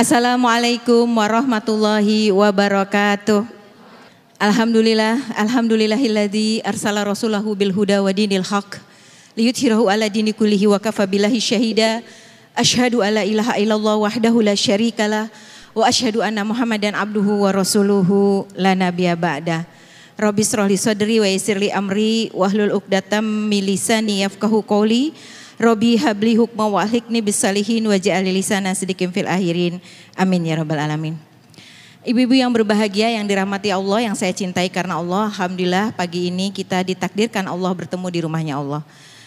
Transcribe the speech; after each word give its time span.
Assalamualaikum 0.00 1.04
warahmatullahi 1.12 2.32
wabarakatuh. 2.32 3.44
Alhamdulillah, 4.40 5.20
alhamdulillahilladzi 5.36 6.64
arsala 6.64 7.04
rasulahu 7.04 7.52
bil 7.52 7.68
huda 7.68 8.00
wa 8.00 8.08
dinil 8.08 8.40
haq 8.40 8.80
liyuthhirahu 9.36 9.92
ala 9.92 10.08
dini 10.08 10.32
kullihi 10.32 10.72
wa 10.72 10.80
kafa 10.80 11.04
billahi 11.04 11.36
syahida. 11.36 12.00
Asyhadu 12.56 13.04
alla 13.04 13.28
ilaha 13.28 13.60
illallah 13.60 14.00
wahdahu 14.00 14.40
la 14.40 14.56
syarikalah 14.56 15.28
wa 15.76 15.84
asyhadu 15.84 16.24
anna 16.24 16.48
Muhammadan 16.48 16.96
abduhu 16.96 17.44
wa 17.44 17.52
rasuluhu 17.52 18.48
la 18.56 18.72
nabiyya 18.72 19.20
ba'da. 19.20 19.68
Rabbi 20.16 20.40
srahli 20.40 20.80
sadri 20.80 21.20
wa 21.20 21.28
yassirli 21.28 21.68
amri 21.76 22.32
wahlul 22.32 22.72
'uqdatam 22.72 23.52
min 23.52 23.68
lisani 23.68 24.24
yafqahu 24.24 24.64
qawli. 24.64 25.12
Robi 25.60 26.00
habli 26.00 26.40
hukma 26.40 26.72
wa 26.72 26.80
ahlikni 26.80 27.20
bisalihin 27.20 27.84
wa 27.84 27.92
ja'ali 27.92 28.32
lisana 28.32 28.72
sidikin 28.72 29.12
fil 29.12 29.28
akhirin. 29.28 29.76
Amin 30.16 30.40
ya 30.48 30.56
rabbal 30.56 30.80
alamin. 30.80 31.20
Ibu-ibu 32.00 32.32
yang 32.32 32.48
berbahagia 32.48 33.12
yang 33.12 33.28
dirahmati 33.28 33.68
Allah 33.68 34.08
yang 34.08 34.16
saya 34.16 34.32
cintai 34.32 34.72
karena 34.72 34.96
Allah. 34.96 35.28
Alhamdulillah 35.28 35.92
pagi 35.92 36.32
ini 36.32 36.48
kita 36.48 36.80
ditakdirkan 36.80 37.44
Allah 37.44 37.76
bertemu 37.76 38.06
di 38.08 38.18
rumahnya 38.24 38.56
Allah. 38.56 38.80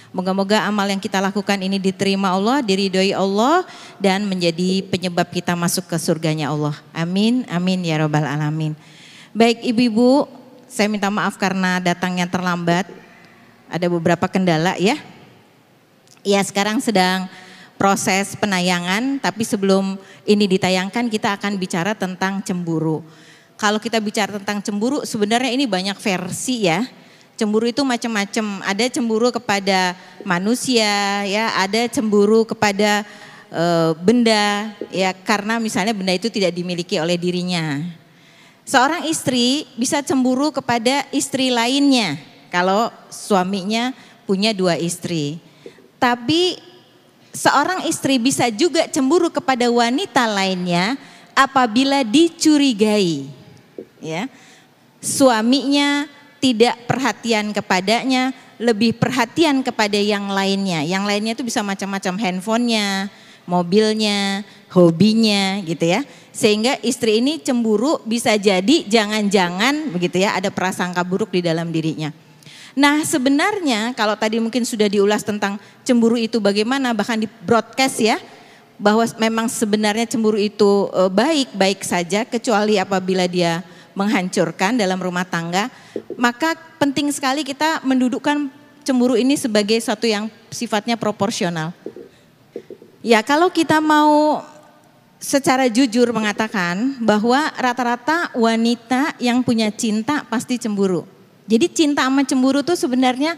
Moga-moga 0.09 0.65
amal 0.65 0.89
yang 0.89 0.97
kita 0.97 1.21
lakukan 1.21 1.61
ini 1.61 1.77
diterima 1.77 2.33
Allah, 2.33 2.65
diridhoi 2.65 3.13
Allah 3.13 3.61
dan 4.01 4.25
menjadi 4.25 4.81
penyebab 4.89 5.29
kita 5.29 5.53
masuk 5.53 5.85
ke 5.85 6.01
surganya 6.01 6.49
Allah. 6.49 6.73
Amin, 6.97 7.45
amin 7.45 7.85
ya 7.85 8.01
robbal 8.01 8.25
alamin. 8.25 8.73
Baik 9.37 9.61
ibu-ibu, 9.61 10.25
saya 10.65 10.89
minta 10.89 11.13
maaf 11.13 11.37
karena 11.37 11.77
datangnya 11.77 12.25
terlambat. 12.25 12.89
Ada 13.69 13.85
beberapa 13.85 14.25
kendala 14.25 14.73
ya. 14.81 15.12
Ya 16.23 16.39
sekarang 16.39 16.79
sedang 16.79 17.27
proses 17.75 18.31
penayangan, 18.39 19.19
tapi 19.19 19.43
sebelum 19.43 19.99
ini 20.23 20.47
ditayangkan 20.47 21.11
kita 21.11 21.35
akan 21.35 21.59
bicara 21.59 21.91
tentang 21.91 22.39
cemburu. 22.39 23.03
Kalau 23.59 23.75
kita 23.75 23.99
bicara 23.99 24.39
tentang 24.39 24.63
cemburu, 24.63 25.03
sebenarnya 25.03 25.51
ini 25.51 25.67
banyak 25.67 25.99
versi 25.99 26.71
ya. 26.71 26.87
Cemburu 27.35 27.67
itu 27.67 27.83
macam-macam. 27.83 28.63
Ada 28.63 28.87
cemburu 28.87 29.35
kepada 29.35 29.99
manusia, 30.23 31.27
ya, 31.27 31.51
ada 31.59 31.91
cemburu 31.91 32.47
kepada 32.47 33.03
e, 33.51 33.63
benda, 33.99 34.71
ya, 34.87 35.11
karena 35.11 35.59
misalnya 35.59 35.91
benda 35.91 36.15
itu 36.15 36.31
tidak 36.31 36.55
dimiliki 36.55 36.95
oleh 37.03 37.19
dirinya. 37.19 37.83
Seorang 38.63 39.11
istri 39.11 39.67
bisa 39.75 39.99
cemburu 39.99 40.55
kepada 40.55 41.03
istri 41.11 41.51
lainnya 41.51 42.15
kalau 42.47 42.87
suaminya 43.11 43.91
punya 44.23 44.55
dua 44.55 44.79
istri. 44.79 45.43
Tapi 46.03 46.59
seorang 47.31 47.87
istri 47.87 48.19
bisa 48.19 48.51
juga 48.51 48.91
cemburu 48.91 49.31
kepada 49.31 49.71
wanita 49.71 50.27
lainnya 50.27 50.99
apabila 51.31 52.03
dicurigai. 52.03 53.31
Ya. 54.03 54.27
Suaminya 54.99 56.11
tidak 56.43 56.75
perhatian 56.91 57.55
kepadanya, 57.55 58.35
lebih 58.59 58.99
perhatian 58.99 59.63
kepada 59.63 59.95
yang 59.95 60.27
lainnya. 60.27 60.83
Yang 60.83 61.03
lainnya 61.07 61.31
itu 61.39 61.43
bisa 61.47 61.63
macam-macam 61.63 62.19
handphonenya, 62.19 63.07
mobilnya, 63.47 64.43
hobinya 64.75 65.63
gitu 65.63 65.87
ya. 65.87 66.03
Sehingga 66.35 66.83
istri 66.83 67.23
ini 67.23 67.39
cemburu 67.39 68.03
bisa 68.03 68.35
jadi 68.35 68.83
jangan-jangan 68.91 69.95
begitu 69.95 70.19
ya 70.19 70.35
ada 70.35 70.51
prasangka 70.51 70.99
buruk 71.07 71.31
di 71.31 71.39
dalam 71.39 71.71
dirinya. 71.71 72.11
Nah 72.73 73.05
sebenarnya 73.05 73.93
kalau 73.93 74.17
tadi 74.17 74.41
mungkin 74.41 74.65
sudah 74.65 74.89
diulas 74.89 75.21
tentang 75.21 75.61
cemburu 75.85 76.17
itu 76.17 76.41
bagaimana 76.41 76.89
bahkan 76.97 77.21
di 77.21 77.29
broadcast 77.45 78.01
ya 78.01 78.17
bahwa 78.81 79.05
memang 79.21 79.45
sebenarnya 79.45 80.09
cemburu 80.09 80.41
itu 80.41 80.89
baik-baik 81.13 81.85
saja 81.85 82.25
kecuali 82.25 82.81
apabila 82.81 83.29
dia 83.29 83.61
menghancurkan 83.93 84.73
dalam 84.73 84.97
rumah 84.97 85.21
tangga 85.21 85.69
maka 86.17 86.57
penting 86.81 87.13
sekali 87.13 87.45
kita 87.45 87.85
mendudukkan 87.85 88.49
cemburu 88.83 89.15
ini 89.15 89.39
sebagai 89.39 89.79
satu 89.79 90.05
yang 90.05 90.27
sifatnya 90.51 90.99
proporsional. 90.99 91.71
Ya 93.03 93.23
kalau 93.23 93.51
kita 93.51 93.79
mau 93.79 94.43
secara 95.19 95.71
jujur 95.71 96.11
mengatakan 96.11 96.99
bahwa 96.99 97.51
rata-rata 97.55 98.31
wanita 98.35 99.15
yang 99.23 99.39
punya 99.43 99.71
cinta 99.71 100.27
pasti 100.27 100.59
cemburu. 100.59 101.07
Jadi 101.43 101.65
cinta 101.71 102.07
sama 102.07 102.23
cemburu 102.23 102.63
tuh 102.63 102.79
sebenarnya 102.79 103.35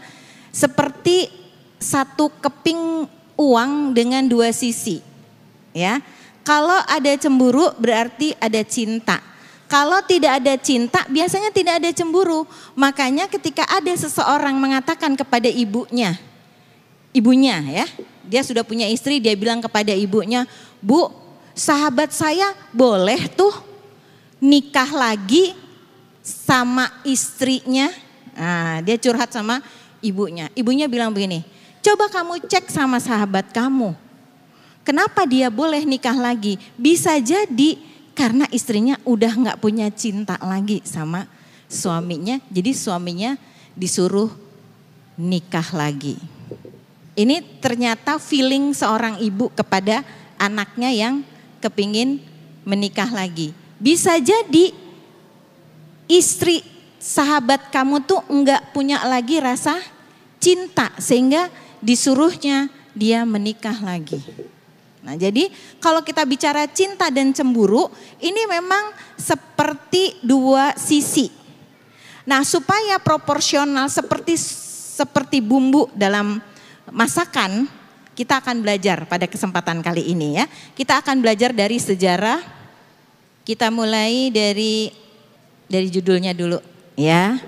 seperti 0.54 1.28
satu 1.76 2.30
keping 2.40 3.04
uang 3.36 3.92
dengan 3.92 4.24
dua 4.24 4.54
sisi. 4.54 5.02
Ya. 5.76 6.00
Kalau 6.46 6.78
ada 6.86 7.10
cemburu 7.18 7.74
berarti 7.76 8.32
ada 8.38 8.62
cinta. 8.62 9.18
Kalau 9.66 9.98
tidak 10.06 10.38
ada 10.38 10.54
cinta, 10.54 11.02
biasanya 11.10 11.50
tidak 11.50 11.82
ada 11.82 11.90
cemburu. 11.90 12.46
Makanya 12.78 13.26
ketika 13.26 13.66
ada 13.66 13.90
seseorang 13.90 14.54
mengatakan 14.54 15.18
kepada 15.18 15.50
ibunya, 15.50 16.14
ibunya 17.10 17.58
ya, 17.82 17.86
dia 18.22 18.46
sudah 18.46 18.62
punya 18.62 18.86
istri, 18.86 19.18
dia 19.18 19.34
bilang 19.34 19.58
kepada 19.58 19.90
ibunya, 19.90 20.46
"Bu, 20.78 21.10
sahabat 21.50 22.14
saya 22.14 22.54
boleh 22.70 23.26
tuh 23.34 23.50
nikah 24.38 24.86
lagi 24.94 25.65
sama 26.26 26.90
istrinya. 27.06 27.94
Nah, 28.34 28.82
dia 28.82 28.98
curhat 28.98 29.30
sama 29.30 29.62
ibunya. 30.02 30.50
Ibunya 30.58 30.90
bilang 30.90 31.14
begini, 31.14 31.46
coba 31.78 32.10
kamu 32.10 32.42
cek 32.50 32.66
sama 32.66 32.98
sahabat 32.98 33.54
kamu. 33.54 33.94
Kenapa 34.82 35.22
dia 35.22 35.46
boleh 35.46 35.86
nikah 35.86 36.18
lagi? 36.18 36.58
Bisa 36.74 37.14
jadi 37.22 37.78
karena 38.18 38.50
istrinya 38.50 38.98
udah 39.06 39.32
nggak 39.34 39.58
punya 39.62 39.86
cinta 39.94 40.34
lagi 40.42 40.82
sama 40.82 41.30
suaminya. 41.70 42.42
Jadi 42.50 42.70
suaminya 42.74 43.38
disuruh 43.78 44.30
nikah 45.18 45.66
lagi. 45.74 46.18
Ini 47.16 47.40
ternyata 47.62 48.20
feeling 48.20 48.76
seorang 48.76 49.16
ibu 49.24 49.48
kepada 49.48 50.04
anaknya 50.36 50.92
yang 50.92 51.24
kepingin 51.64 52.20
menikah 52.62 53.08
lagi. 53.08 53.56
Bisa 53.80 54.20
jadi 54.20 54.85
istri 56.06 56.62
sahabat 56.98 57.70
kamu 57.70 58.02
tuh 58.02 58.22
enggak 58.26 58.74
punya 58.74 59.02
lagi 59.06 59.38
rasa 59.38 59.78
cinta 60.42 60.90
sehingga 60.98 61.50
disuruhnya 61.82 62.70
dia 62.96 63.22
menikah 63.28 63.76
lagi. 63.84 64.18
Nah, 65.06 65.14
jadi 65.14 65.46
kalau 65.78 66.02
kita 66.02 66.26
bicara 66.26 66.66
cinta 66.66 67.06
dan 67.14 67.30
cemburu, 67.30 67.86
ini 68.18 68.42
memang 68.50 68.90
seperti 69.14 70.18
dua 70.18 70.74
sisi. 70.74 71.30
Nah, 72.26 72.42
supaya 72.42 72.98
proporsional 72.98 73.86
seperti 73.86 74.34
seperti 74.98 75.38
bumbu 75.38 75.86
dalam 75.94 76.42
masakan, 76.90 77.70
kita 78.18 78.42
akan 78.42 78.66
belajar 78.66 79.06
pada 79.06 79.30
kesempatan 79.30 79.78
kali 79.78 80.10
ini 80.10 80.42
ya. 80.42 80.50
Kita 80.74 80.98
akan 80.98 81.22
belajar 81.22 81.54
dari 81.54 81.78
sejarah. 81.78 82.42
Kita 83.46 83.70
mulai 83.70 84.34
dari 84.34 85.05
dari 85.66 85.90
judulnya 85.90 86.32
dulu 86.32 86.58
ya. 86.98 87.38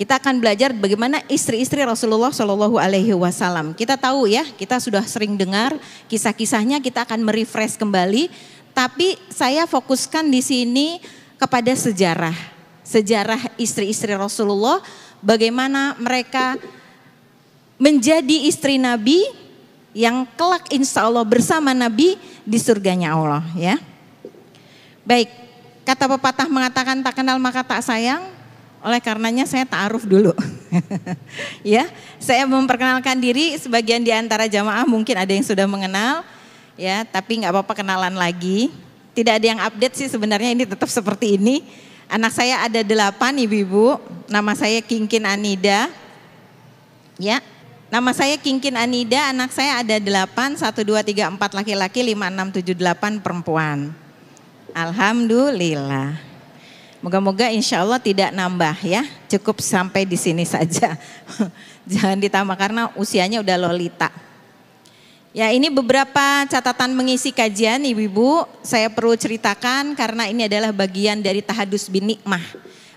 Kita 0.00 0.16
akan 0.16 0.40
belajar 0.40 0.72
bagaimana 0.72 1.20
istri-istri 1.28 1.84
Rasulullah 1.84 2.32
Shallallahu 2.32 2.80
Alaihi 2.80 3.12
Wasallam. 3.12 3.76
Kita 3.76 4.00
tahu 4.00 4.32
ya, 4.32 4.48
kita 4.56 4.80
sudah 4.80 5.04
sering 5.04 5.36
dengar 5.36 5.76
kisah-kisahnya. 6.08 6.80
Kita 6.80 7.04
akan 7.04 7.20
merefresh 7.20 7.76
kembali. 7.76 8.32
Tapi 8.72 9.20
saya 9.28 9.68
fokuskan 9.68 10.24
di 10.32 10.40
sini 10.40 11.04
kepada 11.36 11.68
sejarah, 11.76 12.32
sejarah 12.80 13.52
istri-istri 13.60 14.16
Rasulullah. 14.16 14.80
Bagaimana 15.20 15.92
mereka 16.00 16.56
menjadi 17.76 18.48
istri 18.48 18.80
Nabi 18.80 19.20
yang 19.92 20.24
kelak 20.32 20.72
insya 20.72 21.12
Allah 21.12 21.28
bersama 21.28 21.76
Nabi 21.76 22.16
di 22.40 22.56
surganya 22.56 23.12
Allah 23.12 23.44
ya. 23.52 23.76
Baik, 25.04 25.28
kata 25.84 26.04
pepatah 26.16 26.48
mengatakan 26.48 27.00
tak 27.00 27.20
kenal 27.20 27.36
maka 27.40 27.64
tak 27.64 27.80
sayang. 27.84 28.22
Oleh 28.80 28.96
karenanya 28.96 29.44
saya 29.44 29.68
ta'aruf 29.68 30.08
dulu. 30.08 30.32
ya, 31.60 31.84
saya 32.16 32.48
memperkenalkan 32.48 33.20
diri 33.20 33.52
sebagian 33.60 34.00
di 34.00 34.08
antara 34.08 34.48
jamaah 34.48 34.88
mungkin 34.88 35.20
ada 35.20 35.28
yang 35.28 35.44
sudah 35.44 35.68
mengenal 35.68 36.24
ya, 36.80 37.04
tapi 37.04 37.44
nggak 37.44 37.52
apa-apa 37.52 37.76
kenalan 37.76 38.16
lagi. 38.16 38.72
Tidak 39.12 39.36
ada 39.36 39.46
yang 39.46 39.60
update 39.60 40.00
sih 40.00 40.08
sebenarnya 40.08 40.56
ini 40.56 40.64
tetap 40.64 40.88
seperti 40.88 41.36
ini. 41.36 41.60
Anak 42.08 42.32
saya 42.32 42.64
ada 42.64 42.80
delapan 42.80 43.36
ibu-ibu, 43.36 44.00
nama 44.32 44.56
saya 44.56 44.80
Kingkin 44.80 45.28
Anida. 45.28 45.92
Ya, 47.20 47.44
nama 47.92 48.16
saya 48.16 48.40
Kingkin 48.40 48.80
Anida, 48.80 49.28
anak 49.28 49.52
saya 49.52 49.84
ada 49.84 50.00
delapan, 50.00 50.56
satu, 50.56 50.80
dua, 50.88 51.04
tiga, 51.04 51.28
empat 51.28 51.52
laki-laki, 51.52 52.00
lima, 52.00 52.32
enam, 52.32 52.48
tujuh, 52.48 52.72
delapan 52.72 53.20
perempuan. 53.20 53.92
Alhamdulillah. 54.74 56.30
Moga-moga 57.00 57.48
insya 57.48 57.80
Allah 57.80 57.96
tidak 57.96 58.28
nambah 58.28 58.76
ya, 58.84 59.08
cukup 59.24 59.64
sampai 59.64 60.04
di 60.04 60.20
sini 60.20 60.44
saja. 60.44 61.00
Jangan 61.90 62.20
ditambah 62.20 62.56
karena 62.60 62.92
usianya 62.92 63.40
udah 63.40 63.56
lolita. 63.56 64.12
Ya 65.30 65.48
ini 65.54 65.70
beberapa 65.70 66.44
catatan 66.50 66.90
mengisi 66.90 67.30
kajian 67.30 67.86
ibu-ibu 67.86 68.44
saya 68.66 68.90
perlu 68.90 69.14
ceritakan 69.14 69.94
karena 69.94 70.26
ini 70.26 70.50
adalah 70.50 70.74
bagian 70.74 71.22
dari 71.22 71.38
tahadus 71.40 71.86
bin 71.86 72.10
nikmah. 72.10 72.42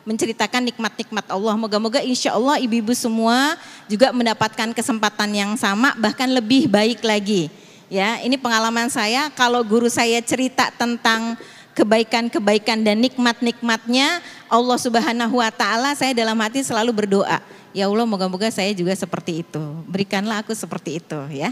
Menceritakan 0.04 0.68
nikmat-nikmat 0.68 1.30
Allah. 1.30 1.56
Moga-moga 1.56 2.04
insya 2.04 2.36
Allah 2.36 2.60
ibu-ibu 2.60 2.92
semua 2.98 3.56
juga 3.88 4.12
mendapatkan 4.12 4.76
kesempatan 4.76 5.30
yang 5.32 5.54
sama 5.56 5.96
bahkan 5.96 6.28
lebih 6.28 6.68
baik 6.68 7.06
lagi. 7.06 7.48
Ya 7.88 8.18
ini 8.26 8.36
pengalaman 8.36 8.90
saya 8.90 9.30
kalau 9.32 9.62
guru 9.62 9.86
saya 9.86 10.18
cerita 10.20 10.74
tentang 10.74 11.38
kebaikan-kebaikan 11.74 12.86
dan 12.86 13.02
nikmat-nikmatnya 13.02 14.22
Allah 14.50 14.78
subhanahu 14.78 15.42
wa 15.42 15.50
ta'ala 15.50 15.98
saya 15.98 16.14
dalam 16.14 16.38
hati 16.38 16.62
selalu 16.62 16.94
berdoa. 17.06 17.42
Ya 17.74 17.90
Allah 17.90 18.06
moga-moga 18.06 18.48
saya 18.54 18.70
juga 18.78 18.94
seperti 18.94 19.42
itu. 19.42 19.64
Berikanlah 19.90 20.46
aku 20.46 20.54
seperti 20.54 21.02
itu 21.02 21.20
ya. 21.34 21.50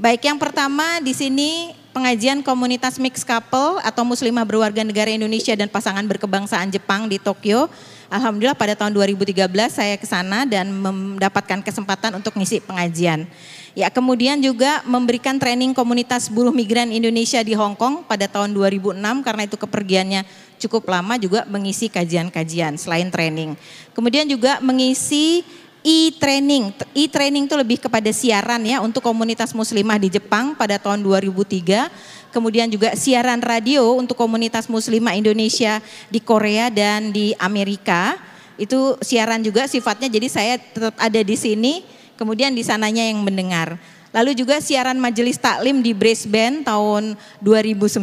Baik, 0.00 0.24
yang 0.24 0.40
pertama 0.40 0.96
di 1.04 1.12
sini 1.12 1.76
pengajian 1.92 2.40
komunitas 2.40 2.96
mixed 2.96 3.28
couple 3.28 3.76
atau 3.84 4.00
muslimah 4.00 4.48
berwarga 4.48 4.80
negara 4.80 5.12
Indonesia 5.12 5.52
dan 5.52 5.68
pasangan 5.68 6.00
berkebangsaan 6.08 6.72
Jepang 6.72 7.04
di 7.04 7.20
Tokyo. 7.20 7.68
Alhamdulillah 8.08 8.56
pada 8.56 8.72
tahun 8.72 8.96
2013 8.96 9.44
saya 9.68 10.00
ke 10.00 10.08
sana 10.08 10.48
dan 10.48 10.72
mendapatkan 10.72 11.60
kesempatan 11.60 12.16
untuk 12.16 12.32
ngisi 12.32 12.64
pengajian. 12.64 13.28
Ya, 13.78 13.86
kemudian 13.86 14.42
juga 14.42 14.82
memberikan 14.82 15.38
training 15.38 15.70
komunitas 15.70 16.26
buruh 16.26 16.50
migran 16.50 16.90
Indonesia 16.90 17.38
di 17.38 17.54
Hong 17.54 17.78
Kong 17.78 18.02
pada 18.02 18.26
tahun 18.26 18.50
2006 18.50 18.98
karena 19.22 19.42
itu 19.46 19.54
kepergiannya 19.54 20.26
cukup 20.58 20.90
lama 20.90 21.14
juga 21.14 21.46
mengisi 21.46 21.86
kajian-kajian 21.86 22.74
selain 22.74 23.14
training. 23.14 23.54
Kemudian 23.94 24.26
juga 24.26 24.58
mengisi 24.58 25.46
e-training. 25.80 26.76
E-training 26.92 27.48
itu 27.48 27.56
lebih 27.56 27.78
kepada 27.80 28.10
siaran 28.12 28.60
ya 28.66 28.82
untuk 28.84 29.00
komunitas 29.00 29.56
muslimah 29.56 29.96
di 29.96 30.12
Jepang 30.12 30.52
pada 30.58 30.76
tahun 30.76 31.00
2003. 31.00 32.34
Kemudian 32.34 32.70
juga 32.70 32.94
siaran 32.94 33.40
radio 33.42 33.96
untuk 33.96 34.14
komunitas 34.14 34.70
muslimah 34.70 35.16
Indonesia 35.16 35.80
di 36.12 36.20
Korea 36.20 36.68
dan 36.68 37.10
di 37.10 37.32
Amerika. 37.40 38.18
Itu 38.60 39.00
siaran 39.00 39.40
juga 39.40 39.64
sifatnya 39.64 40.12
jadi 40.12 40.28
saya 40.28 40.54
tetap 40.60 40.92
ada 41.00 41.20
di 41.24 41.32
sini, 41.32 41.80
kemudian 42.20 42.52
di 42.52 42.60
sananya 42.60 43.00
yang 43.00 43.24
mendengar. 43.24 43.80
Lalu 44.12 44.36
juga 44.36 44.60
siaran 44.60 45.00
majelis 45.00 45.40
taklim 45.40 45.80
di 45.80 45.96
Brisbane 45.96 46.60
tahun 46.60 47.16
2009. 47.40 47.96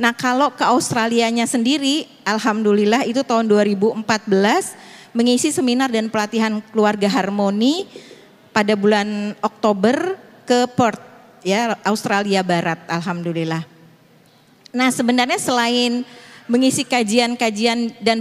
Nah 0.00 0.12
kalau 0.16 0.48
ke 0.56 0.64
Australianya 0.64 1.44
sendiri, 1.44 2.08
Alhamdulillah 2.24 3.04
itu 3.04 3.20
tahun 3.20 3.44
2014 3.44 4.08
mengisi 5.12 5.52
seminar 5.52 5.92
dan 5.92 6.08
pelatihan 6.08 6.64
keluarga 6.72 7.06
harmoni 7.12 7.84
pada 8.50 8.72
bulan 8.74 9.36
Oktober 9.44 10.16
ke 10.48 10.64
Perth 10.72 11.02
ya 11.44 11.76
Australia 11.84 12.40
Barat 12.40 12.80
alhamdulillah. 12.88 13.62
Nah, 14.74 14.90
sebenarnya 14.90 15.38
selain 15.38 16.02
mengisi 16.50 16.82
kajian-kajian 16.82 17.94
dan 18.02 18.20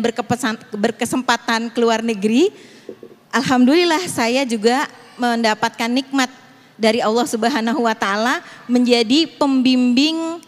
berkesempatan 0.70 1.74
ke 1.74 1.80
luar 1.82 2.06
negeri, 2.06 2.54
alhamdulillah 3.34 4.06
saya 4.06 4.46
juga 4.46 4.86
mendapatkan 5.18 5.90
nikmat 5.90 6.30
dari 6.78 7.02
Allah 7.02 7.26
Subhanahu 7.26 7.90
wa 7.90 7.98
taala 7.98 8.46
menjadi 8.70 9.26
pembimbing 9.36 10.40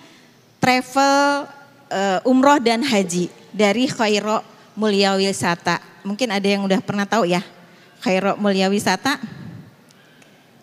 travel 0.62 1.50
uh, 1.90 2.30
umroh 2.30 2.62
dan 2.62 2.86
haji 2.86 3.34
dari 3.50 3.90
Khairo 3.90 4.46
Mulia 4.78 5.18
Wisata 5.18 5.96
mungkin 6.06 6.30
ada 6.30 6.46
yang 6.46 6.62
udah 6.64 6.80
pernah 6.86 7.10
tahu 7.10 7.26
ya. 7.26 7.42
Khairo 8.06 8.38
Mulia 8.38 8.70
Wisata. 8.70 9.18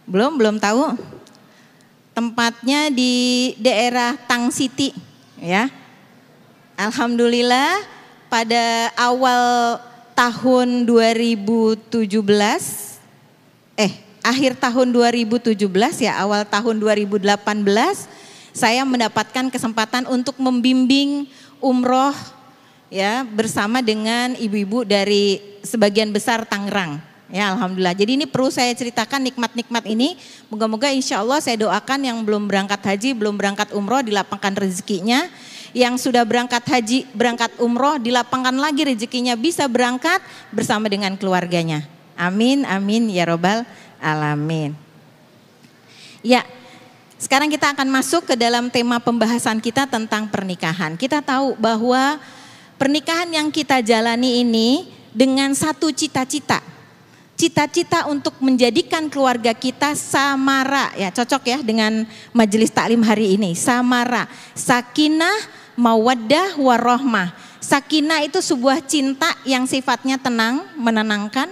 Belum, 0.06 0.38
belum 0.38 0.62
tahu. 0.62 0.94
Tempatnya 2.14 2.88
di 2.94 3.52
daerah 3.58 4.14
Tang 4.30 4.54
City 4.54 4.94
ya. 5.42 5.66
Alhamdulillah 6.78 7.82
pada 8.30 8.94
awal 8.96 9.76
tahun 10.12 10.84
2017 10.84 11.92
eh 13.80 13.92
akhir 14.22 14.60
tahun 14.60 14.94
2017 14.94 15.58
ya 15.98 16.12
awal 16.22 16.46
tahun 16.46 16.78
2018 16.78 17.26
saya 18.52 18.84
mendapatkan 18.84 19.48
kesempatan 19.48 20.04
untuk 20.06 20.36
membimbing 20.36 21.26
umroh 21.58 22.14
ya 22.92 23.24
bersama 23.24 23.80
dengan 23.80 24.36
ibu-ibu 24.36 24.84
dari 24.84 25.40
sebagian 25.64 26.12
besar 26.12 26.44
Tangerang. 26.44 27.00
Ya 27.32 27.48
Alhamdulillah. 27.48 27.96
Jadi 27.96 28.20
ini 28.20 28.26
perlu 28.28 28.52
saya 28.52 28.68
ceritakan 28.76 29.24
nikmat-nikmat 29.24 29.88
ini. 29.88 30.20
Moga-moga 30.52 30.92
insya 30.92 31.24
Allah 31.24 31.40
saya 31.40 31.56
doakan 31.56 32.04
yang 32.04 32.20
belum 32.20 32.44
berangkat 32.44 32.84
haji, 32.84 33.16
belum 33.16 33.40
berangkat 33.40 33.72
umroh 33.72 34.04
dilapangkan 34.04 34.52
rezekinya. 34.52 35.32
Yang 35.72 36.08
sudah 36.08 36.24
berangkat 36.28 36.60
haji, 36.68 37.08
berangkat 37.16 37.56
umroh 37.56 37.96
dilapangkan 37.96 38.52
lagi 38.52 38.84
rezekinya 38.84 39.32
bisa 39.36 39.64
berangkat 39.64 40.20
bersama 40.52 40.88
dengan 40.88 41.16
keluarganya. 41.16 41.88
Amin, 42.12 42.68
amin 42.68 43.08
ya 43.08 43.24
robbal 43.24 43.64
alamin. 43.96 44.76
Ya, 46.20 46.44
sekarang 47.16 47.48
kita 47.48 47.72
akan 47.72 47.88
masuk 47.88 48.28
ke 48.28 48.34
dalam 48.36 48.68
tema 48.68 49.00
pembahasan 49.00 49.64
kita 49.64 49.88
tentang 49.88 50.28
pernikahan. 50.28 50.94
Kita 51.00 51.24
tahu 51.24 51.56
bahwa 51.56 52.20
Pernikahan 52.82 53.30
yang 53.30 53.54
kita 53.54 53.78
jalani 53.78 54.42
ini 54.42 54.90
dengan 55.14 55.54
satu 55.54 55.94
cita-cita. 55.94 56.58
Cita-cita 57.38 58.10
untuk 58.10 58.34
menjadikan 58.42 59.06
keluarga 59.06 59.54
kita 59.54 59.94
samara 59.94 60.90
ya 60.98 61.14
cocok 61.14 61.42
ya 61.46 61.58
dengan 61.62 62.02
majelis 62.34 62.74
taklim 62.74 62.98
hari 63.06 63.38
ini. 63.38 63.54
Samara, 63.54 64.26
sakinah, 64.58 65.61
mawaddah, 65.76 66.56
warohmah. 66.58 67.32
Sakinah 67.62 68.26
itu 68.26 68.42
sebuah 68.42 68.82
cinta 68.82 69.32
yang 69.46 69.64
sifatnya 69.64 70.18
tenang, 70.18 70.66
menenangkan. 70.74 71.48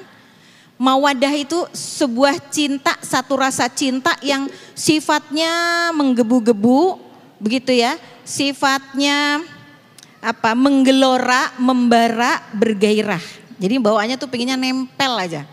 Mawadah 0.80 1.36
itu 1.36 1.68
sebuah 1.76 2.40
cinta, 2.48 2.96
satu 3.04 3.36
rasa 3.36 3.68
cinta 3.68 4.16
yang 4.24 4.48
sifatnya 4.72 5.52
menggebu-gebu, 5.92 6.96
begitu 7.36 7.76
ya. 7.76 8.00
Sifatnya 8.24 9.44
apa 10.20 10.56
menggelora, 10.56 11.52
membara, 11.60 12.40
bergairah. 12.56 13.20
Jadi 13.60 13.76
bawaannya 13.76 14.16
tuh 14.16 14.28
pengennya 14.28 14.56
nempel 14.56 15.12
aja. 15.20 15.44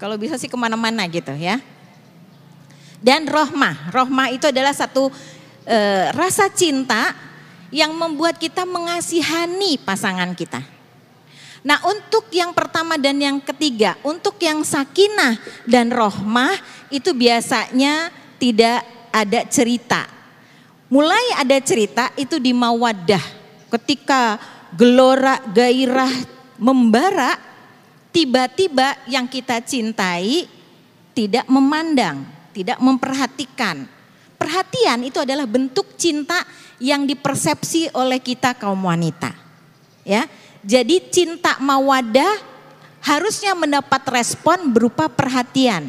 Kalau 0.00 0.16
bisa 0.16 0.40
sih 0.40 0.48
ke 0.48 0.56
mana-mana 0.56 1.04
gitu 1.06 1.36
ya. 1.36 1.60
Dan 3.02 3.26
rohmah, 3.28 3.92
rohmah 3.92 4.30
itu 4.32 4.48
adalah 4.48 4.72
satu 4.72 5.10
e, 5.66 5.78
rasa 6.14 6.46
cinta 6.48 7.12
yang 7.72 7.96
membuat 7.96 8.36
kita 8.36 8.68
mengasihani 8.68 9.80
pasangan 9.80 10.36
kita. 10.36 10.60
Nah 11.64 11.80
untuk 11.88 12.28
yang 12.28 12.52
pertama 12.52 13.00
dan 13.00 13.16
yang 13.16 13.38
ketiga, 13.40 13.96
untuk 14.04 14.36
yang 14.44 14.60
sakinah 14.60 15.40
dan 15.64 15.88
rohmah 15.88 16.52
itu 16.92 17.16
biasanya 17.16 18.12
tidak 18.36 18.84
ada 19.08 19.40
cerita. 19.48 20.04
Mulai 20.92 21.40
ada 21.40 21.56
cerita 21.64 22.12
itu 22.20 22.36
di 22.36 22.52
mawadah, 22.52 23.24
ketika 23.72 24.36
gelora 24.76 25.40
gairah 25.48 26.12
membara, 26.60 27.40
tiba-tiba 28.12 29.00
yang 29.08 29.24
kita 29.24 29.64
cintai 29.64 30.44
tidak 31.16 31.48
memandang, 31.48 32.26
tidak 32.52 32.76
memperhatikan. 32.82 33.88
Perhatian 34.36 35.06
itu 35.06 35.22
adalah 35.22 35.46
bentuk 35.46 35.94
cinta 35.94 36.42
yang 36.82 37.06
dipersepsi 37.06 37.94
oleh 37.94 38.18
kita 38.18 38.58
kaum 38.58 38.82
wanita. 38.82 39.30
Ya. 40.02 40.26
Jadi 40.66 40.98
cinta 41.14 41.54
mawadah 41.62 42.42
harusnya 43.02 43.54
mendapat 43.54 44.02
respon 44.10 44.74
berupa 44.74 45.06
perhatian. 45.06 45.86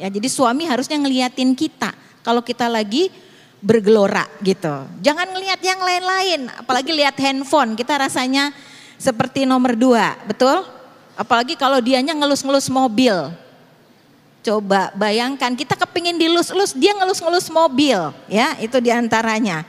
Ya, 0.00 0.08
jadi 0.08 0.28
suami 0.32 0.64
harusnya 0.64 0.96
ngeliatin 0.96 1.52
kita. 1.52 1.92
Kalau 2.24 2.40
kita 2.40 2.68
lagi 2.68 3.12
bergelora 3.60 4.24
gitu. 4.40 4.88
Jangan 5.04 5.32
ngelihat 5.36 5.60
yang 5.62 5.80
lain-lain, 5.80 6.40
apalagi 6.58 6.90
lihat 6.96 7.14
handphone. 7.20 7.76
Kita 7.76 7.94
rasanya 8.00 8.50
seperti 8.96 9.44
nomor 9.44 9.76
dua, 9.78 10.16
betul? 10.26 10.64
Apalagi 11.14 11.54
kalau 11.54 11.78
dianya 11.78 12.16
ngelus-ngelus 12.16 12.72
mobil. 12.72 13.14
Coba 14.42 14.90
bayangkan 14.98 15.54
kita 15.54 15.78
kepingin 15.78 16.18
dilus-lus, 16.18 16.74
dia 16.74 16.90
ngelus-ngelus 16.98 17.46
mobil, 17.54 18.10
ya 18.26 18.58
itu 18.58 18.82
di 18.82 18.90
antaranya. 18.90 19.62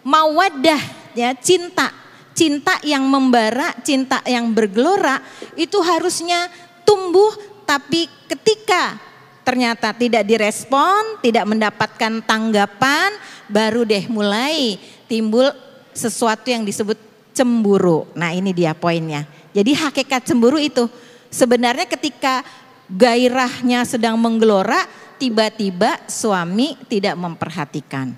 Mawadah, 0.00 0.80
ya 1.12 1.36
cinta, 1.36 1.92
cinta 2.32 2.80
yang 2.86 3.04
membara, 3.04 3.76
cinta 3.84 4.24
yang 4.24 4.48
bergelora 4.56 5.20
itu 5.58 5.76
harusnya 5.84 6.48
tumbuh 6.88 7.30
tapi 7.68 8.10
ketika 8.26 8.98
ternyata 9.46 9.94
tidak 9.94 10.26
direspon, 10.26 11.22
tidak 11.22 11.46
mendapatkan 11.46 12.22
tanggapan, 12.22 13.14
baru 13.46 13.86
deh 13.86 14.10
mulai 14.10 14.78
timbul 15.06 15.50
sesuatu 15.94 16.50
yang 16.50 16.62
disebut 16.66 16.98
cemburu. 17.34 18.10
Nah 18.14 18.34
ini 18.34 18.50
dia 18.50 18.74
poinnya. 18.74 19.26
Jadi 19.50 19.74
hakikat 19.74 20.26
cemburu 20.26 20.58
itu 20.58 20.86
sebenarnya 21.30 21.86
ketika 21.86 22.42
gairahnya 22.90 23.86
sedang 23.86 24.18
menggelora, 24.18 24.86
tiba-tiba 25.18 25.98
suami 26.10 26.74
tidak 26.90 27.14
memperhatikan. 27.14 28.14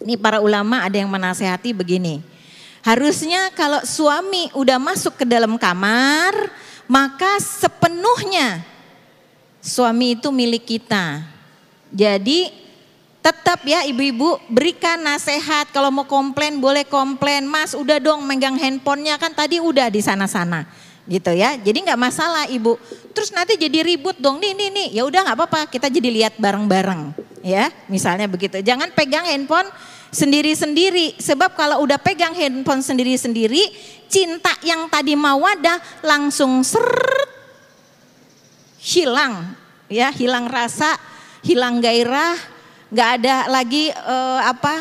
Ini 0.00 0.16
para 0.16 0.40
ulama 0.40 0.80
ada 0.84 0.96
yang 0.96 1.12
menasehati 1.12 1.76
begini. 1.76 2.24
Harusnya 2.80 3.52
kalau 3.52 3.84
suami 3.84 4.48
udah 4.56 4.80
masuk 4.80 5.20
ke 5.20 5.24
dalam 5.28 5.60
kamar, 5.60 6.32
maka 6.88 7.36
sepenuhnya 7.36 8.64
suami 9.60 10.16
itu 10.16 10.32
milik 10.32 10.64
kita. 10.64 11.20
Jadi 11.92 12.48
tetap 13.20 13.60
ya 13.68 13.84
ibu-ibu 13.84 14.40
berikan 14.48 14.96
nasihat 15.04 15.68
kalau 15.76 15.92
mau 15.92 16.08
komplain 16.08 16.56
boleh 16.56 16.88
komplain. 16.88 17.44
Mas 17.44 17.76
udah 17.76 18.00
dong 18.00 18.24
megang 18.24 18.56
handphonenya 18.56 19.20
kan 19.20 19.36
tadi 19.36 19.60
udah 19.60 19.92
di 19.92 20.00
sana-sana 20.00 20.64
gitu 21.04 21.36
ya. 21.36 21.60
Jadi 21.60 21.84
nggak 21.84 22.00
masalah 22.00 22.48
ibu. 22.48 22.80
Terus 23.12 23.28
nanti 23.36 23.60
jadi 23.60 23.84
ribut 23.84 24.16
dong 24.16 24.40
nih 24.40 24.56
nih 24.56 24.68
nih. 24.72 24.88
Ya 24.96 25.02
udah 25.04 25.20
nggak 25.28 25.36
apa-apa 25.36 25.60
kita 25.68 25.92
jadi 25.92 26.08
lihat 26.08 26.34
bareng-bareng 26.40 27.12
ya. 27.44 27.68
Misalnya 27.92 28.24
begitu. 28.24 28.64
Jangan 28.64 28.94
pegang 28.96 29.28
handphone 29.28 29.68
sendiri-sendiri. 30.10 31.18
Sebab 31.18 31.54
kalau 31.54 31.82
udah 31.86 31.98
pegang 31.98 32.34
handphone 32.34 32.82
sendiri-sendiri, 32.82 33.70
cinta 34.10 34.54
yang 34.62 34.90
tadi 34.90 35.14
mau 35.14 35.42
ada 35.46 35.78
langsung 36.02 36.62
seret 36.66 37.30
hilang 38.82 39.54
ya, 39.86 40.10
hilang 40.14 40.50
rasa, 40.50 40.98
hilang 41.42 41.78
gairah, 41.78 42.36
nggak 42.90 43.10
ada 43.22 43.36
lagi 43.48 43.90
uh, 43.90 44.40
apa? 44.46 44.74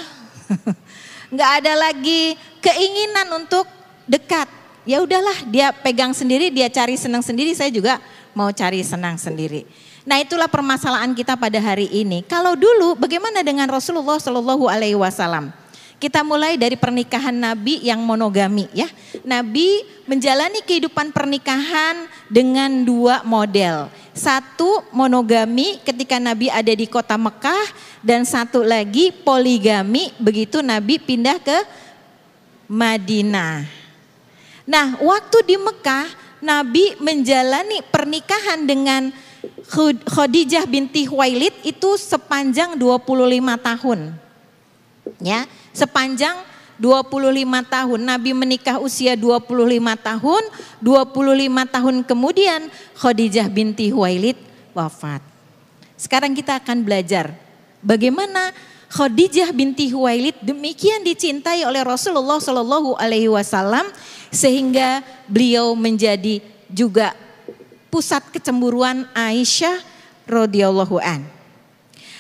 nggak 1.34 1.52
ada 1.62 1.74
lagi 1.78 2.34
keinginan 2.58 3.46
untuk 3.46 3.70
dekat 4.10 4.50
ya 4.90 5.06
udahlah 5.06 5.46
dia 5.46 5.70
pegang 5.70 6.18
sendiri, 6.18 6.50
dia 6.50 6.66
cari 6.74 6.98
senang 6.98 7.22
sendiri, 7.22 7.54
saya 7.54 7.70
juga 7.70 8.02
mau 8.34 8.50
cari 8.50 8.82
senang 8.82 9.22
sendiri. 9.22 9.89
Nah 10.10 10.18
itulah 10.18 10.50
permasalahan 10.50 11.14
kita 11.14 11.38
pada 11.38 11.62
hari 11.62 11.86
ini. 11.94 12.26
Kalau 12.26 12.58
dulu 12.58 12.98
bagaimana 12.98 13.46
dengan 13.46 13.70
Rasulullah 13.70 14.18
Shallallahu 14.18 14.66
Alaihi 14.66 14.98
Wasallam? 14.98 15.54
Kita 16.02 16.26
mulai 16.26 16.58
dari 16.58 16.74
pernikahan 16.74 17.36
Nabi 17.36 17.78
yang 17.86 18.02
monogami 18.02 18.66
ya. 18.74 18.90
Nabi 19.22 19.86
menjalani 20.10 20.66
kehidupan 20.66 21.14
pernikahan 21.14 22.10
dengan 22.26 22.82
dua 22.82 23.22
model. 23.22 23.94
Satu 24.18 24.82
monogami 24.90 25.78
ketika 25.86 26.18
Nabi 26.18 26.50
ada 26.50 26.74
di 26.74 26.90
kota 26.90 27.14
Mekah 27.14 27.70
dan 28.02 28.26
satu 28.26 28.66
lagi 28.66 29.14
poligami 29.14 30.10
begitu 30.18 30.66
Nabi 30.66 30.98
pindah 30.98 31.38
ke 31.38 31.58
Madinah. 32.66 33.62
Nah, 34.66 34.98
waktu 35.06 35.38
di 35.46 35.56
Mekah, 35.60 36.10
Nabi 36.42 36.98
menjalani 36.98 37.86
pernikahan 37.92 38.66
dengan 38.66 39.12
Khadijah 40.04 40.68
binti 40.68 41.08
Huwailid 41.08 41.54
itu 41.64 41.96
sepanjang 41.96 42.76
25 42.76 43.56
tahun. 43.60 44.00
Ya, 45.24 45.48
sepanjang 45.72 46.44
25 46.80 47.64
tahun. 47.68 48.00
Nabi 48.00 48.32
menikah 48.32 48.80
usia 48.80 49.20
25 49.20 49.44
tahun, 50.00 50.44
25 50.80 51.76
tahun 51.76 51.96
kemudian 52.08 52.72
Khadijah 52.96 53.48
binti 53.52 53.92
Huwailid 53.92 54.40
wafat. 54.72 55.20
Sekarang 56.00 56.32
kita 56.32 56.56
akan 56.64 56.88
belajar 56.88 57.36
bagaimana 57.84 58.56
Khadijah 58.90 59.54
binti 59.54 59.92
Huwailid 59.92 60.40
demikian 60.42 61.06
dicintai 61.06 61.62
oleh 61.68 61.84
Rasulullah 61.86 62.42
Shallallahu 62.42 62.98
Alaihi 62.98 63.30
Wasallam 63.30 63.86
sehingga 64.34 65.06
beliau 65.30 65.78
menjadi 65.78 66.42
juga 66.72 67.14
pusat 67.90 68.22
kecemburuan 68.30 69.10
Aisyah 69.18 69.82
radhiyallahu 70.30 71.02
an. 71.02 71.26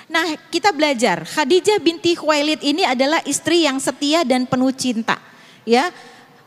Nah, 0.09 0.33
kita 0.49 0.73
belajar 0.73 1.21
Khadijah 1.21 1.77
binti 1.77 2.17
Khuwailid 2.17 2.65
ini 2.65 2.81
adalah 2.81 3.21
istri 3.29 3.69
yang 3.69 3.77
setia 3.77 4.25
dan 4.25 4.49
penuh 4.49 4.73
cinta. 4.73 5.21
Ya, 5.69 5.93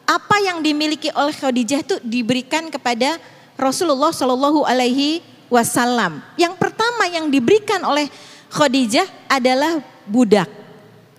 apa 0.02 0.36
yang 0.42 0.58
dimiliki 0.58 1.14
oleh 1.14 1.30
Khadijah 1.30 1.86
itu 1.86 1.96
diberikan 2.02 2.66
kepada 2.74 3.22
Rasulullah 3.54 4.10
Shallallahu 4.10 4.66
Alaihi 4.66 5.22
Wasallam. 5.46 6.26
Yang 6.34 6.58
pertama 6.58 7.06
yang 7.06 7.30
diberikan 7.30 7.78
oleh 7.86 8.10
Khadijah 8.50 9.06
adalah 9.30 9.78
budak. 10.10 10.50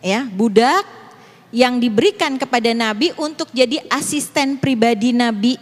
Ya, 0.04 0.28
budak 0.28 0.84
yang 1.56 1.80
diberikan 1.80 2.36
kepada 2.36 2.76
Nabi 2.76 3.16
untuk 3.16 3.48
jadi 3.56 3.80
asisten 3.88 4.60
pribadi 4.60 5.16
Nabi 5.16 5.56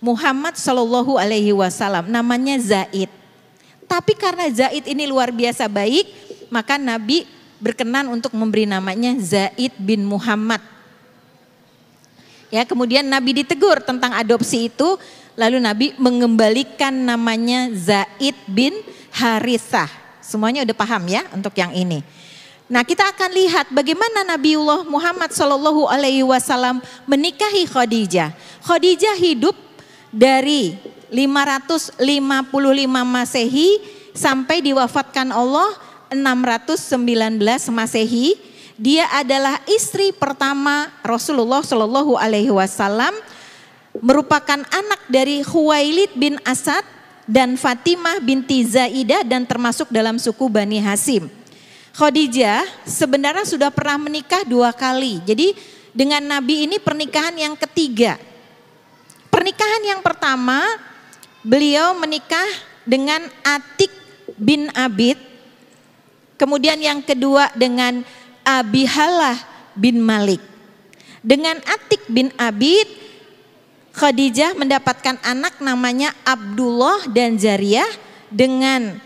Muhammad 0.00 0.54
Shallallahu 0.56 1.16
Alaihi 1.16 1.52
Wasallam. 1.56 2.08
Namanya 2.08 2.56
Zaid. 2.60 3.08
Tapi 3.86 4.12
karena 4.18 4.50
Zaid 4.50 4.84
ini 4.86 5.06
luar 5.06 5.30
biasa 5.30 5.70
baik, 5.70 6.10
maka 6.50 6.76
Nabi 6.76 7.24
berkenan 7.62 8.10
untuk 8.10 8.34
memberi 8.34 8.66
namanya 8.66 9.14
Zaid 9.22 9.72
bin 9.78 10.04
Muhammad. 10.04 10.60
Ya, 12.50 12.62
kemudian 12.62 13.02
Nabi 13.06 13.42
ditegur 13.42 13.82
tentang 13.82 14.14
adopsi 14.14 14.70
itu, 14.70 14.98
lalu 15.34 15.58
Nabi 15.58 15.86
mengembalikan 15.98 16.94
namanya 16.94 17.70
Zaid 17.74 18.36
bin 18.46 18.74
Harithah. 19.10 19.90
Semuanya 20.22 20.66
udah 20.66 20.76
paham 20.76 21.06
ya 21.06 21.22
untuk 21.30 21.54
yang 21.54 21.70
ini. 21.70 22.02
Nah 22.66 22.82
kita 22.82 23.14
akan 23.14 23.30
lihat 23.30 23.70
bagaimana 23.70 24.26
Nabiullah 24.26 24.82
Muhammad 24.90 25.30
Shallallahu 25.30 25.86
Alaihi 25.86 26.26
Wasallam 26.26 26.82
menikahi 27.06 27.62
Khadijah. 27.62 28.34
Khadijah 28.66 29.14
hidup 29.14 29.54
dari 30.14 30.76
555 31.10 32.02
Masehi 33.06 33.68
sampai 34.16 34.64
diwafatkan 34.64 35.30
Allah 35.30 35.70
619 36.10 36.90
Masehi. 37.70 38.36
Dia 38.76 39.08
adalah 39.08 39.56
istri 39.64 40.12
pertama 40.12 40.92
Rasulullah 41.00 41.64
Shallallahu 41.64 42.20
Alaihi 42.20 42.52
Wasallam, 42.52 43.16
merupakan 44.04 44.60
anak 44.68 45.00
dari 45.08 45.40
Huwailid 45.40 46.12
bin 46.12 46.36
Asad 46.44 46.84
dan 47.24 47.56
Fatimah 47.56 48.20
binti 48.20 48.62
Zaidah 48.68 49.24
dan 49.24 49.48
termasuk 49.48 49.88
dalam 49.88 50.20
suku 50.20 50.52
Bani 50.52 50.76
Hasim. 50.78 51.32
Khadijah 51.96 52.68
sebenarnya 52.84 53.48
sudah 53.48 53.72
pernah 53.72 53.96
menikah 53.96 54.44
dua 54.44 54.76
kali. 54.76 55.24
Jadi 55.24 55.56
dengan 55.96 56.20
Nabi 56.20 56.68
ini 56.68 56.76
pernikahan 56.76 57.32
yang 57.32 57.56
ketiga. 57.56 58.20
Pernikahan 59.36 59.84
yang 59.84 60.00
pertama 60.00 60.64
beliau 61.44 61.92
menikah 62.00 62.48
dengan 62.88 63.20
Atik 63.44 63.92
bin 64.40 64.72
Abid. 64.72 65.20
Kemudian 66.40 66.80
yang 66.80 67.04
kedua 67.04 67.52
dengan 67.52 68.00
Abihalah 68.40 69.36
bin 69.76 70.00
Malik. 70.00 70.40
Dengan 71.20 71.60
Atik 71.68 72.08
bin 72.08 72.32
Abid 72.40 72.88
Khadijah 73.92 74.56
mendapatkan 74.56 75.20
anak 75.20 75.60
namanya 75.60 76.16
Abdullah 76.24 77.04
dan 77.12 77.36
Jariyah 77.36 77.92
dengan 78.32 78.96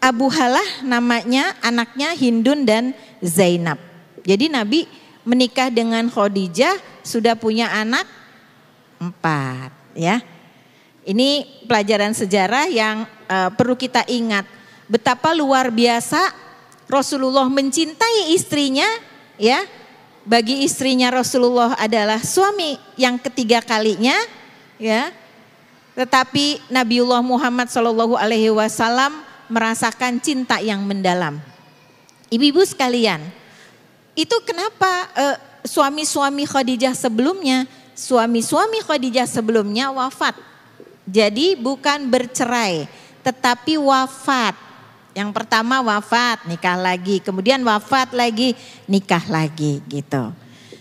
Abu 0.00 0.32
Halah 0.32 0.80
namanya 0.80 1.60
anaknya 1.60 2.16
Hindun 2.16 2.64
dan 2.64 2.96
Zainab. 3.20 3.76
Jadi 4.24 4.48
Nabi 4.48 4.88
menikah 5.28 5.68
dengan 5.68 6.08
Khadijah 6.08 6.80
sudah 7.04 7.36
punya 7.36 7.68
anak 7.68 8.08
empat 9.00 9.73
ya. 9.96 10.20
Ini 11.04 11.62
pelajaran 11.68 12.12
sejarah 12.16 12.68
yang 12.68 13.04
uh, 13.28 13.50
perlu 13.54 13.76
kita 13.76 14.04
ingat. 14.08 14.44
Betapa 14.88 15.32
luar 15.32 15.72
biasa 15.72 16.32
Rasulullah 16.88 17.48
mencintai 17.48 18.34
istrinya 18.34 18.86
ya. 19.40 19.64
Bagi 20.24 20.64
istrinya 20.64 21.12
Rasulullah 21.12 21.76
adalah 21.76 22.20
suami 22.24 22.80
yang 22.96 23.20
ketiga 23.20 23.60
kalinya 23.60 24.16
ya. 24.80 25.12
Tetapi 25.94 26.72
Nabiullah 26.72 27.20
Muhammad 27.20 27.68
Shallallahu 27.68 28.16
alaihi 28.16 28.48
wasallam 28.50 29.20
merasakan 29.52 30.18
cinta 30.18 30.58
yang 30.58 30.80
mendalam. 30.82 31.38
Ibu-ibu 32.32 32.64
sekalian, 32.64 33.20
itu 34.16 34.34
kenapa 34.42 35.12
uh, 35.14 35.36
suami-suami 35.62 36.48
Khadijah 36.48 36.96
sebelumnya, 36.96 37.68
suami-suami 37.94 38.82
Khadijah 38.82 39.26
sebelumnya 39.26 39.88
wafat. 39.94 40.36
Jadi 41.06 41.54
bukan 41.54 42.10
bercerai, 42.10 42.90
tetapi 43.22 43.78
wafat. 43.80 44.54
Yang 45.14 45.30
pertama 45.30 45.78
wafat, 45.78 46.42
nikah 46.50 46.74
lagi, 46.74 47.22
kemudian 47.22 47.62
wafat 47.62 48.10
lagi, 48.10 48.58
nikah 48.90 49.22
lagi 49.30 49.78
gitu. 49.86 50.34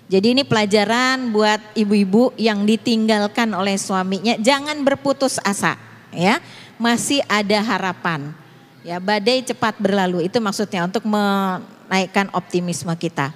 Jadi 0.10 0.27
ini 0.38 0.43
pelajaran 0.46 1.29
buat 1.29 1.62
ibu-ibu 1.77 2.34
yang 2.38 2.65
ditinggalkan 2.65 3.50
oleh 3.53 3.77
suaminya, 3.77 4.38
jangan 4.41 4.82
berputus 4.82 5.38
asa 5.41 5.77
ya. 6.13 6.38
Masih 6.82 7.22
ada 7.29 7.62
harapan. 7.62 8.34
Ya, 8.84 9.00
badai 9.00 9.46
cepat 9.46 9.79
berlalu 9.79 10.27
itu 10.27 10.38
maksudnya 10.43 10.84
untuk 10.84 11.08
menaikkan 11.08 12.27
optimisme 12.36 12.91
kita. 13.00 13.32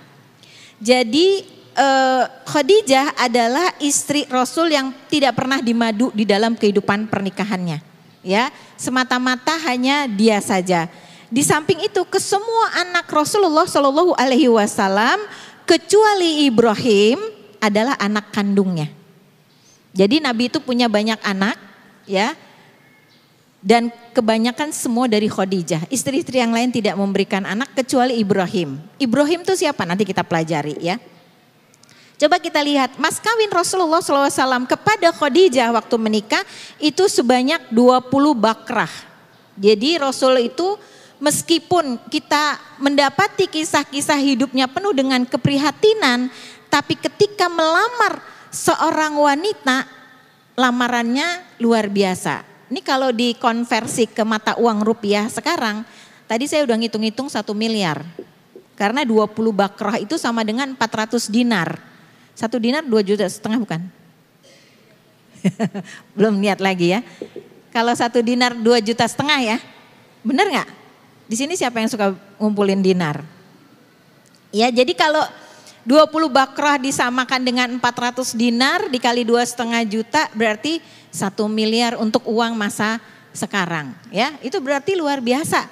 Jadi 0.78 1.57
eh, 1.78 2.24
Khadijah 2.50 3.14
adalah 3.16 3.78
istri 3.78 4.26
Rasul 4.26 4.74
yang 4.74 4.90
tidak 5.08 5.38
pernah 5.38 5.62
dimadu 5.62 6.10
di 6.12 6.26
dalam 6.26 6.58
kehidupan 6.58 7.06
pernikahannya. 7.08 7.80
Ya, 8.26 8.52
semata-mata 8.76 9.56
hanya 9.70 10.10
dia 10.10 10.42
saja. 10.44 10.90
Di 11.32 11.46
samping 11.46 11.80
itu 11.86 12.02
ke 12.08 12.20
semua 12.20 12.76
anak 12.76 13.08
Rasulullah 13.08 13.64
Shallallahu 13.64 14.18
Alaihi 14.20 14.52
Wasallam 14.52 15.20
kecuali 15.64 16.48
Ibrahim 16.48 17.20
adalah 17.60 17.96
anak 18.00 18.32
kandungnya. 18.32 18.92
Jadi 19.96 20.22
Nabi 20.22 20.48
itu 20.52 20.60
punya 20.62 20.86
banyak 20.92 21.20
anak, 21.24 21.58
ya. 22.06 22.38
Dan 23.58 23.90
kebanyakan 24.14 24.72
semua 24.72 25.10
dari 25.10 25.28
Khadijah. 25.28 25.90
Istri-istri 25.92 26.40
yang 26.40 26.54
lain 26.54 26.72
tidak 26.72 26.96
memberikan 26.96 27.44
anak 27.44 27.74
kecuali 27.76 28.16
Ibrahim. 28.22 28.80
Ibrahim 29.02 29.44
itu 29.44 29.58
siapa? 29.58 29.84
Nanti 29.84 30.08
kita 30.08 30.24
pelajari 30.24 30.78
ya. 30.80 30.96
Coba 32.18 32.42
kita 32.42 32.58
lihat 32.66 32.98
mas 32.98 33.22
kawin 33.22 33.54
Rasulullah 33.54 34.02
SAW 34.02 34.66
kepada 34.66 35.14
Khadijah 35.14 35.70
waktu 35.70 35.96
menikah 36.02 36.42
itu 36.82 37.06
sebanyak 37.06 37.70
20 37.70 38.10
bakrah. 38.34 38.90
Jadi 39.54 40.02
Rasul 40.02 40.50
itu 40.50 40.82
meskipun 41.22 42.02
kita 42.10 42.58
mendapati 42.82 43.46
kisah-kisah 43.46 44.18
hidupnya 44.18 44.66
penuh 44.66 44.98
dengan 44.98 45.26
keprihatinan, 45.30 46.34
tapi 46.74 46.98
ketika 46.98 47.50
melamar 47.54 48.22
seorang 48.50 49.14
wanita, 49.18 49.86
lamarannya 50.58 51.62
luar 51.62 51.86
biasa. 51.86 52.42
Ini 52.74 52.82
kalau 52.82 53.14
dikonversi 53.14 54.10
ke 54.10 54.26
mata 54.26 54.58
uang 54.58 54.82
rupiah 54.82 55.30
sekarang, 55.30 55.86
tadi 56.26 56.50
saya 56.50 56.66
udah 56.66 56.78
ngitung-ngitung 56.82 57.30
satu 57.30 57.54
miliar. 57.54 58.02
Karena 58.78 59.02
20 59.02 59.34
bakrah 59.54 59.98
itu 59.98 60.18
sama 60.22 60.46
dengan 60.46 60.74
400 60.74 61.30
dinar. 61.34 61.97
Satu 62.38 62.62
dinar 62.62 62.86
dua 62.86 63.02
juta 63.02 63.26
setengah 63.26 63.58
bukan? 63.58 63.82
Belum 66.18 66.38
niat 66.38 66.62
lagi 66.62 66.94
ya. 66.94 67.02
Kalau 67.74 67.98
satu 67.98 68.22
dinar 68.22 68.54
dua 68.54 68.78
juta 68.78 69.06
setengah 69.10 69.38
ya, 69.42 69.58
benar 70.22 70.46
nggak? 70.50 70.70
Di 71.30 71.36
sini 71.38 71.58
siapa 71.58 71.82
yang 71.82 71.90
suka 71.90 72.14
ngumpulin 72.38 72.82
dinar? 72.82 73.26
Ya 74.54 74.70
jadi 74.70 74.94
kalau 74.94 75.22
20 75.88 76.10
bakrah 76.28 76.76
disamakan 76.76 77.42
dengan 77.48 77.70
400 77.80 78.36
dinar 78.36 78.92
dikali 78.92 79.24
dua 79.24 79.40
setengah 79.46 79.88
juta 79.88 80.28
berarti 80.36 80.84
satu 81.16 81.48
miliar 81.48 81.96
untuk 81.96 82.28
uang 82.28 82.60
masa 82.60 83.00
sekarang 83.32 83.96
ya 84.12 84.36
itu 84.44 84.60
berarti 84.60 85.00
luar 85.00 85.24
biasa 85.24 85.64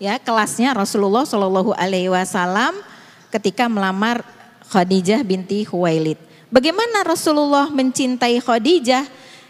ya 0.00 0.16
kelasnya 0.16 0.72
Rasulullah 0.72 1.28
Shallallahu 1.28 1.76
Alaihi 1.76 2.08
Wasallam 2.08 2.80
ketika 3.28 3.68
melamar 3.68 4.24
Khadijah 4.68 5.24
binti 5.24 5.64
Huwailid. 5.64 6.20
Bagaimana 6.52 7.04
Rasulullah 7.04 7.72
mencintai 7.72 8.40
Khadijah 8.40 9.04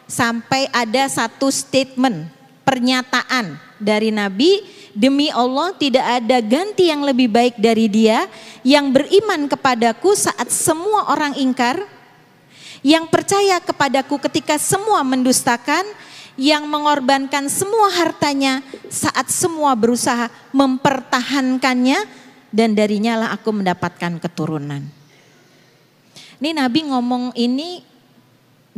sampai 0.07 0.71
ada 0.71 1.11
satu 1.11 1.51
statement, 1.51 2.31
pernyataan 2.63 3.59
dari 3.79 4.15
Nabi, 4.15 4.63
demi 4.95 5.31
Allah 5.31 5.75
tidak 5.75 6.03
ada 6.03 6.39
ganti 6.43 6.91
yang 6.91 7.03
lebih 7.07 7.31
baik 7.31 7.55
dari 7.59 7.87
dia 7.87 8.27
yang 8.67 8.91
beriman 8.91 9.47
kepadaku 9.47 10.15
saat 10.15 10.51
semua 10.51 11.11
orang 11.11 11.35
ingkar, 11.39 11.83
yang 12.83 13.07
percaya 13.07 13.59
kepadaku 13.63 14.19
ketika 14.27 14.59
semua 14.59 15.03
mendustakan, 15.07 15.87
yang 16.39 16.67
mengorbankan 16.71 17.51
semua 17.51 17.91
hartanya 17.91 18.63
saat 18.87 19.27
semua 19.31 19.75
berusaha 19.75 20.31
mempertahankannya 20.55 22.07
dan 22.55 22.79
darinya 22.79 23.27
lah 23.27 23.31
aku 23.35 23.51
mendapatkan 23.51 24.23
keturunan. 24.23 24.98
Ini 26.38 26.54
Nabi 26.54 26.87
ngomong 26.87 27.35
ini 27.35 27.83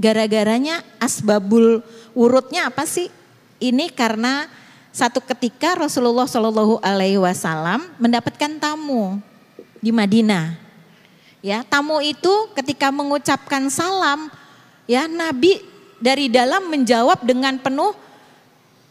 gara-garanya 0.01 0.81
asbabul 0.97 1.85
urutnya 2.17 2.73
apa 2.73 2.89
sih? 2.89 3.13
Ini 3.61 3.93
karena 3.93 4.49
satu 4.91 5.21
ketika 5.21 5.77
Rasulullah 5.77 6.25
Shallallahu 6.25 6.81
Alaihi 6.81 7.21
Wasallam 7.21 7.85
mendapatkan 8.01 8.57
tamu 8.57 9.21
di 9.79 9.93
Madinah. 9.93 10.57
Ya, 11.41 11.65
tamu 11.65 12.01
itu 12.05 12.33
ketika 12.53 12.93
mengucapkan 12.93 13.69
salam, 13.73 14.29
ya 14.85 15.09
Nabi 15.09 15.61
dari 16.01 16.29
dalam 16.29 16.69
menjawab 16.69 17.25
dengan 17.25 17.57
penuh 17.57 17.97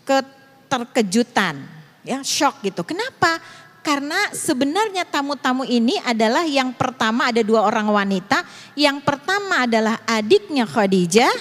keterkejutan, 0.06 1.62
ya 2.02 2.22
shock 2.26 2.62
gitu. 2.66 2.82
Kenapa? 2.82 3.38
Karena 3.80 4.20
sebenarnya 4.36 5.08
tamu-tamu 5.08 5.64
ini 5.64 5.96
adalah 6.04 6.44
yang 6.44 6.76
pertama 6.76 7.32
ada 7.32 7.40
dua 7.40 7.64
orang 7.64 7.88
wanita. 7.88 8.44
Yang 8.76 9.08
pertama 9.08 9.64
adalah 9.64 10.04
adiknya 10.04 10.68
Khadijah, 10.68 11.32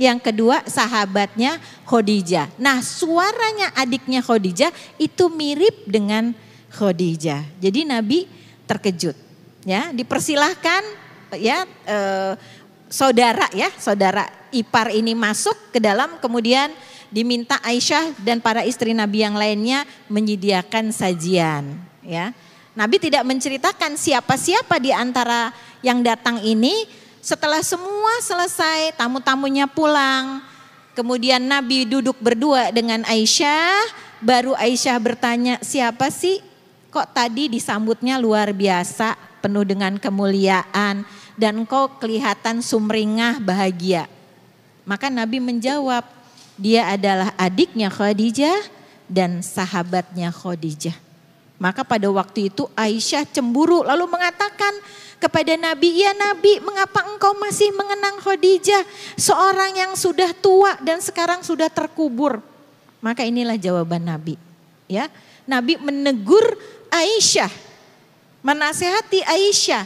yang 0.00 0.22
kedua 0.22 0.64
sahabatnya 0.64 1.58
Khadijah. 1.84 2.48
Nah 2.56 2.80
suaranya 2.80 3.74
adiknya 3.74 4.22
Khadijah 4.22 4.70
itu 4.96 5.28
mirip 5.28 5.84
dengan 5.84 6.32
Khadijah. 6.70 7.44
Jadi 7.58 7.80
Nabi 7.84 8.24
terkejut. 8.64 9.18
Ya, 9.68 9.92
dipersilahkan 9.92 10.80
ya 11.36 11.68
eh, 11.84 12.32
saudara 12.88 13.44
ya, 13.52 13.68
saudara 13.76 14.24
ipar 14.54 14.88
ini 14.88 15.12
masuk 15.12 15.54
ke 15.68 15.78
dalam 15.78 16.16
kemudian 16.16 16.72
diminta 17.10 17.58
Aisyah 17.60 18.14
dan 18.22 18.38
para 18.38 18.62
istri 18.62 18.94
Nabi 18.94 19.26
yang 19.26 19.34
lainnya 19.34 19.84
menyediakan 20.06 20.94
sajian 20.94 21.74
ya. 22.06 22.32
Nabi 22.70 23.02
tidak 23.02 23.26
menceritakan 23.26 23.98
siapa-siapa 23.98 24.78
di 24.78 24.94
antara 24.94 25.50
yang 25.82 26.00
datang 26.00 26.38
ini. 26.40 26.86
Setelah 27.20 27.60
semua 27.60 28.22
selesai 28.24 28.96
tamu-tamunya 28.96 29.68
pulang. 29.68 30.40
Kemudian 30.96 31.42
Nabi 31.44 31.84
duduk 31.84 32.16
berdua 32.22 32.72
dengan 32.72 33.04
Aisyah. 33.04 33.90
Baru 34.22 34.56
Aisyah 34.56 34.96
bertanya 35.02 35.54
siapa 35.60 36.08
sih? 36.08 36.40
Kok 36.90 37.10
tadi 37.14 37.46
disambutnya 37.50 38.18
luar 38.18 38.54
biasa 38.54 39.14
penuh 39.42 39.62
dengan 39.62 39.94
kemuliaan 39.98 41.06
dan 41.38 41.54
kok 41.66 42.02
kelihatan 42.02 42.62
sumringah 42.64 43.38
bahagia? 43.42 44.10
Maka 44.82 45.06
Nabi 45.06 45.38
menjawab 45.38 46.02
dia 46.60 46.92
adalah 46.92 47.32
adiknya 47.40 47.88
Khadijah 47.88 48.68
dan 49.08 49.40
sahabatnya 49.40 50.28
Khadijah. 50.28 50.94
Maka 51.56 51.84
pada 51.84 52.08
waktu 52.08 52.52
itu 52.52 52.68
Aisyah 52.76 53.24
cemburu 53.28 53.84
lalu 53.84 54.08
mengatakan 54.08 54.76
kepada 55.20 55.56
Nabi, 55.56 56.00
"Ya 56.00 56.12
Nabi, 56.16 56.60
mengapa 56.60 57.04
engkau 57.08 57.36
masih 57.36 57.72
mengenang 57.76 58.20
Khadijah, 58.20 58.84
seorang 59.16 59.76
yang 59.76 59.92
sudah 59.92 60.32
tua 60.36 60.76
dan 60.80 61.00
sekarang 61.00 61.44
sudah 61.44 61.68
terkubur?" 61.68 62.40
Maka 63.00 63.24
inilah 63.24 63.56
jawaban 63.56 64.04
Nabi. 64.04 64.36
Ya, 64.88 65.08
Nabi 65.48 65.80
menegur 65.80 66.56
Aisyah, 66.92 67.52
menasehati 68.44 69.24
Aisyah, 69.24 69.84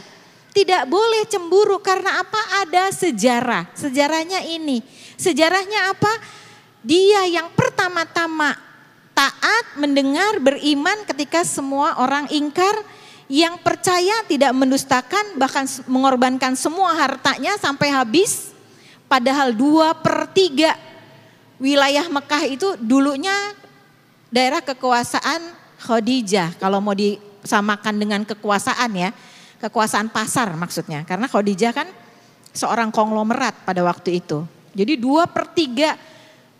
tidak 0.55 0.87
boleh 0.87 1.27
cemburu 1.27 1.83
karena 1.83 2.23
apa? 2.23 2.39
Ada 2.63 2.87
sejarah. 2.95 3.67
Sejarahnya 3.75 4.39
ini. 4.47 4.79
Sejarahnya 5.19 5.91
apa? 5.91 6.11
Dia 6.85 7.25
yang 7.25 7.49
pertama-tama 7.57 8.53
taat, 9.17 9.65
mendengar, 9.81 10.37
beriman 10.37 11.01
ketika 11.09 11.41
semua 11.41 11.97
orang 11.97 12.29
ingkar, 12.29 12.77
yang 13.25 13.57
percaya 13.57 14.21
tidak 14.29 14.53
mendustakan, 14.53 15.33
bahkan 15.33 15.65
mengorbankan 15.89 16.53
semua 16.53 16.93
hartanya 16.93 17.57
sampai 17.57 17.89
habis. 17.89 18.53
Padahal 19.09 19.49
dua 19.49 19.97
per 19.97 20.29
tiga 20.29 20.77
wilayah 21.57 22.05
Mekah 22.05 22.43
itu 22.45 22.77
dulunya 22.77 23.33
daerah 24.29 24.61
kekuasaan 24.61 25.41
Khadijah. 25.81 26.53
Kalau 26.61 26.77
mau 26.85 26.93
disamakan 26.93 27.97
dengan 27.97 28.21
kekuasaan 28.29 28.93
ya, 28.93 29.09
kekuasaan 29.57 30.13
pasar 30.13 30.53
maksudnya. 30.53 31.01
Karena 31.01 31.25
Khadijah 31.25 31.73
kan 31.73 31.89
seorang 32.53 32.93
konglomerat 32.93 33.65
pada 33.65 33.81
waktu 33.81 34.21
itu. 34.21 34.45
Jadi 34.77 35.01
dua 35.01 35.25
per 35.25 35.49
tiga 35.49 35.97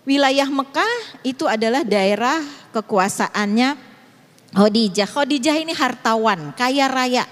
wilayah 0.06 0.48
Mekah 0.48 0.96
itu 1.26 1.50
adalah 1.50 1.82
daerah 1.82 2.40
kekuasaannya 2.72 3.76
Khadijah. 4.56 5.10
Khadijah 5.10 5.56
ini 5.60 5.74
hartawan, 5.76 6.56
kaya 6.56 6.88
raya. 6.88 7.26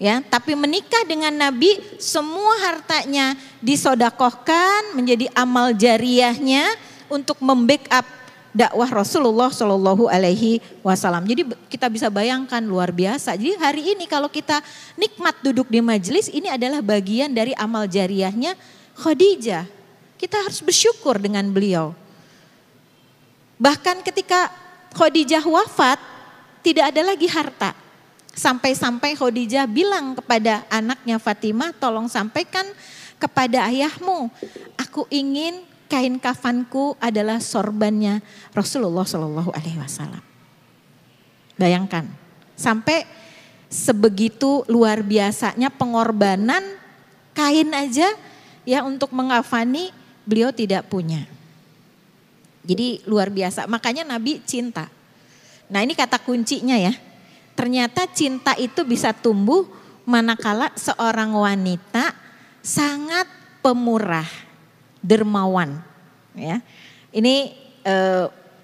Ya, 0.00 0.20
tapi 0.24 0.56
menikah 0.56 1.04
dengan 1.04 1.32
Nabi, 1.32 1.76
semua 2.00 2.56
hartanya 2.64 3.36
disodakohkan 3.60 4.96
menjadi 4.96 5.28
amal 5.36 5.76
jariahnya 5.76 6.72
untuk 7.12 7.36
membackup 7.44 8.04
dakwah 8.50 8.88
Rasulullah 8.88 9.52
Shallallahu 9.52 10.08
Alaihi 10.08 10.64
Wasallam. 10.80 11.28
Jadi 11.28 11.52
kita 11.68 11.86
bisa 11.92 12.08
bayangkan 12.08 12.64
luar 12.64 12.90
biasa. 12.90 13.36
Jadi 13.36 13.60
hari 13.60 13.82
ini 13.92 14.08
kalau 14.08 14.32
kita 14.32 14.64
nikmat 14.96 15.36
duduk 15.44 15.68
di 15.68 15.84
majelis, 15.84 16.32
ini 16.32 16.48
adalah 16.48 16.80
bagian 16.80 17.30
dari 17.30 17.52
amal 17.60 17.84
jariahnya 17.84 18.56
Khadijah. 18.96 19.79
Kita 20.20 20.36
harus 20.44 20.60
bersyukur 20.60 21.16
dengan 21.16 21.48
beliau. 21.48 21.96
Bahkan 23.56 24.04
ketika 24.04 24.52
Khadijah 24.92 25.40
wafat, 25.48 25.96
tidak 26.60 26.92
ada 26.92 27.00
lagi 27.08 27.24
harta. 27.24 27.72
Sampai-sampai 28.36 29.16
Khadijah 29.16 29.64
bilang 29.64 30.12
kepada 30.12 30.68
anaknya 30.68 31.16
Fatimah, 31.16 31.72
tolong 31.72 32.04
sampaikan 32.04 32.68
kepada 33.16 33.64
ayahmu, 33.72 34.28
aku 34.76 35.08
ingin 35.08 35.64
kain 35.88 36.20
kafanku 36.20 36.96
adalah 37.00 37.40
sorbannya 37.40 38.20
Rasulullah 38.52 39.08
Shallallahu 39.08 39.50
Alaihi 39.56 39.80
Wasallam. 39.80 40.22
Bayangkan. 41.56 42.08
Sampai 42.60 43.08
sebegitu 43.72 44.68
luar 44.68 45.00
biasanya 45.00 45.72
pengorbanan 45.72 46.60
kain 47.32 47.72
aja 47.72 48.08
ya 48.68 48.84
untuk 48.84 49.12
mengafani 49.16 49.92
beliau 50.30 50.54
tidak 50.54 50.86
punya. 50.86 51.26
Jadi 52.62 53.02
luar 53.10 53.34
biasa. 53.34 53.66
Makanya 53.66 54.06
Nabi 54.06 54.38
cinta. 54.46 54.86
Nah 55.66 55.82
ini 55.82 55.98
kata 55.98 56.22
kuncinya 56.22 56.78
ya. 56.78 56.94
Ternyata 57.58 58.06
cinta 58.06 58.54
itu 58.54 58.86
bisa 58.86 59.10
tumbuh 59.10 59.66
manakala 60.06 60.70
seorang 60.78 61.34
wanita 61.34 62.14
sangat 62.62 63.26
pemurah, 63.60 64.28
dermawan. 65.02 65.82
Ya, 66.32 66.62
ini 67.10 67.52
e, 67.84 67.94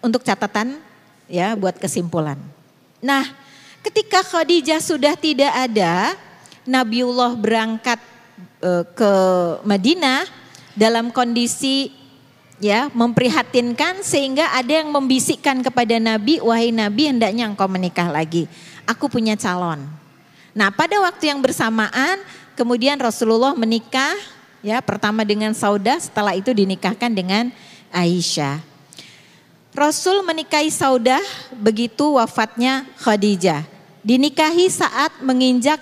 untuk 0.01 0.23
catatan 0.23 0.79
ya 1.29 1.53
buat 1.59 1.77
kesimpulan. 1.77 2.39
Nah, 3.03 3.27
ketika 3.85 4.25
Khadijah 4.25 4.81
sudah 4.81 5.13
tidak 5.19 5.53
ada, 5.53 6.15
Nabiullah 6.65 7.37
berangkat 7.37 8.01
e, 8.63 8.71
ke 8.97 9.13
Madinah 9.67 10.25
dalam 10.77 11.09
kondisi 11.11 11.91
ya 12.61 12.93
memprihatinkan 12.93 14.05
sehingga 14.05 14.53
ada 14.53 14.85
yang 14.85 14.93
membisikkan 14.93 15.65
kepada 15.65 15.97
Nabi, 15.97 16.39
wahai 16.39 16.71
Nabi 16.71 17.11
hendaknya 17.11 17.49
engkau 17.49 17.67
menikah 17.67 18.13
lagi. 18.13 18.47
Aku 18.87 19.11
punya 19.11 19.35
calon. 19.35 19.83
Nah, 20.57 20.71
pada 20.73 20.97
waktu 21.03 21.33
yang 21.33 21.43
bersamaan 21.43 22.21
kemudian 22.55 22.97
Rasulullah 22.97 23.53
menikah 23.53 24.15
ya 24.65 24.81
pertama 24.81 25.27
dengan 25.27 25.53
Sauda, 25.53 26.01
setelah 26.01 26.33
itu 26.33 26.53
dinikahkan 26.53 27.13
dengan 27.13 27.53
Aisyah. 27.93 28.61
Rasul 29.77 30.25
menikahi 30.25 30.73
Saudah 30.73 31.21
begitu 31.53 32.17
wafatnya 32.17 32.89
Khadijah. 32.97 33.69
Dinikahi 34.01 34.73
saat 34.73 35.13
menginjak 35.21 35.77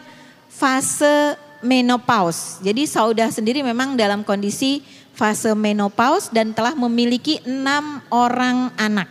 fase 0.51 1.39
menopause. 1.65 2.61
Jadi 2.61 2.85
Saudah 2.85 3.33
sendiri 3.33 3.65
memang 3.65 3.97
dalam 3.97 4.21
kondisi 4.21 4.85
fase 5.17 5.57
menopause 5.57 6.29
dan 6.29 6.53
telah 6.53 6.77
memiliki 6.77 7.41
enam 7.49 8.05
orang 8.13 8.69
anak. 8.77 9.09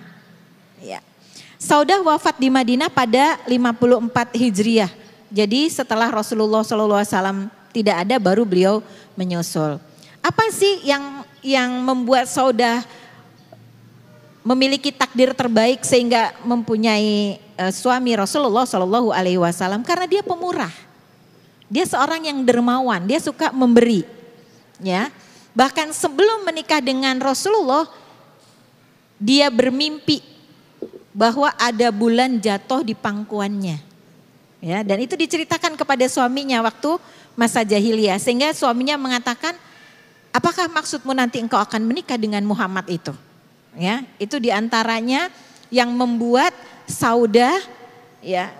Ya. 0.78 1.02
Saudah 1.58 2.00
wafat 2.06 2.38
di 2.38 2.54
Madinah 2.54 2.94
pada 2.94 3.42
54 3.50 4.38
Hijriah. 4.38 4.92
Jadi 5.34 5.66
setelah 5.74 6.14
Rasulullah 6.14 6.62
SAW 6.62 7.50
tidak 7.74 8.06
ada 8.06 8.22
baru 8.22 8.46
beliau 8.46 8.86
menyusul. 9.18 9.82
Apa 10.22 10.54
sih 10.54 10.86
yang 10.86 11.26
yang 11.42 11.74
membuat 11.82 12.30
Saudah 12.30 12.86
memiliki 14.44 14.92
takdir 14.92 15.32
terbaik 15.32 15.82
sehingga 15.88 16.36
mempunyai 16.44 17.40
uh, 17.56 17.72
suami 17.72 18.12
Rasulullah 18.14 18.68
Shallallahu 18.68 19.16
Alaihi 19.16 19.40
Wasallam 19.40 19.82
karena 19.88 20.06
dia 20.06 20.20
pemurah, 20.20 20.72
dia 21.72 21.86
seorang 21.88 22.28
yang 22.28 22.40
dermawan, 22.44 23.04
dia 23.08 23.20
suka 23.20 23.52
memberi, 23.56 24.04
ya. 24.84 25.10
Bahkan 25.54 25.94
sebelum 25.94 26.44
menikah 26.44 26.82
dengan 26.82 27.18
Rasulullah, 27.22 27.86
dia 29.22 29.48
bermimpi 29.54 30.20
bahwa 31.14 31.54
ada 31.62 31.94
bulan 31.94 32.42
jatuh 32.42 32.82
di 32.82 32.98
pangkuannya. 32.98 33.78
Ya, 34.64 34.80
dan 34.82 35.04
itu 35.04 35.14
diceritakan 35.14 35.76
kepada 35.76 36.08
suaminya 36.08 36.64
waktu 36.64 36.96
masa 37.36 37.68
jahiliyah 37.68 38.16
sehingga 38.16 38.56
suaminya 38.56 38.96
mengatakan, 38.96 39.54
"Apakah 40.32 40.72
maksudmu 40.72 41.12
nanti 41.12 41.44
engkau 41.44 41.60
akan 41.60 41.84
menikah 41.84 42.16
dengan 42.16 42.42
Muhammad 42.48 42.88
itu?" 42.88 43.12
Ya, 43.76 44.08
itu 44.18 44.40
di 44.40 44.50
antaranya 44.50 45.28
yang 45.68 45.92
membuat 45.94 46.56
Saudah 46.84 47.58
ya 48.24 48.52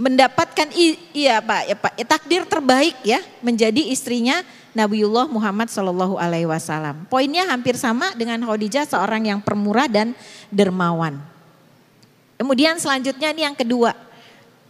mendapatkan 0.00 0.68
iya 1.12 1.44
Pak, 1.44 1.62
ya 1.68 1.76
Pak, 1.76 1.92
takdir 2.08 2.42
terbaik 2.48 2.96
ya 3.04 3.20
menjadi 3.44 3.92
istrinya 3.92 4.40
Nabiullah 4.72 5.28
Muhammad 5.28 5.68
Shallallahu 5.68 6.16
Alaihi 6.16 6.48
Wasallam. 6.48 7.04
Poinnya 7.12 7.44
hampir 7.52 7.76
sama 7.76 8.16
dengan 8.16 8.40
Khadijah 8.40 8.88
seorang 8.88 9.28
yang 9.28 9.44
permurah 9.44 9.84
dan 9.92 10.16
dermawan. 10.48 11.20
Kemudian 12.40 12.80
selanjutnya 12.80 13.28
ini 13.36 13.44
yang 13.44 13.52
kedua 13.52 13.92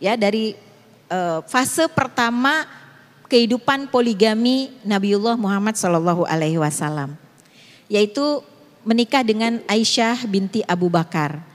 ya 0.02 0.18
dari 0.18 0.58
uh, 1.06 1.46
fase 1.46 1.86
pertama 1.86 2.66
kehidupan 3.30 3.86
poligami 3.86 4.74
Nabiullah 4.82 5.38
Muhammad 5.38 5.78
Shallallahu 5.78 6.26
Alaihi 6.26 6.58
Wasallam, 6.58 7.14
yaitu 7.86 8.42
menikah 8.82 9.22
dengan 9.22 9.62
Aisyah 9.70 10.26
binti 10.26 10.66
Abu 10.66 10.90
Bakar. 10.90 11.49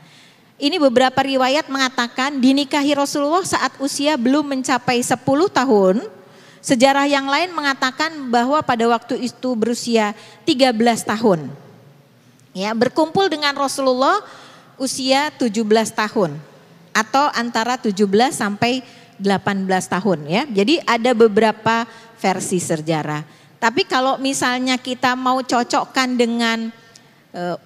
Ini 0.55 0.79
beberapa 0.79 1.19
riwayat 1.19 1.67
mengatakan 1.67 2.39
dinikahi 2.39 2.95
Rasulullah 2.95 3.43
saat 3.43 3.75
usia 3.83 4.15
belum 4.15 4.55
mencapai 4.55 5.03
10 5.03 5.19
tahun 5.51 6.07
Sejarah 6.65 7.05
yang 7.05 7.29
lain 7.29 7.53
mengatakan 7.53 8.09
bahwa 8.33 8.57
pada 8.65 8.89
waktu 8.89 9.29
itu 9.29 9.53
berusia 9.53 10.17
13 10.49 10.73
tahun. 11.05 11.53
Ya, 12.57 12.73
berkumpul 12.73 13.29
dengan 13.29 13.53
Rasulullah 13.53 14.25
usia 14.81 15.29
17 15.37 15.61
tahun 15.93 16.33
atau 16.89 17.29
antara 17.37 17.77
17 17.77 18.09
sampai 18.33 18.81
18 19.21 19.69
tahun 19.69 20.19
ya. 20.25 20.41
Jadi 20.49 20.81
ada 20.89 21.13
beberapa 21.13 21.85
versi 22.17 22.57
sejarah. 22.57 23.21
Tapi 23.61 23.85
kalau 23.85 24.17
misalnya 24.17 24.81
kita 24.81 25.13
mau 25.13 25.45
cocokkan 25.45 26.17
dengan 26.17 26.73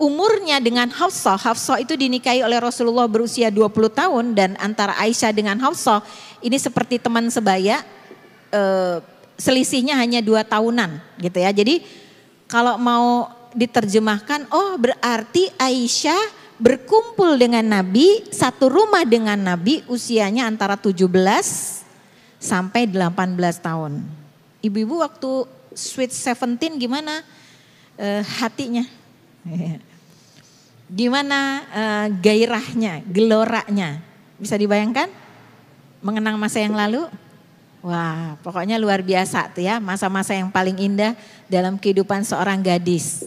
umurnya 0.02 0.58
dengan 0.58 0.90
Hafsah, 0.90 1.38
Hafsah 1.38 1.78
itu 1.78 1.94
dinikahi 1.94 2.42
oleh 2.42 2.58
Rasulullah 2.58 3.06
berusia 3.06 3.54
20 3.54 3.70
tahun 3.94 4.26
dan 4.34 4.58
antara 4.58 4.98
Aisyah 4.98 5.30
dengan 5.30 5.62
Hafsah 5.62 6.02
ini 6.42 6.58
seperti 6.58 6.98
teman 6.98 7.30
sebaya 7.30 7.86
eh, 8.50 8.98
selisihnya 9.38 9.94
hanya 9.96 10.26
dua 10.26 10.42
tahunan 10.42 10.98
gitu 11.22 11.38
ya. 11.38 11.54
Jadi 11.54 11.86
kalau 12.50 12.82
mau 12.82 13.30
diterjemahkan, 13.54 14.50
oh 14.50 14.74
berarti 14.82 15.54
Aisyah 15.62 16.18
berkumpul 16.58 17.38
dengan 17.38 17.64
Nabi, 17.64 18.26
satu 18.34 18.68
rumah 18.68 19.06
dengan 19.06 19.38
Nabi 19.38 19.86
usianya 19.88 20.50
antara 20.50 20.76
17 20.76 21.08
sampai 22.42 22.90
18 22.90 23.38
tahun. 23.62 24.04
Ibu-ibu 24.60 25.00
waktu 25.00 25.48
sweet 25.72 26.12
17 26.12 26.76
gimana 26.76 27.24
uh, 27.96 28.22
hatinya? 28.44 28.84
Gimana 30.90 31.40
uh, 31.70 32.08
gairahnya, 32.18 33.06
geloranya? 33.06 34.02
Bisa 34.42 34.58
dibayangkan? 34.58 35.08
Mengenang 36.02 36.40
masa 36.42 36.64
yang 36.64 36.74
lalu? 36.74 37.06
Wah, 37.80 38.36
pokoknya 38.44 38.76
luar 38.76 39.00
biasa 39.00 39.56
tuh 39.56 39.64
ya, 39.64 39.80
masa-masa 39.80 40.36
yang 40.36 40.52
paling 40.52 40.76
indah 40.76 41.16
dalam 41.48 41.80
kehidupan 41.80 42.28
seorang 42.28 42.60
gadis. 42.60 43.24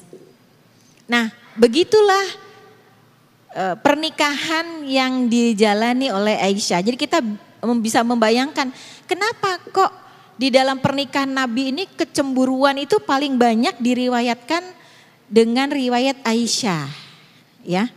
Nah, 1.09 1.33
begitulah 1.57 2.25
e, 3.48 3.64
pernikahan 3.81 4.85
yang 4.85 5.25
dijalani 5.33 6.12
oleh 6.12 6.37
Aisyah. 6.37 6.85
Jadi 6.85 7.01
kita 7.01 7.25
bisa 7.81 8.05
membayangkan 8.05 8.68
kenapa 9.09 9.57
kok 9.72 9.92
di 10.37 10.53
dalam 10.53 10.85
pernikahan 10.85 11.33
Nabi 11.33 11.72
ini 11.72 11.88
kecemburuan 11.88 12.77
itu 12.77 13.01
paling 13.01 13.40
banyak 13.40 13.81
diriwayatkan 13.81 14.82
dengan 15.33 15.73
riwayat 15.73 16.21
Aisyah. 16.21 16.92
Ya. 17.64 17.88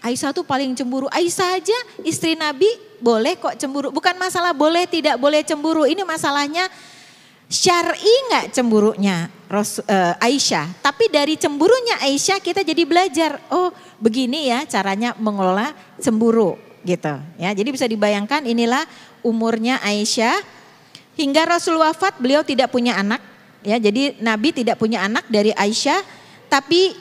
Aisyah 0.00 0.32
tuh 0.32 0.48
paling 0.48 0.72
cemburu. 0.72 1.04
Aisyah 1.12 1.60
aja 1.60 1.78
istri 2.08 2.32
Nabi 2.32 2.66
boleh 3.04 3.36
kok 3.36 3.60
cemburu. 3.60 3.92
Bukan 3.92 4.16
masalah 4.16 4.56
boleh 4.56 4.88
tidak 4.88 5.20
boleh 5.20 5.44
cemburu. 5.44 5.84
Ini 5.84 6.00
masalahnya 6.08 6.64
syar'i 7.52 8.14
nggak 8.32 8.56
cemburunya 8.56 9.28
Ros, 9.52 9.84
uh, 9.84 10.16
Aisyah. 10.16 10.80
Tapi 10.80 11.12
dari 11.12 11.36
cemburunya 11.36 12.00
Aisyah 12.00 12.40
kita 12.40 12.64
jadi 12.64 12.88
belajar. 12.88 13.36
Oh 13.52 13.76
begini 14.00 14.48
ya 14.48 14.64
caranya 14.64 15.12
mengelola 15.20 15.76
cemburu 16.00 16.56
gitu. 16.80 17.20
Ya 17.36 17.52
jadi 17.52 17.68
bisa 17.68 17.84
dibayangkan 17.84 18.48
inilah 18.48 18.88
umurnya 19.20 19.76
Aisyah 19.84 20.40
hingga 21.20 21.44
Rasul 21.44 21.76
wafat 21.76 22.16
beliau 22.16 22.40
tidak 22.40 22.72
punya 22.72 22.96
anak. 22.96 23.20
Ya 23.60 23.76
jadi 23.76 24.16
Nabi 24.24 24.56
tidak 24.56 24.80
punya 24.80 25.04
anak 25.04 25.28
dari 25.28 25.52
Aisyah. 25.52 26.19
Tapi 26.50 26.98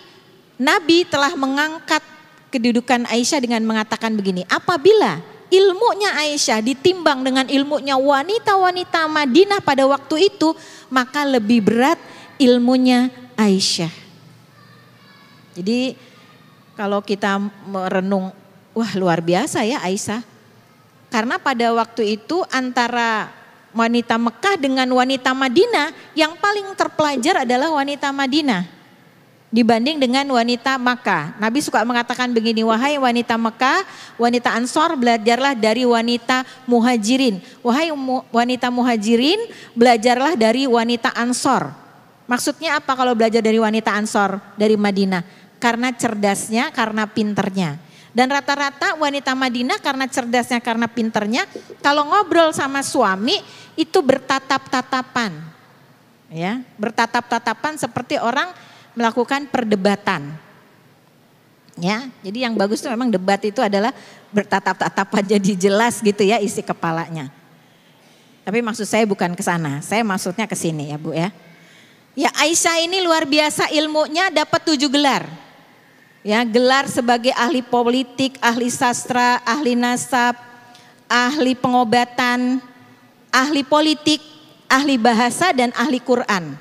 Nabi 0.61 1.09
telah 1.09 1.33
mengangkat 1.33 2.05
kedudukan 2.53 3.09
Aisyah 3.09 3.41
dengan 3.41 3.65
mengatakan 3.65 4.13
begini. 4.13 4.45
Apabila 4.45 5.17
ilmunya 5.49 6.13
Aisyah 6.13 6.61
ditimbang 6.61 7.25
dengan 7.25 7.49
ilmunya 7.49 7.97
wanita-wanita 7.97 9.09
Madinah 9.09 9.59
pada 9.65 9.89
waktu 9.89 10.29
itu, 10.29 10.53
maka 10.93 11.25
lebih 11.25 11.65
berat 11.65 11.97
ilmunya 12.37 13.09
Aisyah. 13.33 13.91
Jadi 15.57 15.97
kalau 16.77 17.01
kita 17.01 17.41
merenung, 17.67 18.31
wah 18.71 18.91
luar 18.95 19.19
biasa 19.19 19.65
ya 19.65 19.81
Aisyah. 19.83 20.21
Karena 21.09 21.41
pada 21.41 21.73
waktu 21.73 22.21
itu 22.21 22.45
antara 22.53 23.33
wanita 23.73 24.15
Mekah 24.21 24.55
dengan 24.61 24.85
wanita 24.93 25.33
Madinah, 25.33 26.13
yang 26.13 26.37
paling 26.37 26.69
terpelajar 26.77 27.43
adalah 27.43 27.73
wanita 27.73 28.13
Madinah. 28.13 28.78
Dibanding 29.49 29.97
dengan 29.97 30.25
wanita 30.29 30.77
Makkah. 30.77 31.37
Nabi 31.41 31.59
suka 31.61 31.81
mengatakan 31.81 32.29
begini, 32.29 32.61
wahai 32.61 33.01
wanita 33.01 33.35
Makkah, 33.35 33.81
wanita 34.21 34.53
Ansor 34.53 34.93
belajarlah 34.93 35.57
dari 35.57 35.83
wanita 35.85 36.45
Muhajirin. 36.69 37.41
Wahai 37.65 37.89
wanita 38.29 38.69
Muhajirin, 38.69 39.41
belajarlah 39.73 40.37
dari 40.37 40.69
wanita 40.69 41.13
Ansor. 41.17 41.73
Maksudnya 42.29 42.77
apa 42.77 42.93
kalau 42.93 43.17
belajar 43.17 43.41
dari 43.41 43.57
wanita 43.57 43.89
Ansor 43.89 44.37
dari 44.53 44.77
Madinah? 44.77 45.25
Karena 45.57 45.91
cerdasnya, 45.91 46.69
karena 46.69 47.09
pinternya. 47.09 47.81
Dan 48.13 48.29
rata-rata 48.29 48.97
wanita 48.97 49.33
Madinah 49.33 49.81
karena 49.81 50.05
cerdasnya, 50.05 50.61
karena 50.61 50.85
pinternya, 50.85 51.49
kalau 51.81 52.05
ngobrol 52.05 52.53
sama 52.53 52.85
suami 52.85 53.41
itu 53.73 53.97
bertatap-tatapan. 54.01 55.49
Ya, 56.29 56.61
bertatap-tatapan 56.77 57.81
seperti 57.81 58.21
orang 58.21 58.53
melakukan 58.99 59.47
perdebatan. 59.47 60.35
Ya, 61.79 62.11
jadi 62.19 62.51
yang 62.51 62.59
bagus 62.59 62.83
itu 62.83 62.91
memang 62.91 63.07
debat 63.07 63.39
itu 63.39 63.63
adalah 63.63 63.95
bertatap-tatapan 64.35 65.39
jadi 65.39 65.51
jelas 65.55 66.03
gitu 66.03 66.27
ya 66.27 66.35
isi 66.43 66.59
kepalanya. 66.59 67.31
Tapi 68.43 68.59
maksud 68.59 68.83
saya 68.83 69.07
bukan 69.07 69.31
ke 69.31 69.39
sana, 69.39 69.79
saya 69.79 70.03
maksudnya 70.03 70.43
ke 70.43 70.59
sini 70.59 70.91
ya 70.91 70.99
Bu 70.99 71.15
ya. 71.15 71.31
Ya 72.19 72.27
Aisyah 72.35 72.83
ini 72.83 72.99
luar 72.99 73.23
biasa 73.23 73.71
ilmunya 73.71 74.27
dapat 74.27 74.59
tujuh 74.67 74.91
gelar. 74.91 75.23
Ya, 76.19 76.43
gelar 76.43 76.91
sebagai 76.91 77.31
ahli 77.31 77.63
politik, 77.63 78.35
ahli 78.43 78.67
sastra, 78.67 79.39
ahli 79.47 79.71
nasab, 79.71 80.35
ahli 81.07 81.55
pengobatan, 81.55 82.59
ahli 83.31 83.63
politik, 83.63 84.19
ahli 84.67 84.99
bahasa 84.99 85.55
dan 85.55 85.71
ahli 85.79 86.03
Quran. 86.03 86.59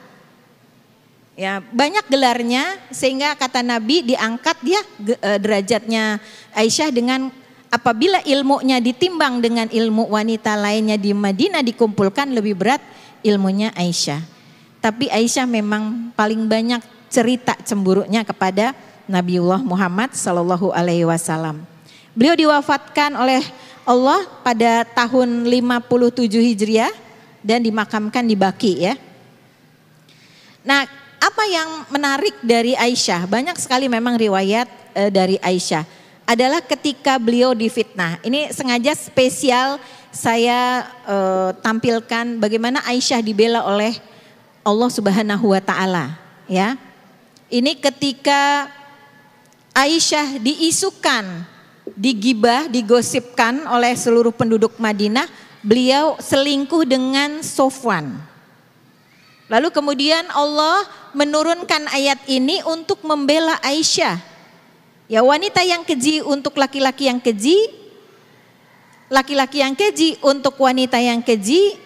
Ya, 1.38 1.62
banyak 1.62 2.02
gelarnya 2.10 2.82
sehingga 2.90 3.38
kata 3.38 3.62
Nabi 3.62 4.02
diangkat 4.02 4.58
dia 4.58 4.82
e, 4.98 5.38
derajatnya 5.38 6.18
Aisyah 6.50 6.90
dengan 6.90 7.30
apabila 7.70 8.18
ilmunya 8.26 8.82
ditimbang 8.82 9.38
dengan 9.38 9.70
ilmu 9.70 10.10
wanita 10.10 10.58
lainnya 10.58 10.98
di 10.98 11.14
Madinah 11.14 11.62
dikumpulkan 11.62 12.34
lebih 12.34 12.58
berat 12.58 12.82
ilmunya 13.22 13.70
Aisyah. 13.78 14.18
Tapi 14.82 15.06
Aisyah 15.14 15.46
memang 15.46 16.10
paling 16.18 16.42
banyak 16.50 16.82
cerita 17.06 17.54
cemburunya 17.62 18.26
kepada 18.26 18.74
Nabiullah 19.06 19.62
Muhammad 19.62 20.18
Sallallahu 20.18 20.74
Alaihi 20.74 21.06
Wasallam. 21.06 21.62
Beliau 22.18 22.34
diwafatkan 22.34 23.14
oleh 23.14 23.46
Allah 23.86 24.26
pada 24.42 24.82
tahun 24.90 25.46
57 25.46 26.34
Hijriah 26.34 26.90
dan 27.46 27.62
dimakamkan 27.62 28.26
di 28.26 28.34
Baki 28.34 28.74
ya. 28.90 28.98
Nah, 30.66 30.97
apa 31.18 31.44
yang 31.50 31.86
menarik 31.90 32.34
dari 32.42 32.78
Aisyah? 32.78 33.26
Banyak 33.26 33.58
sekali 33.58 33.90
memang 33.90 34.14
riwayat 34.14 34.70
e, 34.94 35.02
dari 35.10 35.36
Aisyah. 35.42 35.82
Adalah 36.28 36.62
ketika 36.62 37.18
beliau 37.18 37.56
difitnah. 37.56 38.22
Ini 38.22 38.54
sengaja 38.54 38.94
spesial 38.94 39.82
saya 40.14 40.86
e, 41.06 41.16
tampilkan 41.58 42.38
bagaimana 42.38 42.82
Aisyah 42.86 43.18
dibela 43.22 43.66
oleh 43.66 43.98
Allah 44.62 44.90
Subhanahu 44.92 45.56
wa 45.56 45.62
taala, 45.64 46.20
ya. 46.44 46.76
Ini 47.48 47.80
ketika 47.80 48.68
Aisyah 49.72 50.36
diisukan, 50.36 51.48
digibah, 51.96 52.68
digosipkan 52.68 53.64
oleh 53.64 53.96
seluruh 53.96 54.34
penduduk 54.36 54.76
Madinah, 54.76 55.24
beliau 55.64 56.20
selingkuh 56.20 56.84
dengan 56.84 57.40
Sofwan. 57.40 58.27
Lalu 59.48 59.72
kemudian 59.72 60.28
Allah 60.36 60.84
menurunkan 61.16 61.88
ayat 61.88 62.20
ini 62.28 62.60
untuk 62.68 63.00
membela 63.00 63.56
Aisyah. 63.64 64.20
Ya 65.08 65.24
wanita 65.24 65.64
yang 65.64 65.88
keji 65.88 66.20
untuk 66.20 66.60
laki-laki 66.60 67.08
yang 67.08 67.16
keji, 67.16 67.56
laki-laki 69.08 69.64
yang 69.64 69.72
keji 69.72 70.20
untuk 70.20 70.60
wanita 70.60 71.00
yang 71.00 71.24
keji, 71.24 71.80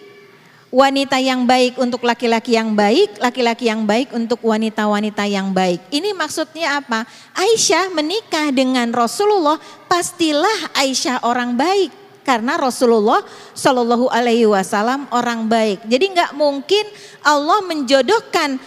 wanita 0.75 1.23
yang 1.23 1.47
baik 1.47 1.79
untuk 1.79 2.03
laki-laki 2.03 2.59
yang 2.59 2.75
baik, 2.75 3.15
laki-laki 3.23 3.71
yang 3.71 3.87
baik 3.87 4.11
untuk 4.11 4.43
wanita-wanita 4.43 5.23
yang 5.23 5.55
baik. 5.55 5.79
Ini 5.87 6.11
maksudnya 6.11 6.83
apa? 6.83 7.07
Aisyah 7.31 7.95
menikah 7.95 8.51
dengan 8.51 8.91
Rasulullah, 8.91 9.55
pastilah 9.87 10.75
Aisyah 10.75 11.23
orang 11.23 11.55
baik 11.55 12.02
karena 12.23 12.55
Rasulullah 12.57 13.21
Shallallahu 13.53 14.09
Alaihi 14.09 14.47
Wasallam 14.47 15.05
orang 15.11 15.45
baik. 15.45 15.83
Jadi 15.85 16.05
nggak 16.15 16.31
mungkin 16.33 16.83
Allah 17.21 17.59
menjodohkan 17.63 18.57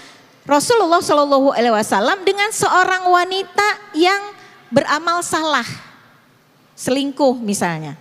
Rasulullah 0.47 1.03
Shallallahu 1.03 1.51
Alaihi 1.51 1.75
Wasallam 1.75 2.23
dengan 2.23 2.53
seorang 2.55 3.11
wanita 3.11 3.69
yang 3.97 4.23
beramal 4.71 5.25
salah, 5.25 5.67
selingkuh 6.79 7.41
misalnya. 7.43 7.99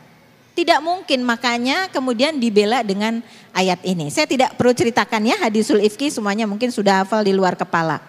Tidak 0.56 0.80
mungkin 0.80 1.20
makanya 1.28 1.92
kemudian 1.92 2.40
dibela 2.40 2.80
dengan 2.80 3.20
ayat 3.52 3.84
ini. 3.84 4.08
Saya 4.08 4.24
tidak 4.24 4.56
perlu 4.56 4.72
ceritakan 4.72 5.28
ya 5.28 5.36
hadisul 5.44 5.84
ifki 5.84 6.08
semuanya 6.08 6.48
mungkin 6.48 6.72
sudah 6.72 7.04
hafal 7.04 7.28
di 7.28 7.36
luar 7.36 7.60
kepala. 7.60 8.00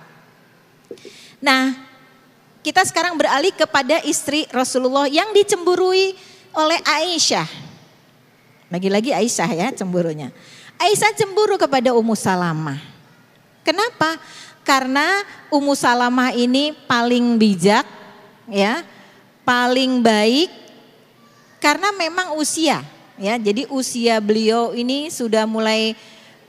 Nah 1.43 1.75
kita 2.63 2.87
sekarang 2.87 3.19
beralih 3.19 3.51
kepada 3.51 3.99
istri 4.07 4.47
Rasulullah 4.55 5.11
yang 5.11 5.35
dicemburui 5.35 6.15
oleh 6.57 6.81
Aisyah. 6.83 7.47
Lagi-lagi 8.73 9.13
Aisyah 9.13 9.51
ya 9.53 9.69
cemburunya. 9.77 10.33
Aisyah 10.81 11.13
cemburu 11.15 11.61
kepada 11.61 11.93
Ummu 11.93 12.17
Salamah. 12.17 12.81
Kenapa? 13.63 14.17
Karena 14.65 15.23
Ummu 15.53 15.77
Salamah 15.77 16.35
ini 16.35 16.75
paling 16.89 17.39
bijak 17.39 17.87
ya, 18.51 18.83
paling 19.47 20.03
baik 20.03 20.51
karena 21.63 21.95
memang 21.95 22.35
usia 22.35 22.83
ya. 23.21 23.39
Jadi 23.39 23.69
usia 23.71 24.19
beliau 24.19 24.75
ini 24.75 25.13
sudah 25.13 25.47
mulai 25.47 25.95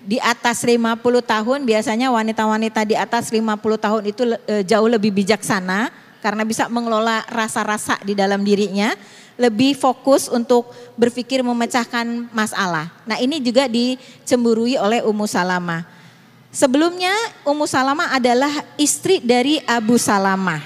di 0.01 0.17
atas 0.23 0.63
50 0.63 0.97
tahun 1.25 1.59
biasanya 1.67 2.07
wanita-wanita 2.13 2.85
di 2.87 2.95
atas 2.95 3.27
50 3.33 3.59
tahun 3.59 4.01
itu 4.07 4.23
e, 4.45 4.55
jauh 4.63 4.87
lebih 4.87 5.09
bijaksana 5.09 5.89
karena 6.21 6.45
bisa 6.45 6.69
mengelola 6.69 7.25
rasa-rasa 7.27 7.97
di 8.05 8.13
dalam 8.13 8.45
dirinya 8.45 8.93
lebih 9.37 9.77
fokus 9.77 10.27
untuk 10.27 10.73
berpikir 10.97 11.45
memecahkan 11.45 12.27
masalah. 12.33 12.89
Nah 13.05 13.21
ini 13.21 13.37
juga 13.37 13.69
dicemburui 13.69 14.75
oleh 14.75 15.05
Ummu 15.05 15.29
Salamah. 15.29 15.85
Sebelumnya 16.49 17.13
Ummu 17.45 17.69
Salamah 17.69 18.17
adalah 18.17 18.49
istri 18.81 19.21
dari 19.21 19.61
Abu 19.69 20.01
Salamah. 20.01 20.59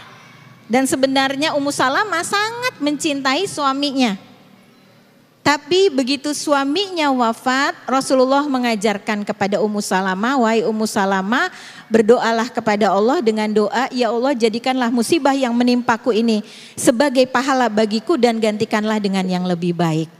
Dan 0.71 0.87
sebenarnya 0.87 1.51
Ummu 1.51 1.67
Salamah 1.67 2.23
sangat 2.23 2.79
mencintai 2.79 3.43
suaminya. 3.43 4.30
Tapi 5.41 5.89
begitu 5.89 6.37
suaminya 6.37 7.09
wafat, 7.09 7.73
Rasulullah 7.89 8.45
mengajarkan 8.45 9.25
kepada 9.25 9.57
Ummu 9.57 9.81
Salamah, 9.81 10.37
wahai 10.37 10.61
Ummu 10.61 10.85
Salamah, 10.85 11.49
berdoalah 11.89 12.45
kepada 12.45 12.93
Allah 12.93 13.25
dengan 13.25 13.49
doa, 13.49 13.89
ya 13.89 14.13
Allah 14.13 14.37
jadikanlah 14.37 14.93
musibah 14.93 15.33
yang 15.33 15.57
menimpaku 15.57 16.13
ini 16.13 16.45
sebagai 16.77 17.25
pahala 17.25 17.73
bagiku 17.73 18.21
dan 18.21 18.37
gantikanlah 18.37 19.01
dengan 19.01 19.25
yang 19.25 19.41
lebih 19.41 19.73
baik. 19.73 20.13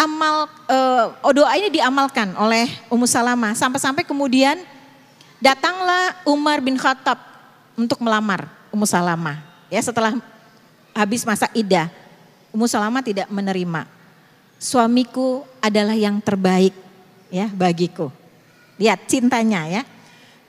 Amal 0.00 0.48
uh, 0.64 1.12
doa 1.36 1.52
ini 1.60 1.68
diamalkan 1.68 2.32
oleh 2.40 2.72
Ummu 2.88 3.04
Salamah 3.04 3.52
sampai-sampai 3.52 4.00
kemudian 4.08 4.56
datanglah 5.44 6.24
Umar 6.24 6.64
bin 6.64 6.80
Khattab 6.80 7.20
untuk 7.76 8.00
melamar 8.00 8.48
Ummu 8.72 8.88
Salamah. 8.88 9.44
Ya 9.68 9.84
setelah 9.84 10.16
habis 10.96 11.20
masa 11.28 11.52
idah, 11.52 11.92
Ummu 12.48 12.64
Salamah 12.64 13.04
tidak 13.04 13.28
menerima 13.28 13.97
suamiku 14.58 15.46
adalah 15.62 15.94
yang 15.94 16.18
terbaik 16.18 16.74
ya 17.30 17.46
bagiku. 17.48 18.10
Lihat 18.76 19.06
cintanya 19.06 19.64
ya. 19.66 19.82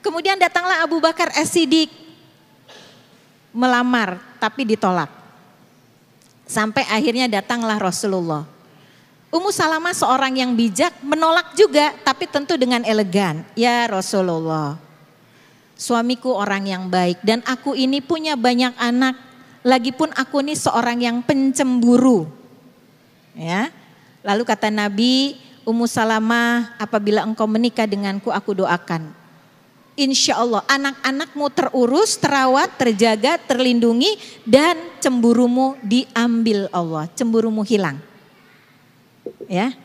Kemudian 0.02 0.36
datanglah 0.36 0.82
Abu 0.82 0.98
Bakar 0.98 1.30
As-Siddiq 1.34 1.90
melamar 3.54 4.18
tapi 4.38 4.66
ditolak. 4.66 5.10
Sampai 6.50 6.82
akhirnya 6.90 7.30
datanglah 7.30 7.78
Rasulullah. 7.78 8.42
Ummu 9.30 9.54
Salamah 9.54 9.94
seorang 9.94 10.34
yang 10.34 10.58
bijak 10.58 10.90
menolak 11.06 11.54
juga 11.54 11.94
tapi 12.02 12.26
tentu 12.26 12.58
dengan 12.58 12.82
elegan. 12.82 13.46
Ya 13.54 13.86
Rasulullah, 13.86 14.74
suamiku 15.78 16.34
orang 16.34 16.66
yang 16.66 16.90
baik 16.90 17.22
dan 17.22 17.38
aku 17.46 17.78
ini 17.78 18.02
punya 18.02 18.34
banyak 18.34 18.74
anak. 18.74 19.14
Lagipun 19.62 20.10
aku 20.16 20.42
ini 20.42 20.56
seorang 20.56 20.98
yang 20.98 21.22
pencemburu. 21.22 22.26
Ya, 23.36 23.70
Lalu 24.20 24.42
kata 24.44 24.68
Nabi, 24.68 25.40
Ummu 25.64 25.88
Salamah, 25.88 26.76
apabila 26.76 27.24
engkau 27.24 27.48
menikah 27.48 27.88
denganku, 27.88 28.28
aku 28.32 28.52
doakan. 28.52 29.12
Insya 30.00 30.40
Allah 30.40 30.64
anak-anakmu 30.64 31.46
terurus, 31.52 32.16
terawat, 32.16 32.72
terjaga, 32.80 33.36
terlindungi, 33.36 34.16
dan 34.48 34.76
cemburumu 35.00 35.76
diambil 35.84 36.72
Allah. 36.72 37.04
Cemburumu 37.12 37.60
hilang. 37.60 38.00
Ya, 39.44 39.76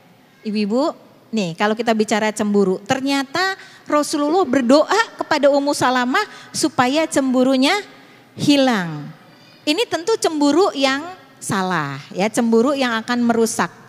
ibu-ibu, 0.47 0.95
nih 1.35 1.57
kalau 1.59 1.75
kita 1.75 1.91
bicara 1.91 2.31
cemburu, 2.31 2.79
ternyata 2.85 3.59
Rasulullah 3.83 4.47
berdoa 4.47 5.01
kepada 5.19 5.51
Ummu 5.51 5.75
Salamah 5.75 6.23
supaya 6.55 7.03
cemburunya 7.09 7.75
hilang. 8.39 9.09
Ini 9.65 9.83
tentu 9.89 10.13
cemburu 10.15 10.69
yang 10.77 11.01
salah, 11.41 11.97
ya 12.13 12.29
cemburu 12.29 12.77
yang 12.77 12.93
akan 13.01 13.19
merusak. 13.25 13.84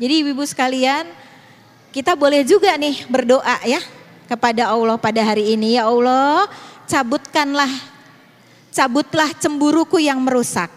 Jadi 0.00 0.24
ibu-ibu 0.24 0.40
sekalian, 0.48 1.04
kita 1.92 2.16
boleh 2.16 2.40
juga 2.40 2.72
nih 2.80 3.04
berdoa 3.04 3.60
ya 3.68 3.84
kepada 4.24 4.72
Allah 4.72 4.96
pada 4.96 5.20
hari 5.20 5.52
ini. 5.52 5.76
Ya 5.76 5.84
Allah, 5.84 6.48
cabutkanlah 6.88 7.68
cabutlah 8.72 9.28
cemburuku 9.36 10.00
yang 10.00 10.16
merusak 10.24 10.72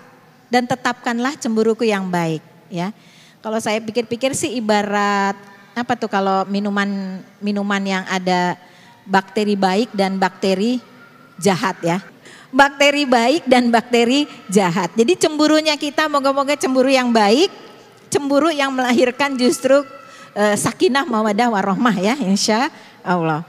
dan 0.52 0.68
tetapkanlah 0.68 1.40
cemburuku 1.40 1.88
yang 1.88 2.12
baik, 2.12 2.44
ya. 2.68 2.92
Kalau 3.40 3.64
saya 3.64 3.80
pikir-pikir 3.80 4.36
sih 4.36 4.60
ibarat 4.60 5.40
apa 5.74 5.94
tuh 5.98 6.12
kalau 6.12 6.44
minuman 6.46 7.24
minuman 7.40 7.82
yang 7.82 8.04
ada 8.12 8.60
bakteri 9.08 9.56
baik 9.56 9.92
dan 9.96 10.20
bakteri 10.20 10.84
jahat 11.40 11.80
ya. 11.80 12.04
Bakteri 12.54 13.08
baik 13.08 13.50
dan 13.50 13.72
bakteri 13.74 14.30
jahat. 14.52 14.94
Jadi 14.94 15.18
cemburunya 15.18 15.74
kita 15.74 16.06
moga-moga 16.06 16.54
cemburu 16.54 16.92
yang 16.92 17.10
baik, 17.10 17.50
cemburu 18.14 18.54
yang 18.54 18.70
melahirkan 18.70 19.34
justru 19.34 19.82
uh, 20.38 20.54
sakinah 20.54 21.10
mawadah 21.10 21.50
warohmah 21.50 21.98
ya 21.98 22.14
insya 22.22 22.70
Allah. 23.02 23.42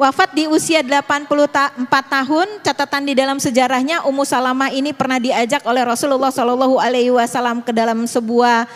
Wafat 0.00 0.32
di 0.32 0.48
usia 0.48 0.80
84 0.80 1.84
tahun, 1.86 2.48
catatan 2.64 3.02
di 3.06 3.14
dalam 3.14 3.36
sejarahnya 3.36 4.02
Ummu 4.08 4.24
Salamah 4.24 4.72
ini 4.72 4.90
pernah 4.96 5.20
diajak 5.20 5.62
oleh 5.68 5.84
Rasulullah 5.84 6.32
Shallallahu 6.32 6.80
alaihi 6.80 7.12
wasallam 7.12 7.60
ke 7.60 7.70
dalam 7.70 8.08
sebuah 8.08 8.66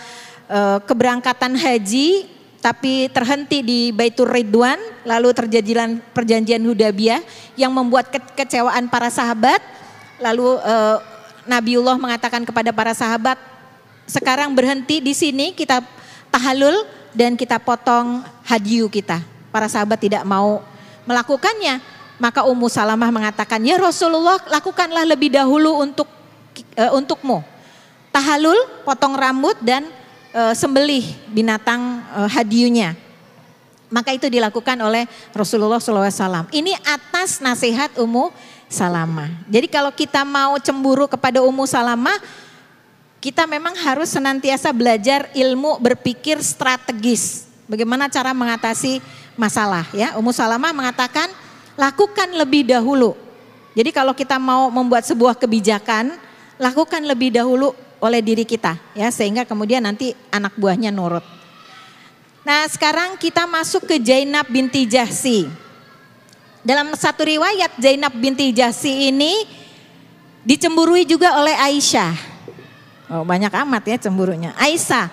uh, 0.47 0.79
keberangkatan 0.85 1.57
haji 1.57 2.37
tapi 2.67 3.07
terhenti 3.15 3.63
di 3.63 3.81
Baitur 3.95 4.27
Ridwan, 4.27 4.75
lalu 5.07 5.31
terjadilah 5.31 6.03
perjanjian 6.11 6.59
Hudaybiyah 6.67 7.23
yang 7.55 7.71
membuat 7.71 8.11
kekecewaan 8.11 8.91
para 8.91 9.07
sahabat. 9.07 9.63
Lalu 10.19 10.59
eh, 10.67 10.99
Nabiullah 11.47 11.95
mengatakan 11.95 12.43
kepada 12.43 12.75
para 12.75 12.91
sahabat, 12.91 13.39
sekarang 14.07 14.55
berhenti 14.55 15.03
di 15.03 15.13
sini 15.13 15.51
kita 15.51 15.83
tahalul 16.31 16.87
dan 17.11 17.35
kita 17.35 17.59
potong 17.59 18.23
hadiu 18.47 18.87
kita. 18.87 19.21
Para 19.51 19.67
sahabat 19.67 19.99
tidak 19.99 20.23
mau 20.23 20.63
melakukannya. 21.09 21.83
Maka 22.17 22.49
Ummu 22.49 22.73
Salamah 22.73 23.13
mengatakan, 23.13 23.61
"Ya 23.61 23.77
Rasulullah, 23.77 24.41
lakukanlah 24.49 25.05
lebih 25.05 25.37
dahulu 25.37 25.85
untuk 25.85 26.09
uh, 26.81 26.97
untukmu." 26.97 27.45
Tahalul, 28.09 28.57
potong 28.89 29.13
rambut 29.13 29.57
dan 29.61 29.85
uh, 30.33 30.57
sembelih 30.57 31.05
binatang 31.29 32.01
uh, 32.17 32.29
hadiunya. 32.29 32.97
Maka 33.93 34.17
itu 34.17 34.27
dilakukan 34.27 34.81
oleh 34.81 35.05
Rasulullah 35.37 35.79
SAW. 35.79 36.49
Ini 36.51 36.73
atas 36.89 37.39
nasihat 37.45 37.93
Ummu 38.01 38.33
Salamah. 38.67 39.31
Jadi 39.47 39.69
kalau 39.71 39.93
kita 39.93 40.27
mau 40.27 40.59
cemburu 40.59 41.07
kepada 41.07 41.45
Ummu 41.45 41.69
Salamah, 41.69 42.17
kita 43.27 43.43
memang 43.43 43.75
harus 43.75 44.15
senantiasa 44.15 44.71
belajar 44.71 45.27
ilmu 45.35 45.83
berpikir 45.83 46.39
strategis. 46.47 47.51
Bagaimana 47.67 48.07
cara 48.07 48.31
mengatasi 48.31 49.03
masalah 49.35 49.83
ya. 49.91 50.15
Ummu 50.15 50.31
Salamah 50.31 50.71
mengatakan 50.71 51.27
lakukan 51.75 52.31
lebih 52.39 52.71
dahulu. 52.71 53.19
Jadi 53.75 53.91
kalau 53.91 54.15
kita 54.15 54.39
mau 54.39 54.71
membuat 54.71 55.03
sebuah 55.11 55.35
kebijakan, 55.35 56.15
lakukan 56.55 57.03
lebih 57.03 57.35
dahulu 57.35 57.75
oleh 57.99 58.23
diri 58.23 58.47
kita 58.47 58.79
ya 58.95 59.11
sehingga 59.11 59.43
kemudian 59.43 59.83
nanti 59.83 60.15
anak 60.31 60.55
buahnya 60.55 60.95
nurut. 60.95 61.27
Nah, 62.47 62.63
sekarang 62.71 63.19
kita 63.19 63.43
masuk 63.51 63.91
ke 63.91 63.99
Zainab 64.07 64.47
binti 64.47 64.87
Jahsi. 64.87 65.51
Dalam 66.63 66.95
satu 66.95 67.27
riwayat 67.27 67.75
Zainab 67.75 68.15
binti 68.15 68.55
Jahsi 68.55 69.11
ini 69.11 69.35
dicemburui 70.47 71.03
juga 71.03 71.35
oleh 71.43 71.59
Aisyah. 71.59 72.36
Oh, 73.07 73.23
banyak 73.23 73.53
amat 73.53 73.83
ya 73.87 73.97
cemburunya. 74.09 74.51
Aisyah. 74.59 75.09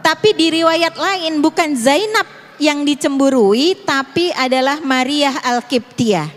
Tapi 0.00 0.32
di 0.32 0.62
riwayat 0.62 0.94
lain 0.96 1.42
bukan 1.42 1.74
Zainab 1.76 2.26
yang 2.56 2.86
dicemburui 2.86 3.76
tapi 3.84 4.32
adalah 4.32 4.80
Maria 4.80 5.34
Al-Qibtiyah. 5.44 6.28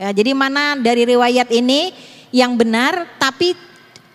Ya, 0.00 0.08
jadi 0.14 0.32
mana 0.32 0.78
dari 0.78 1.04
riwayat 1.04 1.50
ini 1.50 1.92
yang 2.30 2.54
benar 2.54 3.18
tapi 3.18 3.52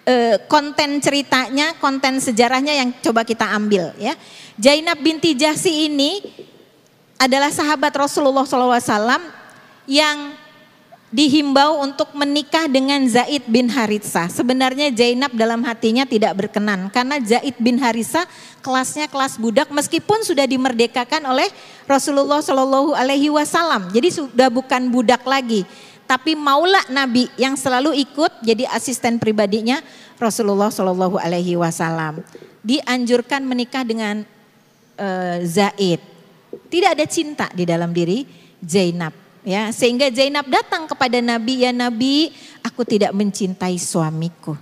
Eh, 0.06 0.38
konten 0.46 1.02
ceritanya, 1.02 1.74
konten 1.82 2.22
sejarahnya 2.22 2.78
yang 2.78 2.94
coba 3.02 3.26
kita 3.26 3.50
ambil 3.58 3.90
ya. 3.98 4.14
Zainab 4.54 5.02
binti 5.02 5.34
Jahsi 5.34 5.90
ini 5.90 6.22
adalah 7.18 7.50
sahabat 7.50 7.90
Rasulullah 7.90 8.46
SAW 8.46 8.78
yang 9.90 10.38
dihimbau 11.14 11.86
untuk 11.86 12.12
menikah 12.18 12.66
dengan 12.66 13.02
Zaid 13.06 13.46
bin 13.46 13.70
Haritsah. 13.70 14.28
Sebenarnya 14.28 14.90
Zainab 14.90 15.32
dalam 15.38 15.62
hatinya 15.64 16.04
tidak 16.04 16.34
berkenan 16.34 16.90
karena 16.90 17.22
Zaid 17.22 17.56
bin 17.62 17.78
Haritsah 17.78 18.26
kelasnya 18.66 19.06
kelas 19.06 19.38
budak 19.38 19.70
meskipun 19.70 20.26
sudah 20.26 20.50
dimerdekakan 20.50 21.22
oleh 21.30 21.48
Rasulullah 21.86 22.42
Shallallahu 22.42 22.98
Alaihi 22.98 23.30
Wasallam. 23.30 23.94
Jadi 23.94 24.10
sudah 24.12 24.50
bukan 24.50 24.90
budak 24.90 25.22
lagi 25.24 25.64
tapi 26.06 26.38
maulah 26.38 26.86
Nabi 26.94 27.30
yang 27.36 27.58
selalu 27.58 27.98
ikut 27.98 28.46
jadi 28.46 28.70
asisten 28.70 29.18
pribadinya 29.18 29.82
Rasulullah 30.22 30.70
Shallallahu 30.70 31.18
Alaihi 31.18 31.58
Wasallam. 31.58 32.22
Dianjurkan 32.66 33.46
menikah 33.46 33.86
dengan 33.86 34.26
uh, 34.98 35.38
Zaid. 35.46 36.02
Tidak 36.70 36.90
ada 36.98 37.06
cinta 37.06 37.50
di 37.54 37.66
dalam 37.66 37.94
diri 37.94 38.26
Zainab. 38.62 39.25
Ya, 39.46 39.70
sehingga 39.70 40.10
Zainab 40.10 40.50
datang 40.50 40.90
kepada 40.90 41.22
Nabi, 41.22 41.62
ya 41.62 41.70
Nabi, 41.70 42.34
aku 42.66 42.82
tidak 42.82 43.14
mencintai 43.14 43.78
suamiku. 43.78 44.58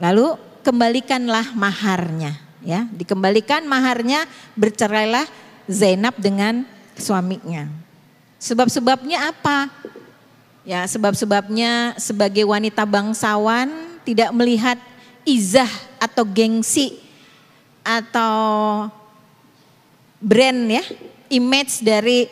Lalu 0.00 0.40
kembalikanlah 0.64 1.52
maharnya, 1.52 2.40
ya, 2.64 2.88
dikembalikan 2.96 3.68
maharnya, 3.68 4.24
bercerailah 4.56 5.28
Zainab 5.68 6.16
dengan 6.16 6.64
suaminya. 6.96 7.68
Sebab-sebabnya 8.40 9.28
apa? 9.28 9.68
Ya, 10.64 10.88
sebab-sebabnya 10.88 12.00
sebagai 12.00 12.48
wanita 12.48 12.88
bangsawan 12.88 13.68
tidak 14.08 14.32
melihat 14.32 14.80
izah 15.28 15.68
atau 16.00 16.24
gengsi 16.24 16.96
atau 17.84 18.88
brand 20.24 20.72
ya, 20.72 20.84
image 21.30 21.84
dari 21.84 22.26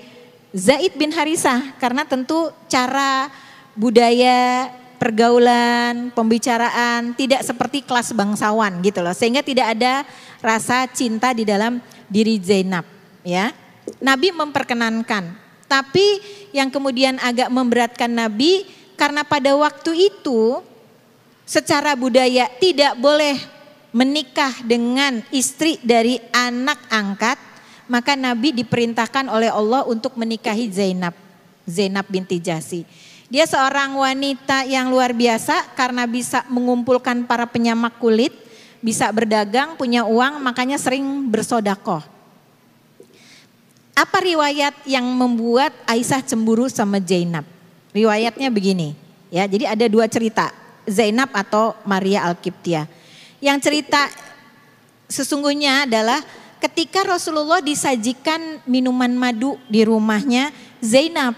Zaid 0.52 0.96
bin 1.00 1.12
Harisah 1.12 1.76
karena 1.80 2.04
tentu 2.04 2.52
cara 2.68 3.32
budaya 3.72 4.68
pergaulan, 5.00 6.12
pembicaraan 6.12 7.16
tidak 7.16 7.42
seperti 7.42 7.82
kelas 7.82 8.12
bangsawan 8.12 8.84
gitu 8.84 9.00
loh. 9.00 9.16
Sehingga 9.16 9.40
tidak 9.40 9.74
ada 9.74 10.04
rasa 10.44 10.84
cinta 10.92 11.32
di 11.32 11.48
dalam 11.48 11.80
diri 12.06 12.36
Zainab 12.38 12.84
ya. 13.24 13.50
Nabi 13.98 14.30
memperkenankan 14.30 15.42
tapi 15.72 16.20
yang 16.52 16.68
kemudian 16.68 17.16
agak 17.16 17.48
memberatkan 17.48 18.12
Nabi 18.12 18.68
karena 19.00 19.24
pada 19.24 19.56
waktu 19.56 20.12
itu 20.12 20.60
secara 21.48 21.96
budaya 21.96 22.44
tidak 22.60 22.92
boleh 23.00 23.40
menikah 23.96 24.52
dengan 24.68 25.24
istri 25.32 25.80
dari 25.80 26.20
anak 26.28 26.76
angkat, 26.92 27.40
maka 27.90 28.14
Nabi 28.14 28.54
diperintahkan 28.54 29.26
oleh 29.30 29.50
Allah 29.50 29.86
untuk 29.86 30.14
menikahi 30.18 30.70
Zainab, 30.70 31.14
Zainab 31.66 32.06
binti 32.10 32.38
Jasi. 32.38 32.86
Dia 33.32 33.48
seorang 33.48 33.96
wanita 33.96 34.68
yang 34.68 34.92
luar 34.92 35.16
biasa 35.16 35.72
karena 35.72 36.04
bisa 36.04 36.44
mengumpulkan 36.52 37.24
para 37.24 37.48
penyamak 37.48 37.96
kulit, 37.96 38.36
bisa 38.84 39.08
berdagang, 39.08 39.72
punya 39.80 40.04
uang, 40.04 40.44
makanya 40.44 40.76
sering 40.76 41.32
bersodakoh. 41.32 42.04
Apa 43.96 44.18
riwayat 44.20 44.76
yang 44.84 45.04
membuat 45.04 45.72
Aisyah 45.88 46.20
cemburu 46.24 46.68
sama 46.68 47.00
Zainab? 47.00 47.48
Riwayatnya 47.92 48.48
begini, 48.48 48.96
ya. 49.32 49.44
Jadi 49.48 49.64
ada 49.68 49.86
dua 49.88 50.08
cerita, 50.08 50.52
Zainab 50.84 51.32
atau 51.32 51.76
Maria 51.88 52.24
Al-Qibtiyah. 52.28 52.88
Yang 53.40 53.58
cerita 53.64 54.12
sesungguhnya 55.08 55.84
adalah 55.84 56.24
ketika 56.62 57.02
Rasulullah 57.02 57.58
disajikan 57.58 58.62
minuman 58.62 59.10
madu 59.10 59.58
di 59.66 59.82
rumahnya 59.82 60.54
Zainab. 60.78 61.34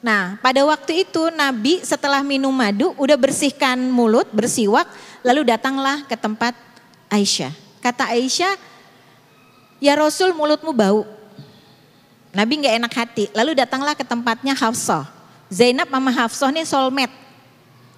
Nah, 0.00 0.40
pada 0.40 0.64
waktu 0.64 1.04
itu 1.04 1.28
Nabi 1.34 1.84
setelah 1.84 2.24
minum 2.24 2.54
madu 2.54 2.96
udah 2.96 3.18
bersihkan 3.20 3.76
mulut, 3.92 4.24
bersiwak, 4.32 4.88
lalu 5.20 5.52
datanglah 5.52 6.00
ke 6.08 6.16
tempat 6.16 6.56
Aisyah. 7.12 7.52
Kata 7.84 8.08
Aisyah, 8.16 8.56
"Ya 9.82 9.92
Rasul, 9.98 10.32
mulutmu 10.32 10.72
bau." 10.72 11.04
Nabi 12.32 12.62
nggak 12.62 12.74
enak 12.78 12.92
hati. 12.94 13.24
Lalu 13.34 13.58
datanglah 13.58 13.92
ke 13.98 14.04
tempatnya 14.06 14.54
Hafsah. 14.54 15.08
Zainab 15.48 15.88
sama 15.88 16.12
Hafsah 16.12 16.52
ini 16.52 16.62
soulmate. 16.64 17.12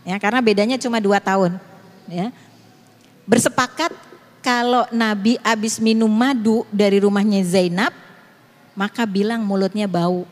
Ya, 0.06 0.16
karena 0.16 0.40
bedanya 0.40 0.80
cuma 0.80 1.02
dua 1.02 1.20
tahun. 1.20 1.60
Ya. 2.08 2.32
Bersepakat 3.28 3.92
kalau 4.40 4.88
Nabi 4.88 5.36
habis 5.44 5.76
minum 5.76 6.08
madu 6.08 6.64
dari 6.72 7.00
rumahnya 7.00 7.44
Zainab, 7.44 7.92
maka 8.72 9.04
bilang 9.04 9.44
mulutnya 9.44 9.84
bau. 9.84 10.24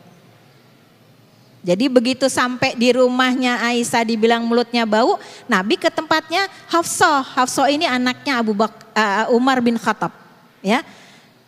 Jadi 1.59 1.91
begitu 1.91 2.25
sampai 2.31 2.71
di 2.73 2.95
rumahnya 2.95 3.59
Aisyah 3.59 4.07
dibilang 4.07 4.47
mulutnya 4.47 4.87
bau, 4.87 5.19
Nabi 5.45 5.75
ke 5.75 5.91
tempatnya 5.91 6.47
Hafsah. 6.71 7.21
Hafsah 7.21 7.67
ini 7.67 7.83
anaknya 7.83 8.39
Abu 8.39 8.55
Bak 8.55 8.71
uh, 8.95 9.35
Umar 9.35 9.59
bin 9.59 9.75
Khattab. 9.75 10.15
Ya, 10.63 10.81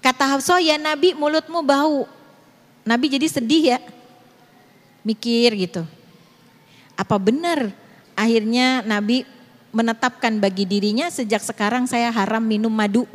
kata 0.03 0.37
Hafsah 0.37 0.59
ya 0.59 0.75
Nabi 0.75 1.15
mulutmu 1.15 1.63
bau. 1.63 2.05
Nabi 2.83 3.07
jadi 3.07 3.25
sedih 3.31 3.77
ya, 3.77 3.79
mikir 5.01 5.55
gitu. 5.57 5.87
Apa 6.99 7.15
benar 7.17 7.71
akhirnya 8.13 8.83
Nabi 8.83 9.25
menetapkan 9.71 10.37
bagi 10.37 10.67
dirinya 10.67 11.07
sejak 11.07 11.41
sekarang 11.41 11.87
saya 11.87 12.11
haram 12.11 12.43
minum 12.43 12.71
madu. 12.71 13.07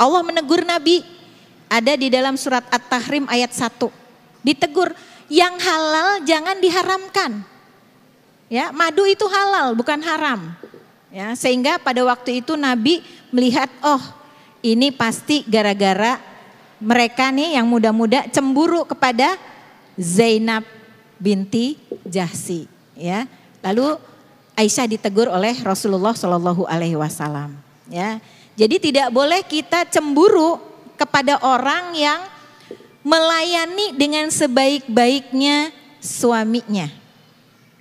Allah 0.00 0.24
menegur 0.24 0.64
Nabi 0.64 1.04
ada 1.68 1.92
di 1.96 2.08
dalam 2.08 2.36
surat 2.36 2.64
At-Tahrim 2.68 3.28
ayat 3.28 3.52
1. 3.52 3.88
Ditegur, 4.40 4.92
yang 5.28 5.54
halal 5.60 6.24
jangan 6.24 6.56
diharamkan. 6.58 7.44
Ya, 8.50 8.74
madu 8.74 9.06
itu 9.06 9.22
halal 9.30 9.78
bukan 9.78 10.02
haram. 10.02 10.56
Ya, 11.10 11.34
sehingga 11.38 11.78
pada 11.78 12.02
waktu 12.02 12.42
itu 12.42 12.58
Nabi 12.58 13.02
melihat, 13.30 13.70
oh, 13.82 14.02
ini 14.62 14.90
pasti 14.90 15.46
gara-gara 15.46 16.18
mereka 16.80 17.30
nih 17.30 17.60
yang 17.60 17.66
muda-muda 17.68 18.26
cemburu 18.32 18.82
kepada 18.88 19.38
Zainab 19.94 20.64
binti 21.20 21.76
Jahsi, 22.02 22.66
ya. 22.96 23.28
Lalu 23.60 24.00
Aisyah 24.60 24.84
ditegur 24.92 25.32
oleh 25.32 25.56
Rasulullah 25.64 26.12
Shallallahu 26.12 26.68
alaihi 26.68 27.00
wasallam, 27.00 27.56
ya. 27.88 28.20
Jadi 28.60 28.92
tidak 28.92 29.08
boleh 29.08 29.40
kita 29.40 29.88
cemburu 29.88 30.60
kepada 31.00 31.40
orang 31.40 31.96
yang 31.96 32.20
melayani 33.00 33.96
dengan 33.96 34.28
sebaik-baiknya 34.28 35.72
suaminya. 35.96 36.92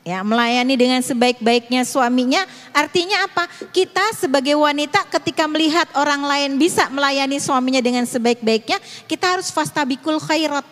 Ya, 0.07 0.23
melayani 0.23 0.79
dengan 0.79 1.03
sebaik-baiknya 1.03 1.83
suaminya 1.83 2.47
artinya 2.71 3.27
apa? 3.27 3.45
Kita 3.75 4.15
sebagai 4.15 4.55
wanita 4.55 5.03
ketika 5.19 5.45
melihat 5.51 5.91
orang 5.99 6.23
lain 6.23 6.55
bisa 6.55 6.87
melayani 6.87 7.43
suaminya 7.43 7.83
dengan 7.83 8.07
sebaik-baiknya, 8.07 8.79
kita 9.05 9.35
harus 9.35 9.51
fastabikul 9.51 10.17
khairat. 10.23 10.63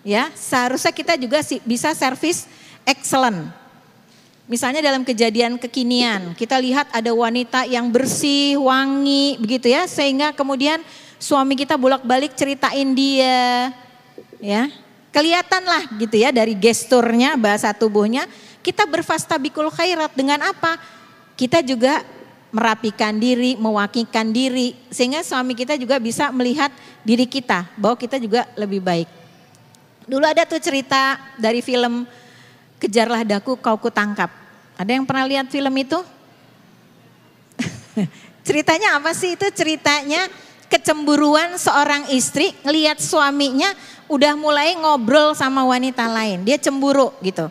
Ya, 0.00 0.32
seharusnya 0.32 0.96
kita 0.96 1.20
juga 1.20 1.44
bisa 1.68 1.92
servis 1.92 2.48
excellent. 2.88 3.65
Misalnya 4.46 4.78
dalam 4.78 5.02
kejadian 5.02 5.58
kekinian, 5.58 6.30
kita 6.38 6.54
lihat 6.62 6.86
ada 6.94 7.10
wanita 7.10 7.66
yang 7.66 7.90
bersih, 7.90 8.54
wangi, 8.62 9.34
begitu 9.42 9.74
ya, 9.74 9.90
sehingga 9.90 10.30
kemudian 10.30 10.78
suami 11.18 11.58
kita 11.58 11.74
bolak-balik 11.74 12.30
ceritain 12.38 12.94
dia, 12.94 13.74
ya 14.38 14.70
kelihatan 15.10 15.64
lah 15.64 15.82
gitu 15.96 16.20
ya 16.20 16.28
dari 16.28 16.52
gesturnya, 16.52 17.34
bahasa 17.34 17.72
tubuhnya, 17.72 18.28
kita 18.60 18.84
berfastabikul 18.84 19.72
khairat 19.72 20.12
dengan 20.12 20.44
apa? 20.44 20.76
Kita 21.34 21.64
juga 21.64 22.04
merapikan 22.52 23.16
diri, 23.16 23.58
mewakikan 23.58 24.30
diri, 24.30 24.76
sehingga 24.92 25.24
suami 25.24 25.56
kita 25.56 25.74
juga 25.80 25.96
bisa 25.98 26.28
melihat 26.30 26.70
diri 27.02 27.26
kita 27.26 27.66
bahwa 27.80 27.96
kita 27.96 28.20
juga 28.20 28.46
lebih 28.54 28.84
baik. 28.84 29.08
Dulu 30.06 30.22
ada 30.22 30.46
tuh 30.46 30.62
cerita 30.62 31.18
dari 31.34 31.64
film 31.64 32.06
Kejarlah 32.76 33.24
Daku 33.24 33.56
Kau 33.56 33.80
Kutangkap. 33.80 34.28
Ada 34.76 34.92
yang 34.92 35.08
pernah 35.08 35.24
lihat 35.24 35.48
film 35.48 35.72
itu? 35.76 35.98
Ceritanya 38.46 39.00
apa 39.00 39.16
sih 39.16 39.32
itu? 39.34 39.48
Ceritanya 39.48 40.28
kecemburuan 40.68 41.56
seorang 41.56 42.10
istri 42.12 42.52
ngelihat 42.66 43.00
suaminya 43.00 43.72
udah 44.06 44.36
mulai 44.36 44.76
ngobrol 44.76 45.32
sama 45.32 45.64
wanita 45.64 46.04
lain. 46.06 46.44
Dia 46.44 46.60
cemburu 46.60 47.16
gitu. 47.24 47.48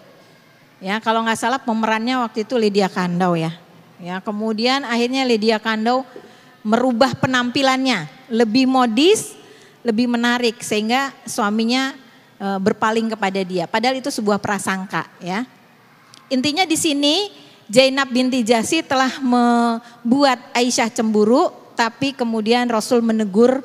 Ya, 0.84 1.02
kalau 1.02 1.26
nggak 1.26 1.40
salah 1.40 1.58
pemerannya 1.58 2.22
waktu 2.22 2.46
itu 2.46 2.60
Lydia 2.60 2.92
Kandau 2.92 3.34
ya. 3.34 3.58
Ya, 3.98 4.20
kemudian 4.22 4.86
akhirnya 4.86 5.26
Lydia 5.26 5.58
Kandau 5.58 6.06
merubah 6.62 7.16
penampilannya, 7.18 8.06
lebih 8.30 8.70
modis, 8.70 9.34
lebih 9.82 10.10
menarik 10.10 10.60
sehingga 10.62 11.14
suaminya 11.26 11.94
e, 12.40 12.48
berpaling 12.60 13.12
kepada 13.12 13.42
dia. 13.44 13.66
Padahal 13.68 14.00
itu 14.00 14.12
sebuah 14.12 14.40
prasangka 14.40 15.08
ya. 15.20 15.44
Intinya 16.30 16.66
di 16.66 16.78
sini 16.78 17.30
Zainab 17.70 18.10
binti 18.14 18.46
Jasi 18.46 18.86
telah 18.86 19.22
membuat 19.22 20.42
Aisyah 20.54 20.90
cemburu 20.94 21.50
tapi 21.76 22.16
kemudian 22.16 22.70
Rasul 22.70 23.04
menegur 23.04 23.62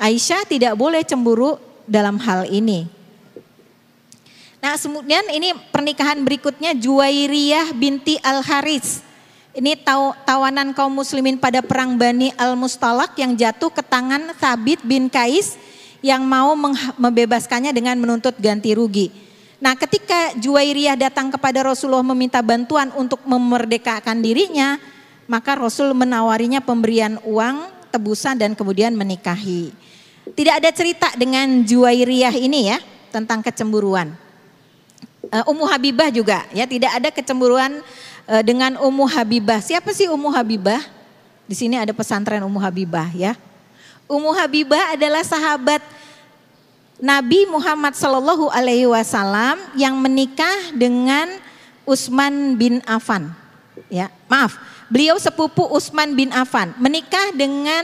Aisyah 0.00 0.48
tidak 0.48 0.74
boleh 0.74 1.06
cemburu 1.06 1.60
dalam 1.86 2.18
hal 2.18 2.48
ini. 2.50 2.88
Nah 4.62 4.78
kemudian 4.78 5.26
ini 5.34 5.54
pernikahan 5.74 6.22
berikutnya 6.22 6.74
Juwairiyah 6.74 7.74
binti 7.74 8.18
Al-Haris. 8.22 9.02
Ini 9.52 9.76
tawanan 10.24 10.72
kaum 10.72 10.96
muslimin 10.96 11.36
pada 11.36 11.60
perang 11.60 12.00
Bani 12.00 12.32
Al-Mustalak 12.40 13.12
yang 13.20 13.36
jatuh 13.36 13.68
ke 13.68 13.84
tangan 13.84 14.32
Thabit 14.40 14.80
bin 14.80 15.12
Kais 15.12 15.60
yang 16.02 16.26
mau 16.26 16.52
membebaskannya 16.98 17.70
dengan 17.70 17.96
menuntut 17.96 18.34
ganti 18.36 18.74
rugi. 18.74 19.08
Nah 19.62 19.78
ketika 19.78 20.34
Juwairiyah 20.42 20.98
datang 20.98 21.30
kepada 21.30 21.62
Rasulullah 21.62 22.02
meminta 22.02 22.42
bantuan 22.42 22.90
untuk 22.98 23.22
memerdekakan 23.22 24.18
dirinya, 24.18 24.82
maka 25.30 25.54
Rasul 25.54 25.94
menawarinya 25.94 26.58
pemberian 26.58 27.22
uang, 27.22 27.70
tebusan 27.94 28.34
dan 28.34 28.58
kemudian 28.58 28.90
menikahi. 28.98 29.70
Tidak 30.34 30.54
ada 30.58 30.70
cerita 30.74 31.14
dengan 31.14 31.62
Juwairiyah 31.62 32.34
ini 32.34 32.74
ya 32.74 32.82
tentang 33.14 33.38
kecemburuan. 33.38 34.10
Uh, 35.30 35.46
Ummu 35.46 35.70
Habibah 35.70 36.10
juga 36.10 36.42
ya 36.50 36.66
tidak 36.66 36.98
ada 36.98 37.08
kecemburuan 37.14 37.78
uh, 38.26 38.42
dengan 38.42 38.74
Ummu 38.82 39.06
Habibah. 39.06 39.62
Siapa 39.62 39.94
sih 39.94 40.10
Ummu 40.10 40.34
Habibah? 40.34 40.82
Di 41.46 41.54
sini 41.54 41.78
ada 41.78 41.94
pesantren 41.94 42.42
Ummu 42.42 42.58
Habibah 42.58 43.14
ya. 43.14 43.38
Ummu 44.12 44.36
Habibah 44.36 44.92
adalah 44.92 45.24
sahabat 45.24 45.80
Nabi 47.00 47.48
Muhammad 47.48 47.96
Shallallahu 47.96 48.52
Alaihi 48.52 48.84
Wasallam 48.84 49.56
yang 49.72 49.96
menikah 49.96 50.76
dengan 50.76 51.32
Utsman 51.88 52.60
bin 52.60 52.84
Affan. 52.84 53.32
Ya, 53.88 54.12
maaf, 54.28 54.60
Beliau 54.92 55.16
sepupu 55.16 55.64
Utsman 55.72 56.12
bin 56.12 56.28
Affan, 56.36 56.76
menikah 56.76 57.32
dengan 57.32 57.80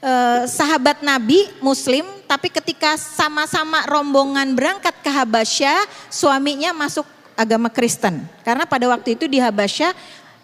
eh, 0.00 0.48
sahabat 0.48 1.04
Nabi 1.04 1.44
Muslim, 1.60 2.08
tapi 2.24 2.48
ketika 2.48 2.96
sama-sama 2.96 3.84
rombongan 3.84 4.56
berangkat 4.56 4.96
ke 5.04 5.12
Habasyah, 5.12 5.84
suaminya 6.08 6.72
masuk 6.72 7.04
agama 7.36 7.68
Kristen. 7.68 8.24
Karena 8.48 8.64
pada 8.64 8.88
waktu 8.88 9.20
itu 9.20 9.28
di 9.28 9.36
Habasyah 9.36 9.92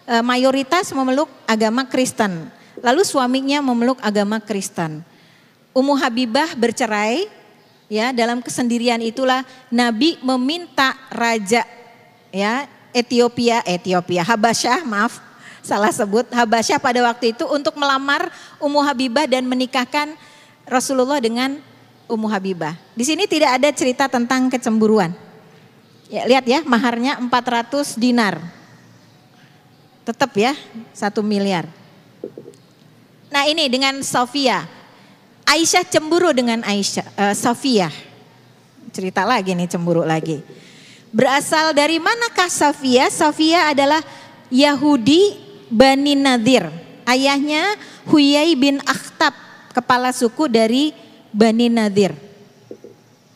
eh, 0.05 0.21
mayoritas 0.21 0.93
memeluk 0.93 1.25
agama 1.49 1.89
Kristen. 1.89 2.53
Lalu 2.85 3.01
suaminya 3.01 3.65
memeluk 3.65 3.97
agama 4.05 4.37
Kristen. 4.37 5.01
Ummu 5.75 5.99
Habibah 5.99 6.55
bercerai, 6.55 7.27
ya 7.91 8.15
dalam 8.15 8.39
kesendirian 8.39 9.03
itulah 9.03 9.43
Nabi 9.67 10.15
meminta 10.23 10.95
raja 11.11 11.67
ya 12.31 12.63
Ethiopia, 12.95 13.59
Ethiopia, 13.67 14.23
Habasyah, 14.23 14.87
maaf, 14.87 15.19
salah 15.59 15.91
sebut 15.91 16.31
Habasyah 16.31 16.79
pada 16.79 17.03
waktu 17.03 17.35
itu 17.35 17.43
untuk 17.51 17.75
melamar 17.75 18.31
Ummu 18.63 18.79
Habibah 18.79 19.27
dan 19.27 19.43
menikahkan 19.43 20.15
Rasulullah 20.63 21.19
dengan 21.19 21.59
Ummu 22.07 22.31
Habibah. 22.31 22.79
Di 22.95 23.03
sini 23.03 23.27
tidak 23.27 23.59
ada 23.59 23.69
cerita 23.75 24.07
tentang 24.07 24.47
kecemburuan. 24.47 25.11
Ya, 26.07 26.23
lihat 26.23 26.45
ya, 26.47 26.63
maharnya 26.63 27.19
400 27.19 27.99
dinar. 27.99 28.39
Tetap 30.07 30.31
ya, 30.37 30.53
satu 30.93 31.25
miliar. 31.25 31.65
Nah 33.33 33.43
ini 33.49 33.67
dengan 33.67 33.99
Sofia. 34.05 34.74
Aisyah 35.45 35.85
cemburu 35.85 36.33
dengan 36.33 36.65
Aisyah, 36.65 37.05
uh, 37.15 37.35
Sofia. 37.37 37.93
Cerita 38.89 39.21
lagi 39.23 39.53
nih 39.53 39.69
cemburu 39.69 40.01
lagi. 40.01 40.41
Berasal 41.13 41.71
dari 41.77 42.01
manakah 42.01 42.49
Sofia? 42.49 43.07
Sofia 43.13 43.71
adalah 43.71 44.01
Yahudi 44.49 45.37
Bani 45.69 46.17
Nadir. 46.17 46.67
Ayahnya 47.05 47.77
Huyai 48.09 48.57
bin 48.57 48.81
Akhtab, 48.83 49.31
kepala 49.71 50.09
suku 50.09 50.49
dari 50.49 50.91
Bani 51.29 51.69
Nadir. 51.69 52.17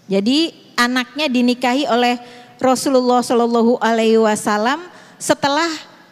Jadi 0.10 0.52
anaknya 0.74 1.30
dinikahi 1.30 1.86
oleh 1.86 2.18
Rasulullah 2.58 3.22
Shallallahu 3.22 3.78
Alaihi 3.78 4.18
Wasallam 4.18 4.82
setelah 5.22 5.70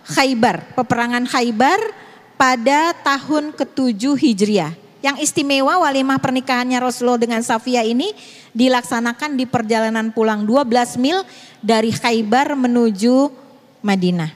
Khaybar, 0.08 0.78
peperangan 0.78 1.28
Khaybar 1.28 1.80
pada 2.40 2.96
tahun 3.04 3.52
ke-7 3.52 4.16
Hijriah. 4.16 4.87
Yang 4.98 5.30
istimewa 5.30 5.78
walimah 5.78 6.18
pernikahannya 6.18 6.82
Rasulullah 6.82 7.22
dengan 7.22 7.42
Safia 7.46 7.86
ini 7.86 8.10
dilaksanakan 8.58 9.38
di 9.38 9.46
perjalanan 9.46 10.10
pulang 10.10 10.42
12 10.42 10.98
mil 10.98 11.22
dari 11.62 11.94
Khaybar 11.94 12.58
menuju 12.58 13.30
Madinah. 13.86 14.34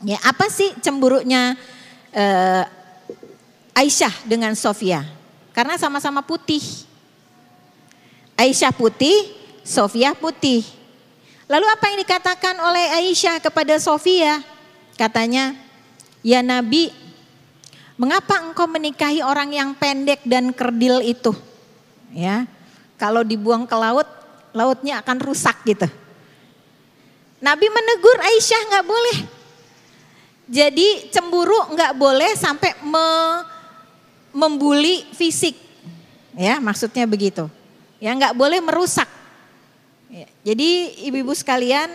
Ya, 0.00 0.16
apa 0.24 0.48
sih 0.48 0.72
cemburunya 0.80 1.60
uh, 2.16 2.64
Aisyah 3.76 4.24
dengan 4.24 4.56
Sofia? 4.56 5.04
Karena 5.52 5.76
sama-sama 5.76 6.24
putih. 6.24 6.64
Aisyah 8.40 8.72
putih, 8.72 9.12
Sofia 9.60 10.16
putih. 10.16 10.64
Lalu 11.44 11.66
apa 11.68 11.92
yang 11.92 12.00
dikatakan 12.00 12.56
oleh 12.64 13.04
Aisyah 13.04 13.44
kepada 13.44 13.76
Sofia? 13.76 14.40
Katanya, 14.96 15.52
"Ya 16.24 16.40
Nabi, 16.40 16.88
mengapa 18.00 18.40
engkau 18.40 18.64
menikahi 18.64 19.20
orang 19.20 19.52
yang 19.52 19.76
pendek 19.76 20.24
dan 20.24 20.56
kerdil 20.56 21.04
itu?" 21.04 21.36
Ya. 22.16 22.48
Kalau 22.96 23.20
dibuang 23.20 23.68
ke 23.68 23.76
laut, 23.76 24.08
lautnya 24.56 25.00
akan 25.00 25.20
rusak 25.20 25.56
gitu. 25.68 25.88
Nabi 27.40 27.66
menegur 27.72 28.18
Aisyah 28.20 28.62
nggak 28.68 28.86
boleh. 28.86 29.18
Jadi 30.50 31.08
cemburu 31.08 31.72
nggak 31.72 31.96
boleh 31.96 32.36
sampai 32.36 32.76
me, 32.84 33.06
membuli 34.34 35.08
fisik. 35.16 35.56
Ya, 36.36 36.60
maksudnya 36.60 37.08
begitu. 37.08 37.48
Ya, 38.02 38.12
nggak 38.12 38.36
boleh 38.36 38.60
merusak. 38.60 39.08
Ya, 40.10 40.26
jadi 40.42 40.68
ibu-ibu 41.06 41.30
sekalian, 41.32 41.86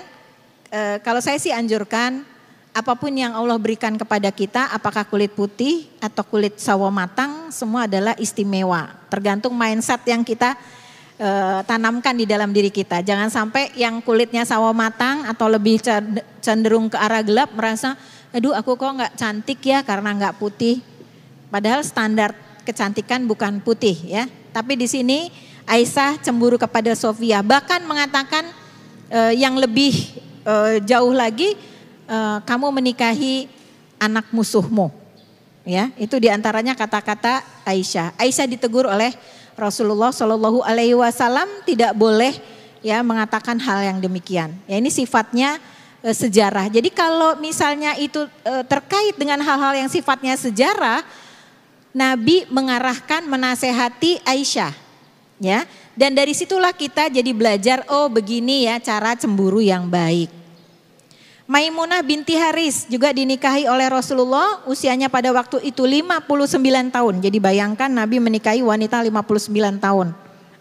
e, 0.72 1.04
kalau 1.04 1.20
saya 1.20 1.36
sih 1.36 1.52
anjurkan 1.52 2.24
apa 2.76 2.92
pun 3.00 3.08
yang 3.16 3.32
Allah 3.32 3.56
berikan 3.56 3.96
kepada 3.96 4.28
kita, 4.36 4.68
apakah 4.76 5.08
kulit 5.08 5.32
putih 5.32 5.88
atau 6.04 6.28
kulit 6.28 6.60
sawo 6.60 6.92
matang, 6.92 7.48
semua 7.48 7.88
adalah 7.88 8.20
istimewa. 8.20 8.92
Tergantung 9.08 9.56
mindset 9.56 10.04
yang 10.04 10.28
kita 10.28 10.60
e, 11.16 11.30
tanamkan 11.64 12.12
di 12.12 12.28
dalam 12.28 12.52
diri 12.52 12.68
kita. 12.68 13.00
Jangan 13.00 13.32
sampai 13.32 13.72
yang 13.80 14.04
kulitnya 14.04 14.44
sawo 14.44 14.76
matang 14.76 15.24
atau 15.24 15.48
lebih 15.48 15.80
cenderung 16.44 16.92
ke 16.92 17.00
arah 17.00 17.24
gelap 17.24 17.56
merasa, 17.56 17.96
aduh 18.36 18.52
aku 18.52 18.76
kok 18.76 18.92
nggak 18.92 19.14
cantik 19.16 19.64
ya 19.64 19.80
karena 19.80 20.12
nggak 20.12 20.36
putih. 20.36 20.84
Padahal 21.48 21.80
standar 21.80 22.36
kecantikan 22.68 23.24
bukan 23.24 23.64
putih 23.64 23.96
ya. 24.04 24.28
Tapi 24.52 24.76
di 24.76 24.92
sini 24.92 25.32
Aisyah 25.64 26.20
cemburu 26.20 26.60
kepada 26.60 26.92
Sofia, 26.92 27.40
bahkan 27.40 27.80
mengatakan 27.88 28.44
uh, 29.16 29.32
yang 29.32 29.56
lebih 29.56 30.20
uh, 30.44 30.78
jauh 30.84 31.16
lagi 31.16 31.56
uh, 32.10 32.40
kamu 32.44 32.72
menikahi 32.74 33.50
anak 34.02 34.30
musuhmu. 34.34 34.92
Ya, 35.66 35.90
itu 35.98 36.22
di 36.22 36.30
antaranya 36.30 36.78
kata-kata 36.78 37.42
Aisyah. 37.66 38.14
Aisyah 38.22 38.46
ditegur 38.46 38.86
oleh 38.86 39.10
Rasulullah 39.58 40.14
Shallallahu 40.14 40.62
Alaihi 40.62 40.94
Wasallam 40.94 41.50
tidak 41.66 41.98
boleh 41.98 42.38
ya 42.86 43.02
mengatakan 43.02 43.58
hal 43.58 43.82
yang 43.82 43.98
demikian. 43.98 44.54
Ya 44.70 44.78
ini 44.78 44.94
sifatnya 44.94 45.58
e, 46.06 46.14
sejarah. 46.14 46.70
Jadi 46.70 46.94
kalau 46.94 47.34
misalnya 47.42 47.98
itu 47.98 48.30
e, 48.46 48.54
terkait 48.70 49.18
dengan 49.18 49.42
hal-hal 49.42 49.74
yang 49.74 49.90
sifatnya 49.90 50.38
sejarah, 50.38 51.02
Nabi 51.98 52.46
mengarahkan 52.54 53.26
menasehati 53.26 54.22
Aisyah 54.22 54.76
ya. 55.42 55.66
Dan 55.98 56.14
dari 56.14 56.38
situlah 56.38 56.76
kita 56.76 57.10
jadi 57.10 57.32
belajar 57.32 57.82
oh 57.90 58.06
begini 58.12 58.70
ya 58.70 58.78
cara 58.78 59.18
cemburu 59.18 59.66
yang 59.66 59.90
baik. 59.90 60.45
Maimunah 61.46 62.02
binti 62.02 62.34
Haris 62.34 62.90
juga 62.90 63.14
dinikahi 63.14 63.70
oleh 63.70 63.86
Rasulullah 63.86 64.66
usianya 64.66 65.14
pada 65.14 65.30
waktu 65.30 65.62
itu 65.62 65.86
59 65.86 66.58
tahun. 66.90 67.14
Jadi 67.22 67.38
bayangkan 67.38 67.86
Nabi 67.86 68.18
menikahi 68.18 68.66
wanita 68.66 69.06
59 69.06 69.54
tahun. 69.78 70.10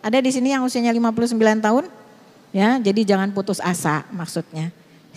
Ada 0.04 0.20
di 0.20 0.28
sini 0.28 0.52
yang 0.52 0.60
usianya 0.60 0.92
59 0.92 1.40
tahun? 1.64 1.88
Ya, 2.52 2.76
jadi 2.76 3.00
jangan 3.16 3.32
putus 3.32 3.64
asa 3.64 4.04
maksudnya. 4.12 4.68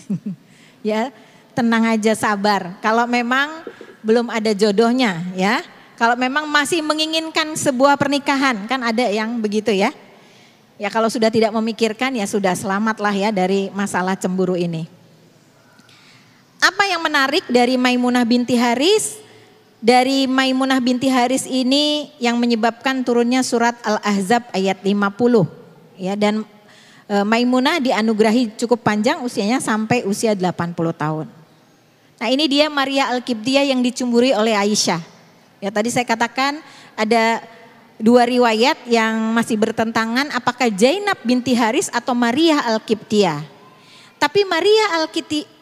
ya, 0.88 1.12
tenang 1.52 2.00
aja 2.00 2.16
sabar. 2.16 2.80
Kalau 2.80 3.04
memang 3.04 3.68
belum 4.08 4.32
ada 4.32 4.56
jodohnya 4.56 5.20
ya, 5.36 5.68
kalau 6.00 6.16
memang 6.16 6.48
masih 6.48 6.80
menginginkan 6.80 7.60
sebuah 7.60 8.00
pernikahan, 8.00 8.72
kan 8.72 8.88
ada 8.88 9.04
yang 9.12 9.36
begitu 9.44 9.76
ya. 9.76 9.92
Ya 10.80 10.88
kalau 10.88 11.12
sudah 11.12 11.28
tidak 11.28 11.52
memikirkan 11.52 12.16
ya 12.16 12.24
sudah 12.24 12.56
selamatlah 12.56 13.12
ya 13.12 13.36
dari 13.36 13.68
masalah 13.76 14.16
cemburu 14.16 14.56
ini. 14.56 14.97
Apa 16.58 16.90
yang 16.90 17.06
menarik 17.06 17.46
dari 17.50 17.78
Maimunah 17.78 18.26
binti 18.26 18.58
Haris? 18.58 19.22
Dari 19.78 20.26
Maimunah 20.26 20.82
binti 20.82 21.06
Haris 21.06 21.46
ini 21.46 22.10
yang 22.18 22.42
menyebabkan 22.42 23.06
turunnya 23.06 23.46
surat 23.46 23.78
Al-Ahzab 23.86 24.50
ayat 24.50 24.82
50. 24.82 26.02
Ya 26.02 26.18
dan 26.18 26.42
e, 27.06 27.16
Maimunah 27.22 27.78
dianugerahi 27.78 28.58
cukup 28.58 28.82
panjang 28.82 29.22
usianya 29.22 29.62
sampai 29.62 30.02
usia 30.10 30.34
80 30.34 30.74
tahun. 30.98 31.30
Nah 32.18 32.28
ini 32.34 32.50
dia 32.50 32.74
Maria 32.74 33.14
Al-Kibdiyah 33.14 33.70
yang 33.70 33.86
dicemburi 33.86 34.34
oleh 34.34 34.58
Aisyah. 34.58 35.02
Ya 35.62 35.70
tadi 35.70 35.94
saya 35.94 36.10
katakan 36.10 36.58
ada 36.98 37.46
dua 38.02 38.26
riwayat 38.26 38.82
yang 38.90 39.14
masih 39.38 39.62
bertentangan 39.62 40.34
apakah 40.34 40.74
Zainab 40.74 41.22
binti 41.22 41.54
Haris 41.54 41.94
atau 41.94 42.18
Maria 42.18 42.66
Al-Kiptia. 42.66 43.46
Tapi 44.18 44.42
Maria 44.50 44.98
Al-Kiptia 44.98 45.57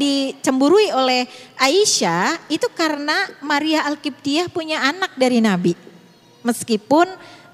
dicemburui 0.00 0.88
oleh 0.92 1.28
Aisyah 1.60 2.48
itu 2.48 2.66
karena 2.72 3.28
Maria 3.44 3.84
Al-Kiptia 3.84 4.48
punya 4.48 4.80
anak 4.80 5.12
dari 5.20 5.44
Nabi. 5.44 5.76
Meskipun 6.40 7.04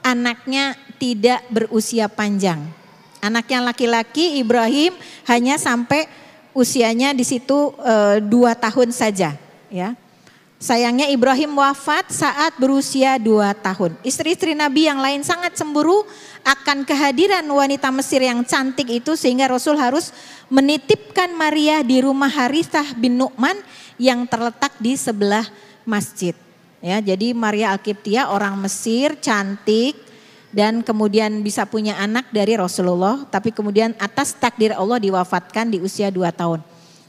anaknya 0.06 0.78
tidak 1.02 1.42
berusia 1.50 2.06
panjang. 2.06 2.62
Anaknya 3.18 3.74
laki-laki 3.74 4.38
Ibrahim 4.38 4.94
hanya 5.26 5.58
sampai 5.58 6.06
usianya 6.54 7.10
di 7.10 7.26
situ 7.26 7.74
e, 7.82 8.22
dua 8.22 8.54
tahun 8.54 8.94
saja. 8.94 9.34
Ya, 9.66 9.98
Sayangnya 10.56 11.12
Ibrahim 11.12 11.60
wafat 11.60 12.08
saat 12.08 12.56
berusia 12.56 13.20
dua 13.20 13.52
tahun. 13.52 13.92
Istri-istri 14.00 14.56
Nabi 14.56 14.88
yang 14.88 15.04
lain 15.04 15.20
sangat 15.20 15.52
cemburu 15.52 16.08
akan 16.40 16.80
kehadiran 16.88 17.44
wanita 17.44 17.92
Mesir 17.92 18.24
yang 18.24 18.40
cantik 18.40 18.88
itu 18.88 19.20
sehingga 19.20 19.52
Rasul 19.52 19.76
harus 19.76 20.16
menitipkan 20.47 21.34
Maria 21.34 21.82
di 21.82 22.03
rumah 22.03 22.30
Harithah 22.30 22.94
bin 22.94 23.18
Nu'man 23.18 23.59
yang 23.99 24.28
terletak 24.28 24.74
di 24.78 24.94
sebelah 24.94 25.47
masjid. 25.82 26.34
Ya, 26.84 27.01
jadi 27.03 27.32
Maria 27.34 27.74
Alkiptia 27.74 28.30
orang 28.30 28.55
Mesir 28.61 29.18
cantik 29.18 29.97
dan 30.55 30.84
kemudian 30.86 31.42
bisa 31.42 31.66
punya 31.66 31.99
anak 31.99 32.30
dari 32.30 32.55
Rasulullah, 32.55 33.26
tapi 33.26 33.51
kemudian 33.51 33.97
atas 33.99 34.36
takdir 34.36 34.76
Allah 34.76 35.03
diwafatkan 35.03 35.72
di 35.72 35.82
usia 35.82 36.12
dua 36.12 36.30
tahun. 36.30 36.62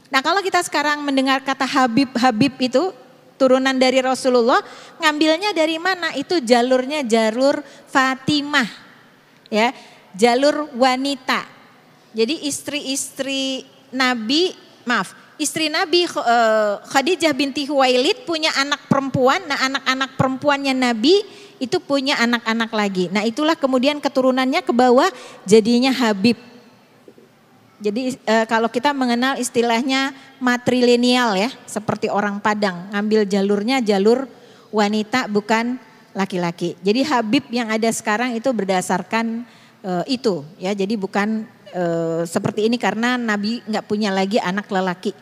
Nah 0.08 0.20
kalau 0.24 0.40
kita 0.40 0.64
sekarang 0.64 1.04
mendengar 1.04 1.44
kata 1.44 1.68
Habib 1.68 2.10
Habib 2.16 2.56
itu 2.58 2.90
turunan 3.38 3.76
dari 3.76 4.02
Rasulullah, 4.02 4.58
ngambilnya 4.98 5.54
dari 5.54 5.78
mana? 5.78 6.10
Itu 6.16 6.42
jalurnya 6.42 7.06
jalur 7.06 7.62
Fatimah. 7.86 8.66
Ya, 9.48 9.72
jalur 10.12 10.68
wanita. 10.76 11.57
Jadi 12.16 12.48
istri-istri 12.48 13.68
Nabi, 13.92 14.52
maaf, 14.88 15.12
istri 15.38 15.70
Nabi 15.70 16.04
eh, 16.04 16.74
Khadijah 16.88 17.32
binti 17.32 17.64
Huwailid 17.68 18.26
punya 18.26 18.52
anak 18.58 18.90
perempuan. 18.90 19.44
Nah, 19.46 19.58
anak-anak 19.60 20.10
perempuannya 20.18 20.74
Nabi 20.74 21.22
itu 21.58 21.78
punya 21.82 22.18
anak-anak 22.18 22.70
lagi. 22.70 23.04
Nah, 23.10 23.26
itulah 23.26 23.58
kemudian 23.58 23.98
keturunannya 23.98 24.62
ke 24.62 24.70
bawah 24.74 25.10
jadinya 25.46 25.90
Habib. 25.90 26.38
Jadi 27.78 28.18
e, 28.18 28.34
kalau 28.50 28.66
kita 28.66 28.90
mengenal 28.90 29.38
istilahnya 29.38 30.10
matrilenial 30.42 31.38
ya, 31.38 31.50
seperti 31.66 32.10
orang 32.10 32.42
Padang, 32.42 32.90
ngambil 32.90 33.22
jalurnya 33.26 33.78
jalur 33.78 34.26
wanita 34.74 35.30
bukan 35.30 35.78
laki-laki. 36.10 36.74
Jadi 36.82 37.06
Habib 37.06 37.46
yang 37.54 37.70
ada 37.70 37.86
sekarang 37.94 38.34
itu 38.34 38.50
berdasarkan 38.50 39.46
e, 39.82 39.92
itu 40.10 40.42
ya, 40.58 40.74
jadi 40.74 40.94
bukan 40.98 41.46
e, 41.72 41.84
seperti 42.24 42.66
ini 42.68 42.76
karena 42.76 43.16
Nabi 43.16 43.64
nggak 43.64 43.84
punya 43.86 44.12
lagi 44.12 44.40
anak 44.40 44.68
lelaki 44.68 45.12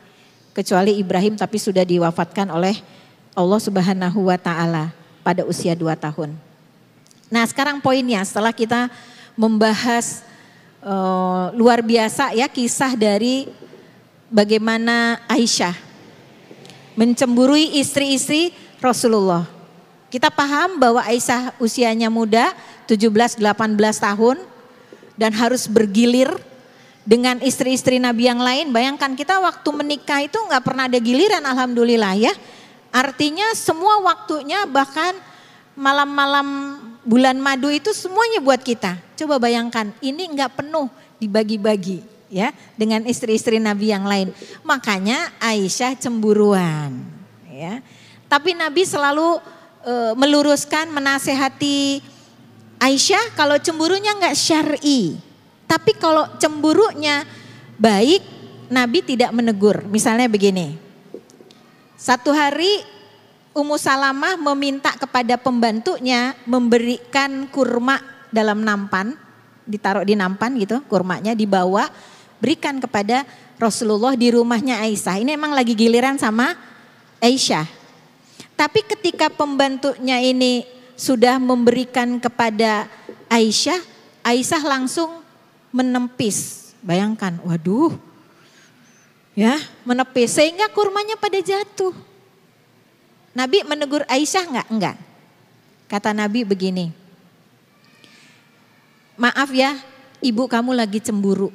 kecuali 0.57 0.97
Ibrahim 0.97 1.37
tapi 1.37 1.61
sudah 1.61 1.85
diwafatkan 1.85 2.49
oleh 2.49 2.81
Allah 3.37 3.61
Subhanahu 3.61 4.33
wa 4.33 4.39
taala 4.41 4.91
pada 5.21 5.45
usia 5.45 5.77
dua 5.77 5.93
tahun. 5.93 6.33
Nah, 7.29 7.45
sekarang 7.45 7.83
poinnya 7.83 8.23
setelah 8.23 8.55
kita 8.55 8.89
membahas 9.37 10.25
uh, 10.81 11.53
luar 11.53 11.85
biasa 11.85 12.33
ya 12.33 12.49
kisah 12.49 12.97
dari 12.97 13.51
bagaimana 14.33 15.21
Aisyah 15.29 15.77
mencemburui 16.97 17.77
istri-istri 17.77 18.57
Rasulullah. 18.81 19.45
Kita 20.09 20.33
paham 20.33 20.81
bahwa 20.81 21.05
Aisyah 21.05 21.59
usianya 21.61 22.09
muda, 22.09 22.57
17-18 22.89 23.37
tahun 24.01 24.37
dan 25.17 25.33
harus 25.35 25.67
bergilir 25.67 26.29
dengan 27.07 27.41
istri-istri 27.41 27.97
Nabi 27.97 28.29
yang 28.29 28.41
lain. 28.41 28.71
Bayangkan 28.71 29.17
kita 29.17 29.41
waktu 29.41 29.69
menikah 29.73 30.23
itu 30.23 30.37
nggak 30.37 30.63
pernah 30.63 30.87
ada 30.87 30.99
giliran, 31.01 31.43
alhamdulillah 31.43 32.15
ya. 32.19 32.33
Artinya 32.95 33.53
semua 33.53 34.01
waktunya 34.01 34.65
bahkan 34.65 35.13
malam-malam 35.77 36.79
bulan 37.05 37.37
madu 37.37 37.69
itu 37.69 37.93
semuanya 37.95 38.41
buat 38.41 38.61
kita. 38.61 38.99
Coba 39.17 39.37
bayangkan, 39.39 39.93
ini 40.01 40.27
nggak 40.33 40.65
penuh 40.65 40.89
dibagi-bagi 41.21 42.17
ya 42.27 42.51
dengan 42.75 43.07
istri-istri 43.07 43.63
Nabi 43.63 43.95
yang 43.95 44.05
lain. 44.05 44.35
Makanya 44.67 45.31
Aisyah 45.39 45.95
cemburuan 45.97 47.05
ya. 47.47 47.81
Tapi 48.27 48.59
Nabi 48.59 48.83
selalu 48.83 49.39
e, 49.87 49.95
meluruskan 50.19 50.91
menasehati 50.91 52.03
Aisyah 52.87 53.35
kalau 53.35 53.59
cemburunya 53.59 54.15
nggak 54.15 54.39
syar'i, 54.39 55.19
tapi 55.67 55.91
kalau 55.99 56.23
cemburunya 56.39 57.27
baik, 57.75 58.23
Nabi 58.71 59.03
tidak 59.03 59.35
menegur. 59.35 59.83
Misalnya 59.91 60.31
begini, 60.31 60.79
satu 61.99 62.31
hari 62.31 62.87
Ummu 63.51 63.75
Salamah 63.75 64.39
meminta 64.39 64.95
kepada 64.95 65.35
pembantunya 65.35 66.39
memberikan 66.47 67.51
kurma 67.51 67.99
dalam 68.31 68.63
nampan, 68.63 69.19
ditaruh 69.67 70.07
di 70.07 70.15
nampan 70.15 70.55
gitu, 70.55 70.79
kurmanya 70.87 71.35
dibawa, 71.35 71.91
berikan 72.39 72.79
kepada 72.79 73.27
Rasulullah 73.59 74.15
di 74.15 74.31
rumahnya 74.31 74.79
Aisyah. 74.87 75.27
Ini 75.27 75.35
emang 75.35 75.59
lagi 75.59 75.75
giliran 75.75 76.23
sama 76.23 76.55
Aisyah. 77.19 77.67
Tapi 78.55 78.87
ketika 78.87 79.27
pembantunya 79.27 80.23
ini 80.23 80.76
sudah 80.97 81.37
memberikan 81.37 82.17
kepada 82.17 82.89
Aisyah, 83.29 83.79
Aisyah 84.25 84.63
langsung 84.65 85.23
menempis. 85.71 86.73
Bayangkan, 86.81 87.37
waduh. 87.45 87.95
Ya, 89.37 89.61
menepis 89.85 90.33
sehingga 90.33 90.73
kurmanya 90.73 91.21
pada 91.21 91.37
jatuh. 91.37 91.93
Nabi 93.37 93.61
menegur 93.69 94.09
Aisyah 94.09 94.49
enggak? 94.49 94.69
Enggak. 94.73 94.97
Kata 95.93 96.17
Nabi 96.17 96.41
begini. 96.49 96.89
Maaf 99.21 99.53
ya, 99.53 99.77
ibu 100.25 100.49
kamu 100.49 100.73
lagi 100.73 101.05
cemburu. 101.05 101.53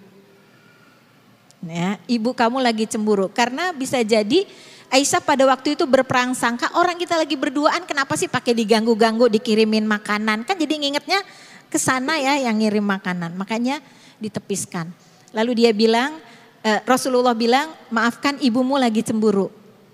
Ya, 1.65 1.97
ibu 2.09 2.33
kamu 2.33 2.57
lagi 2.57 2.85
cemburu 2.89 3.29
karena 3.29 3.69
bisa 3.73 4.01
jadi 4.01 4.49
Aisyah 4.91 5.23
pada 5.23 5.47
waktu 5.47 5.79
itu 5.79 5.87
berperang 5.87 6.35
sangka 6.35 6.67
orang 6.75 6.99
kita 6.99 7.15
lagi 7.15 7.39
berduaan 7.39 7.87
kenapa 7.87 8.19
sih 8.19 8.27
pakai 8.27 8.51
diganggu-ganggu 8.51 9.31
dikirimin 9.31 9.87
makanan 9.87 10.43
kan 10.43 10.59
jadi 10.59 10.83
ngingetnya 10.83 11.23
ke 11.71 11.79
sana 11.79 12.19
ya 12.19 12.35
yang 12.35 12.59
ngirim 12.59 12.83
makanan 12.83 13.31
makanya 13.39 13.79
ditepiskan. 14.19 14.91
Lalu 15.31 15.63
dia 15.63 15.71
bilang 15.71 16.19
eh, 16.59 16.83
Rasulullah 16.83 17.31
bilang 17.31 17.71
maafkan 17.87 18.35
ibumu 18.43 18.75
lagi 18.75 18.99
cemburu 18.99 19.47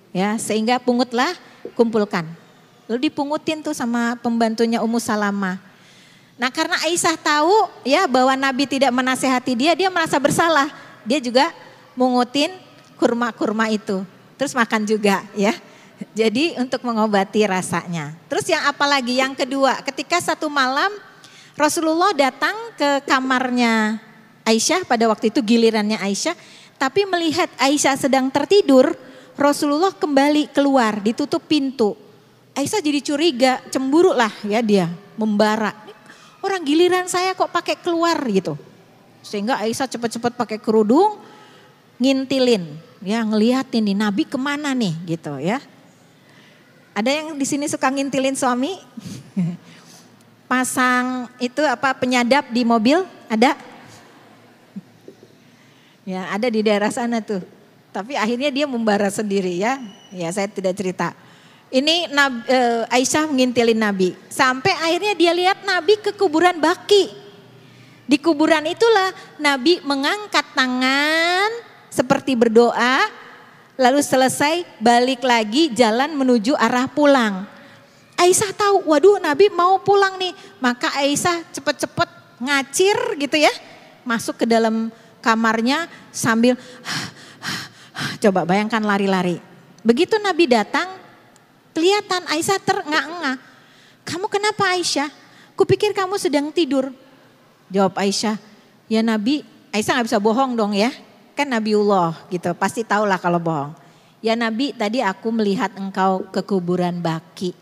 ya 0.10 0.34
sehingga 0.42 0.82
pungutlah 0.82 1.30
kumpulkan. 1.78 2.26
Lalu 2.90 3.14
dipungutin 3.14 3.62
tuh 3.62 3.78
sama 3.78 4.18
pembantunya 4.18 4.82
Ummu 4.82 4.98
Salamah. 4.98 5.62
Nah 6.42 6.50
karena 6.50 6.74
Aisyah 6.90 7.22
tahu 7.22 7.54
ya 7.86 8.10
bahwa 8.10 8.34
Nabi 8.34 8.66
tidak 8.66 8.90
menasehati 8.90 9.54
dia, 9.54 9.78
dia 9.78 9.94
merasa 9.94 10.18
bersalah. 10.18 10.74
Dia 11.06 11.22
juga 11.22 11.54
mungutin 11.94 12.50
kurma-kurma 12.98 13.70
itu 13.70 14.02
terus 14.38 14.54
makan 14.54 14.86
juga 14.86 15.26
ya. 15.34 15.52
Jadi 16.14 16.54
untuk 16.62 16.86
mengobati 16.86 17.42
rasanya. 17.50 18.14
Terus 18.30 18.46
yang 18.46 18.70
apalagi 18.70 19.18
yang 19.18 19.34
kedua, 19.34 19.82
ketika 19.82 20.22
satu 20.22 20.46
malam 20.46 20.94
Rasulullah 21.58 22.14
datang 22.14 22.54
ke 22.78 23.02
kamarnya 23.10 23.98
Aisyah 24.46 24.86
pada 24.86 25.10
waktu 25.10 25.34
itu 25.34 25.42
gilirannya 25.42 25.98
Aisyah, 25.98 26.38
tapi 26.78 27.10
melihat 27.10 27.50
Aisyah 27.58 27.98
sedang 27.98 28.30
tertidur, 28.30 28.94
Rasulullah 29.34 29.90
kembali 29.90 30.54
keluar, 30.54 31.02
ditutup 31.02 31.42
pintu. 31.50 31.98
Aisyah 32.54 32.82
jadi 32.82 33.02
curiga, 33.02 33.54
cemburu 33.74 34.14
lah 34.14 34.32
ya 34.46 34.62
dia, 34.62 34.86
membara. 35.18 35.74
Orang 36.46 36.62
giliran 36.62 37.10
saya 37.10 37.34
kok 37.34 37.50
pakai 37.50 37.74
keluar 37.82 38.22
gitu. 38.30 38.54
Sehingga 39.26 39.58
Aisyah 39.58 39.90
cepat-cepat 39.90 40.38
pakai 40.38 40.62
kerudung, 40.62 41.18
ngintilin 41.98 42.87
ya 43.02 43.22
ngeliatin 43.22 43.84
nih 43.92 43.98
Nabi 43.98 44.24
ke 44.26 44.38
mana 44.40 44.74
nih 44.74 44.94
gitu 45.06 45.38
ya. 45.38 45.62
Ada 46.98 47.14
yang 47.14 47.38
di 47.38 47.46
sini 47.46 47.70
suka 47.70 47.94
ngintilin 47.94 48.34
suami? 48.34 48.74
Pasang 50.50 51.30
itu 51.38 51.62
apa 51.62 51.94
penyadap 51.94 52.50
di 52.50 52.66
mobil? 52.66 53.06
Ada? 53.30 53.54
Ya 56.08 56.32
ada 56.32 56.48
di 56.48 56.64
daerah 56.66 56.90
sana 56.90 57.22
tuh. 57.22 57.44
Tapi 57.92 58.16
akhirnya 58.18 58.50
dia 58.50 58.66
membara 58.66 59.12
sendiri 59.12 59.60
ya. 59.62 59.78
Ya 60.10 60.32
saya 60.32 60.48
tidak 60.48 60.74
cerita. 60.74 61.14
Ini 61.68 62.08
Nabi, 62.16 62.40
e, 62.48 62.60
Aisyah 62.88 63.28
mengintilin 63.28 63.76
Nabi. 63.76 64.16
Sampai 64.32 64.72
akhirnya 64.72 65.14
dia 65.20 65.36
lihat 65.36 65.68
Nabi 65.68 66.00
ke 66.00 66.16
kuburan 66.16 66.64
Baki. 66.64 67.12
Di 68.08 68.16
kuburan 68.24 68.64
itulah 68.64 69.12
Nabi 69.36 69.84
mengangkat 69.84 70.48
tangan 70.56 71.67
seperti 71.98 72.38
berdoa, 72.38 73.10
lalu 73.74 74.06
selesai 74.06 74.62
balik 74.78 75.26
lagi 75.26 75.74
jalan 75.74 76.14
menuju 76.14 76.54
arah 76.54 76.86
pulang. 76.86 77.50
Aisyah 78.14 78.54
tahu, 78.54 78.86
waduh 78.94 79.18
Nabi 79.18 79.50
mau 79.50 79.82
pulang 79.82 80.22
nih. 80.22 80.34
Maka 80.62 80.94
Aisyah 80.94 81.42
cepet-cepet 81.50 82.10
ngacir 82.38 82.98
gitu 83.18 83.38
ya. 83.42 83.50
Masuk 84.06 84.38
ke 84.38 84.46
dalam 84.46 84.94
kamarnya 85.26 85.90
sambil 86.14 86.54
coba 88.22 88.46
bayangkan 88.46 88.82
lari-lari. 88.86 89.42
Begitu 89.82 90.22
Nabi 90.22 90.46
datang, 90.46 90.94
kelihatan 91.74 92.30
Aisyah 92.30 92.62
terengah-engah. 92.62 93.38
Kamu 94.06 94.30
kenapa 94.30 94.70
Aisyah? 94.78 95.10
Kupikir 95.58 95.98
kamu 95.98 96.22
sedang 96.22 96.54
tidur. 96.54 96.94
Jawab 97.74 97.98
Aisyah, 97.98 98.38
ya 98.86 99.02
Nabi, 99.02 99.42
Aisyah 99.74 100.02
gak 100.02 100.08
bisa 100.14 100.22
bohong 100.22 100.56
dong 100.56 100.72
ya 100.78 100.94
kan 101.38 101.46
Nabiullah 101.46 102.26
gitu, 102.34 102.50
pasti 102.58 102.82
tahulah 102.82 103.22
kalau 103.22 103.38
bohong. 103.38 103.78
Ya 104.26 104.34
Nabi 104.34 104.74
tadi 104.74 105.06
aku 105.06 105.30
melihat 105.30 105.70
engkau 105.78 106.26
ke 106.34 106.42
kuburan 106.42 106.98
Baki. 106.98 107.54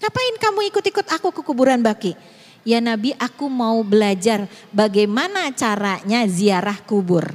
Ngapain 0.00 0.36
kamu 0.40 0.72
ikut-ikut 0.72 1.06
aku 1.12 1.28
ke 1.28 1.44
kuburan 1.44 1.84
Baki? 1.84 2.16
Ya 2.64 2.80
Nabi 2.80 3.12
aku 3.20 3.52
mau 3.52 3.84
belajar 3.84 4.48
bagaimana 4.72 5.52
caranya 5.52 6.24
ziarah 6.24 6.80
kubur. 6.80 7.28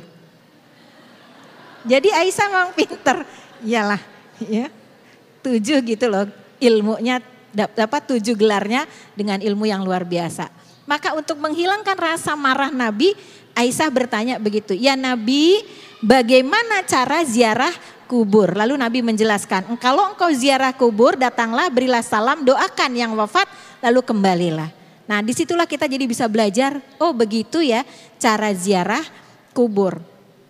Jadi 1.85 2.09
Aisyah 2.09 2.47
memang 2.49 2.71
pinter, 2.73 3.17
iyalah 3.61 4.01
ya. 4.41 4.73
Tujuh 5.45 5.77
gitu 5.85 6.09
loh 6.09 6.25
ilmunya 6.57 7.21
dapat 7.53 8.09
tujuh 8.09 8.33
gelarnya 8.33 8.89
dengan 9.13 9.37
ilmu 9.37 9.69
yang 9.69 9.85
luar 9.85 10.01
biasa. 10.01 10.49
Maka 10.85 11.17
untuk 11.17 11.37
menghilangkan 11.41 11.97
rasa 11.97 12.37
marah 12.37 12.69
Nabi, 12.69 13.17
Aisyah 13.55 13.87
bertanya 13.87 14.35
begitu, 14.35 14.75
ya 14.75 14.99
Nabi 14.99 15.63
bagaimana 16.03 16.83
cara 16.83 17.23
ziarah 17.23 17.71
kubur? 18.05 18.51
Lalu 18.51 18.75
Nabi 18.75 18.99
menjelaskan, 18.99 19.79
kalau 19.79 20.11
engkau 20.11 20.27
ziarah 20.35 20.75
kubur 20.75 21.15
datanglah 21.15 21.71
berilah 21.71 22.03
salam 22.03 22.43
doakan 22.43 22.91
yang 22.93 23.11
wafat 23.15 23.47
lalu 23.79 24.03
kembalilah. 24.03 24.69
Nah 25.07 25.23
di 25.23 25.31
situlah 25.31 25.63
kita 25.63 25.87
jadi 25.87 26.03
bisa 26.03 26.27
belajar, 26.27 26.83
oh 26.99 27.15
begitu 27.15 27.63
ya 27.63 27.87
cara 28.19 28.51
ziarah 28.51 29.01
kubur 29.55 30.03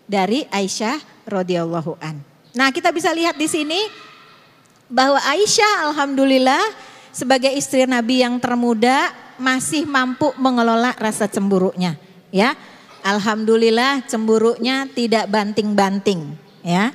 dari 0.10 0.50
Aisyah 0.50 1.30
radhiyallahu 1.30 2.02
an. 2.02 2.18
Nah 2.58 2.74
kita 2.74 2.90
bisa 2.90 3.14
lihat 3.14 3.38
di 3.38 3.46
sini 3.46 3.78
bahwa 4.90 5.22
Aisyah 5.22 5.94
alhamdulillah 5.94 6.62
sebagai 7.14 7.54
istri 7.54 7.86
Nabi 7.86 8.26
yang 8.26 8.42
termuda 8.42 9.14
masih 9.36 9.84
mampu 9.86 10.32
mengelola 10.40 10.96
rasa 10.96 11.28
cemburunya 11.28 12.00
ya 12.32 12.56
Alhamdulillah 13.06 14.02
cemburunya 14.10 14.90
tidak 14.90 15.30
banting-banting 15.30 16.34
ya. 16.66 16.90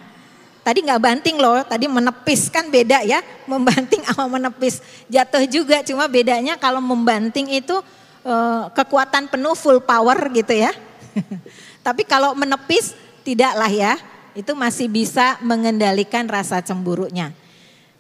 Tadi 0.60 0.82
nggak 0.82 1.00
banting 1.00 1.38
loh, 1.38 1.62
tadi 1.62 1.86
menepis 1.86 2.50
kan 2.50 2.66
beda 2.66 3.06
ya, 3.06 3.22
membanting 3.46 4.02
sama 4.10 4.26
menepis. 4.26 4.82
Jatuh 5.06 5.46
juga, 5.46 5.86
cuma 5.86 6.10
bedanya 6.10 6.58
kalau 6.58 6.82
membanting 6.82 7.48
itu 7.48 7.78
uh, 8.26 8.68
kekuatan 8.74 9.30
penuh 9.30 9.54
full 9.54 9.78
power 9.80 10.18
gitu 10.34 10.52
ya. 10.52 10.74
Tapi 11.86 12.04
kalau 12.04 12.36
menepis 12.36 12.92
tidaklah 13.24 13.70
ya, 13.70 13.94
itu 14.34 14.52
masih 14.52 14.90
bisa 14.90 15.38
mengendalikan 15.40 16.26
rasa 16.28 16.60
cemburunya. 16.60 17.32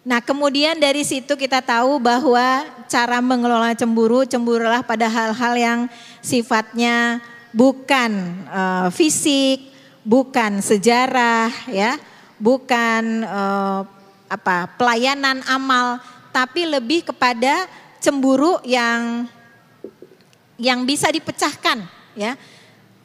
Nah 0.00 0.18
kemudian 0.18 0.80
dari 0.80 1.04
situ 1.04 1.36
kita 1.36 1.60
tahu 1.60 1.96
bahwa 2.00 2.64
cara 2.88 3.22
mengelola 3.22 3.72
cemburu, 3.72 4.24
cemburulah 4.24 4.80
pada 4.84 5.08
hal-hal 5.08 5.54
yang 5.56 5.80
sifatnya 6.24 7.20
bukan 7.50 8.10
uh, 8.50 8.88
fisik, 8.94 9.70
bukan 10.06 10.62
sejarah 10.62 11.50
ya, 11.70 11.98
bukan 12.38 13.26
uh, 13.26 13.82
apa 14.30 14.70
pelayanan 14.78 15.42
amal, 15.50 15.98
tapi 16.30 16.66
lebih 16.66 17.06
kepada 17.10 17.66
cemburu 17.98 18.62
yang 18.62 19.26
yang 20.60 20.84
bisa 20.86 21.10
dipecahkan 21.10 21.84
ya. 22.14 22.38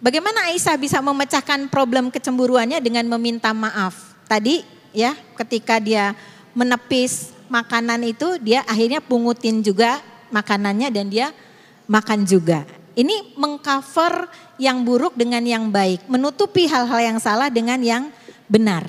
Bagaimana 0.03 0.51
Aisyah 0.51 0.77
bisa 0.77 0.99
memecahkan 1.01 1.71
problem 1.71 2.13
kecemburuannya 2.13 2.77
dengan 2.83 3.07
meminta 3.17 3.55
maaf? 3.55 4.13
Tadi 4.29 4.61
ya 4.93 5.17
ketika 5.39 5.81
dia 5.81 6.13
menepis 6.53 7.33
makanan 7.49 8.03
itu 8.05 8.37
dia 8.37 8.61
akhirnya 8.67 9.01
pungutin 9.01 9.65
juga 9.65 10.03
makanannya 10.29 10.89
dan 10.91 11.05
dia 11.09 11.27
makan 11.89 12.27
juga. 12.27 12.67
Ini 12.95 13.35
mengcover 13.35 14.31
yang 14.55 14.87
buruk 14.87 15.19
dengan 15.19 15.43
yang 15.43 15.67
baik, 15.67 16.07
menutupi 16.07 16.63
hal-hal 16.71 16.99
yang 17.03 17.19
salah 17.19 17.51
dengan 17.51 17.83
yang 17.83 18.07
benar. 18.47 18.87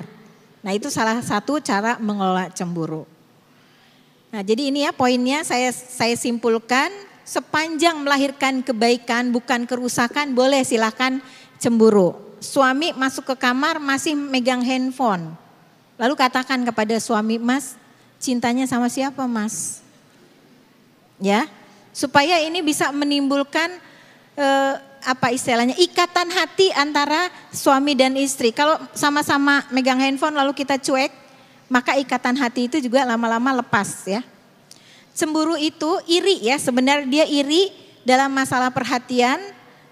Nah, 0.63 0.71
itu 0.71 0.87
salah 0.87 1.19
satu 1.19 1.59
cara 1.59 1.99
mengelola 1.99 2.47
cemburu. 2.55 3.03
Nah, 4.31 4.43
jadi 4.43 4.71
ini 4.71 4.87
ya 4.87 4.91
poinnya 4.95 5.43
saya 5.43 5.71
saya 5.71 6.15
simpulkan 6.15 6.87
sepanjang 7.27 7.99
melahirkan 7.99 8.63
kebaikan 8.63 9.31
bukan 9.35 9.67
kerusakan 9.67 10.31
boleh 10.31 10.63
silahkan 10.63 11.19
cemburu. 11.59 12.15
Suami 12.39 12.95
masuk 12.95 13.33
ke 13.33 13.35
kamar 13.35 13.79
masih 13.79 14.15
megang 14.15 14.63
handphone. 14.63 15.35
Lalu 15.99 16.13
katakan 16.15 16.63
kepada 16.63 16.95
suami, 17.01 17.41
"Mas, 17.41 17.75
cintanya 18.21 18.63
sama 18.69 18.87
siapa, 18.87 19.27
Mas?" 19.27 19.83
Ya. 21.19 21.49
Supaya 21.97 22.37
ini 22.45 22.61
bisa 22.61 22.93
menimbulkan 22.93 23.73
eh, 24.37 24.73
apa 25.07 25.27
istilahnya? 25.33 25.73
ikatan 25.75 26.29
hati 26.31 26.69
antara 26.77 27.27
suami 27.49 27.97
dan 27.97 28.13
istri. 28.15 28.53
Kalau 28.53 28.77
sama-sama 28.93 29.65
megang 29.73 29.99
handphone 29.99 30.37
lalu 30.37 30.53
kita 30.53 30.77
cuek, 30.77 31.11
maka 31.67 31.97
ikatan 31.99 32.37
hati 32.39 32.71
itu 32.71 32.77
juga 32.79 33.03
lama-lama 33.03 33.59
lepas 33.59 34.07
ya. 34.07 34.21
Cemburu 35.17 35.57
itu 35.57 35.97
iri 36.05 36.45
ya, 36.45 36.61
sebenarnya 36.61 37.07
dia 37.09 37.25
iri 37.25 37.73
dalam 38.05 38.29
masalah 38.29 38.69
perhatian 38.69 39.41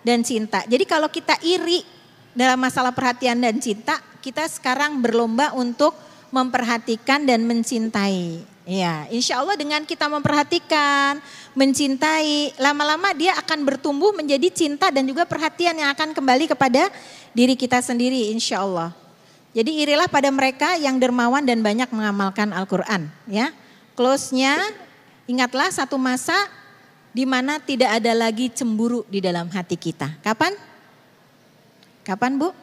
dan 0.05 0.21
cinta. 0.21 0.61
Jadi 0.69 0.85
kalau 0.85 1.09
kita 1.09 1.35
iri 1.41 1.81
dalam 2.37 2.61
masalah 2.61 2.93
perhatian 2.93 3.41
dan 3.41 3.57
cinta, 3.57 3.97
kita 4.21 4.45
sekarang 4.45 5.01
berlomba 5.01 5.51
untuk 5.57 5.97
memperhatikan 6.29 7.25
dan 7.25 7.47
mencintai. 7.47 8.54
Ya, 8.65 9.05
insya 9.13 9.37
Allah 9.45 9.53
dengan 9.53 9.85
kita 9.85 10.09
memperhatikan, 10.09 11.21
mencintai, 11.53 12.57
lama-lama 12.57 13.13
dia 13.13 13.37
akan 13.37 13.61
bertumbuh 13.61 14.09
menjadi 14.17 14.49
cinta 14.49 14.89
dan 14.89 15.05
juga 15.05 15.21
perhatian 15.29 15.77
yang 15.77 15.93
akan 15.93 16.17
kembali 16.17 16.49
kepada 16.49 16.89
diri 17.37 17.53
kita 17.53 17.77
sendiri, 17.85 18.33
insya 18.33 18.65
Allah. 18.65 18.89
Jadi 19.53 19.85
irilah 19.85 20.09
pada 20.09 20.33
mereka 20.33 20.73
yang 20.81 20.97
dermawan 20.97 21.45
dan 21.45 21.61
banyak 21.61 21.87
mengamalkan 21.93 22.51
Al-Quran. 22.51 23.07
Ya, 23.29 23.53
close-nya 23.93 24.57
Ingatlah 25.25 25.73
satu 25.73 25.97
masa 25.97 26.37
di 27.09 27.25
mana 27.25 27.57
tidak 27.57 27.97
ada 27.97 28.13
lagi 28.13 28.53
cemburu 28.53 29.01
di 29.09 29.17
dalam 29.17 29.49
hati 29.49 29.73
kita. 29.73 30.21
Kapan? 30.21 30.53
Kapan 32.05 32.37
Bu? 32.37 32.53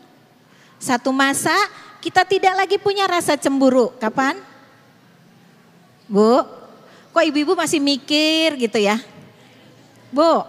Satu 0.78 1.10
masa 1.10 1.54
kita 1.98 2.22
tidak 2.22 2.54
lagi 2.54 2.78
punya 2.78 3.10
rasa 3.10 3.34
cemburu. 3.34 3.90
Kapan? 3.98 4.38
Bu? 6.12 6.44
Kok 7.16 7.24
ibu-ibu 7.24 7.56
masih 7.56 7.80
mikir 7.80 8.60
gitu 8.60 8.76
ya? 8.76 9.00
Bu, 10.12 10.44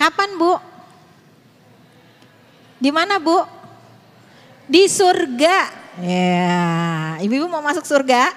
kapan 0.00 0.40
Bu? 0.40 0.56
Di 2.80 2.88
mana 2.88 3.20
Bu? 3.20 3.44
Di 4.64 4.88
surga. 4.88 5.84
Ya, 6.00 7.20
ibu-ibu 7.20 7.44
mau 7.44 7.60
masuk 7.60 7.84
surga? 7.84 8.32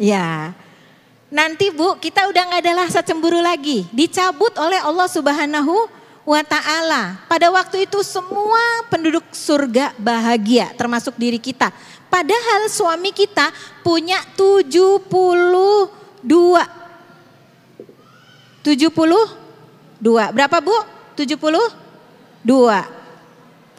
Ya. 0.00 0.56
Nanti 1.28 1.68
Bu, 1.68 2.00
kita 2.00 2.24
udah 2.32 2.42
nggak 2.48 2.62
ada 2.64 2.88
rasa 2.88 3.04
cemburu 3.04 3.44
lagi. 3.44 3.84
Dicabut 3.92 4.56
oleh 4.56 4.80
Allah 4.80 5.08
Subhanahu 5.12 5.92
wa 6.24 6.40
taala. 6.40 7.20
Pada 7.28 7.52
waktu 7.52 7.84
itu 7.84 8.00
semua 8.00 8.60
penduduk 8.88 9.24
surga 9.32 9.92
bahagia 10.00 10.72
termasuk 10.72 11.16
diri 11.20 11.36
kita. 11.36 11.68
Padahal 12.08 12.72
suami 12.72 13.12
kita 13.12 13.52
punya 13.84 14.16
72 16.22 16.88
72. 18.62 20.34
Berapa 20.34 20.58
Bu? 20.60 20.76
72. 21.16 22.46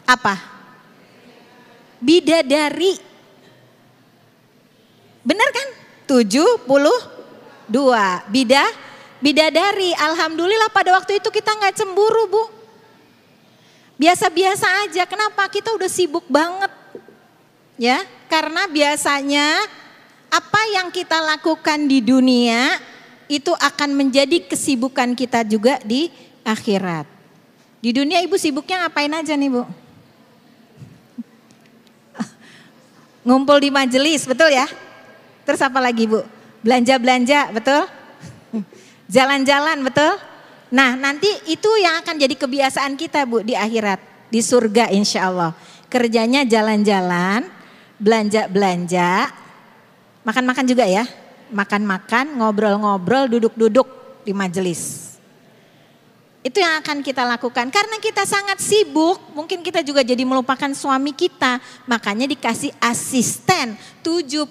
Apa? 0.08 0.34
Bidadari. 2.00 2.98
Benar 5.20 5.48
kan? 5.52 5.68
70 6.08 6.66
dua. 7.70 8.26
Bida, 8.26 8.66
bidadari. 9.22 9.94
Alhamdulillah 9.94 10.74
pada 10.74 10.98
waktu 10.98 11.22
itu 11.22 11.30
kita 11.30 11.54
nggak 11.54 11.76
cemburu 11.78 12.26
bu. 12.26 12.42
Biasa-biasa 14.00 14.88
aja. 14.88 15.06
Kenapa? 15.06 15.46
Kita 15.46 15.70
udah 15.76 15.86
sibuk 15.86 16.26
banget. 16.26 16.72
Ya, 17.80 18.04
karena 18.28 18.68
biasanya 18.68 19.64
apa 20.30 20.60
yang 20.72 20.88
kita 20.94 21.18
lakukan 21.18 21.90
di 21.90 21.98
dunia 22.00 22.78
itu 23.26 23.50
akan 23.50 23.94
menjadi 23.94 24.46
kesibukan 24.46 25.14
kita 25.18 25.42
juga 25.42 25.82
di 25.82 26.10
akhirat. 26.46 27.06
Di 27.82 27.90
dunia 27.90 28.22
ibu 28.22 28.38
sibuknya 28.38 28.86
ngapain 28.86 29.10
aja 29.10 29.34
nih 29.34 29.50
bu? 29.50 29.62
Ngumpul 33.26 33.58
di 33.58 33.70
majelis, 33.74 34.26
betul 34.26 34.54
ya? 34.54 34.66
Terus 35.42 35.60
apa 35.62 35.82
lagi 35.82 36.06
bu? 36.06 36.22
Belanja-belanja, 36.62 37.50
betul? 37.50 37.82
Jalan-jalan, 39.14 39.82
betul? 39.82 40.14
Nah 40.70 40.94
nanti 40.94 41.26
itu 41.50 41.70
yang 41.82 41.98
akan 42.02 42.14
jadi 42.14 42.34
kebiasaan 42.38 42.94
kita 42.94 43.26
Bu 43.26 43.42
di 43.42 43.58
akhirat. 43.58 43.98
Di 44.30 44.38
surga 44.38 44.94
insya 44.94 45.26
Allah. 45.26 45.50
Kerjanya 45.90 46.46
jalan-jalan, 46.46 47.50
belanja-belanja, 47.98 49.26
makan-makan 50.24 50.64
juga 50.66 50.84
ya. 50.86 51.04
Makan-makan, 51.50 52.38
ngobrol-ngobrol, 52.38 53.26
duduk-duduk 53.26 53.86
di 54.22 54.30
majelis. 54.30 55.10
Itu 56.40 56.56
yang 56.56 56.80
akan 56.80 57.04
kita 57.04 57.20
lakukan. 57.26 57.68
Karena 57.68 58.00
kita 58.00 58.24
sangat 58.24 58.64
sibuk, 58.64 59.20
mungkin 59.36 59.60
kita 59.60 59.84
juga 59.84 60.00
jadi 60.00 60.24
melupakan 60.24 60.72
suami 60.72 61.12
kita. 61.12 61.60
Makanya 61.84 62.24
dikasih 62.24 62.72
asisten 62.80 63.76
72 64.00 64.48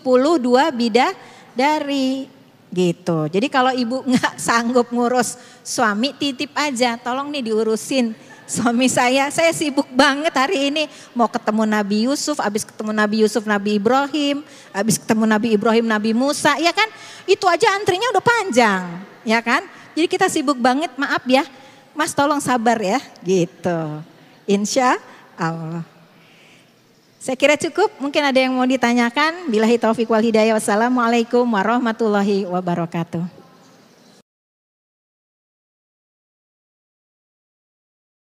bida 0.69 1.17
dari 1.57 2.29
gitu. 2.69 3.25
Jadi 3.25 3.47
kalau 3.49 3.73
ibu 3.73 4.05
nggak 4.09 4.37
sanggup 4.37 4.93
ngurus 4.93 5.37
suami, 5.65 6.13
titip 6.13 6.53
aja, 6.53 6.93
tolong 7.01 7.33
nih 7.33 7.49
diurusin 7.49 8.13
suami 8.49 8.89
saya. 8.89 9.29
Saya 9.29 9.53
sibuk 9.53 9.85
banget 9.93 10.33
hari 10.33 10.73
ini 10.73 10.89
mau 11.13 11.29
ketemu 11.29 11.69
Nabi 11.69 12.09
Yusuf, 12.09 12.41
habis 12.41 12.65
ketemu 12.65 12.91
Nabi 12.91 13.21
Yusuf, 13.21 13.45
Nabi 13.45 13.77
Ibrahim, 13.77 14.41
habis 14.73 14.97
ketemu 14.97 15.23
Nabi 15.29 15.47
Ibrahim, 15.53 15.85
Nabi 15.85 16.11
Musa, 16.17 16.57
ya 16.57 16.73
kan? 16.73 16.89
Itu 17.29 17.45
aja 17.45 17.69
antrinya 17.77 18.09
udah 18.09 18.25
panjang, 18.25 18.83
ya 19.21 19.39
kan? 19.45 19.61
Jadi 19.93 20.09
kita 20.09 20.25
sibuk 20.25 20.57
banget, 20.57 20.89
maaf 20.97 21.21
ya. 21.29 21.45
Mas 21.93 22.17
tolong 22.17 22.41
sabar 22.41 22.81
ya, 22.81 22.97
gitu. 23.21 24.01
Insya 24.49 24.97
Allah. 25.37 25.85
Saya 27.19 27.35
kira 27.35 27.59
cukup, 27.59 27.91
mungkin 27.99 28.23
ada 28.23 28.39
yang 28.39 28.55
mau 28.55 28.63
ditanyakan. 28.63 29.51
Bilahi 29.51 29.75
taufiq 29.75 30.07
wal 30.07 30.23
hidayah. 30.23 30.55
Wassalamualaikum 30.55 31.43
warahmatullahi 31.43 32.47
wabarakatuh. 32.47 33.38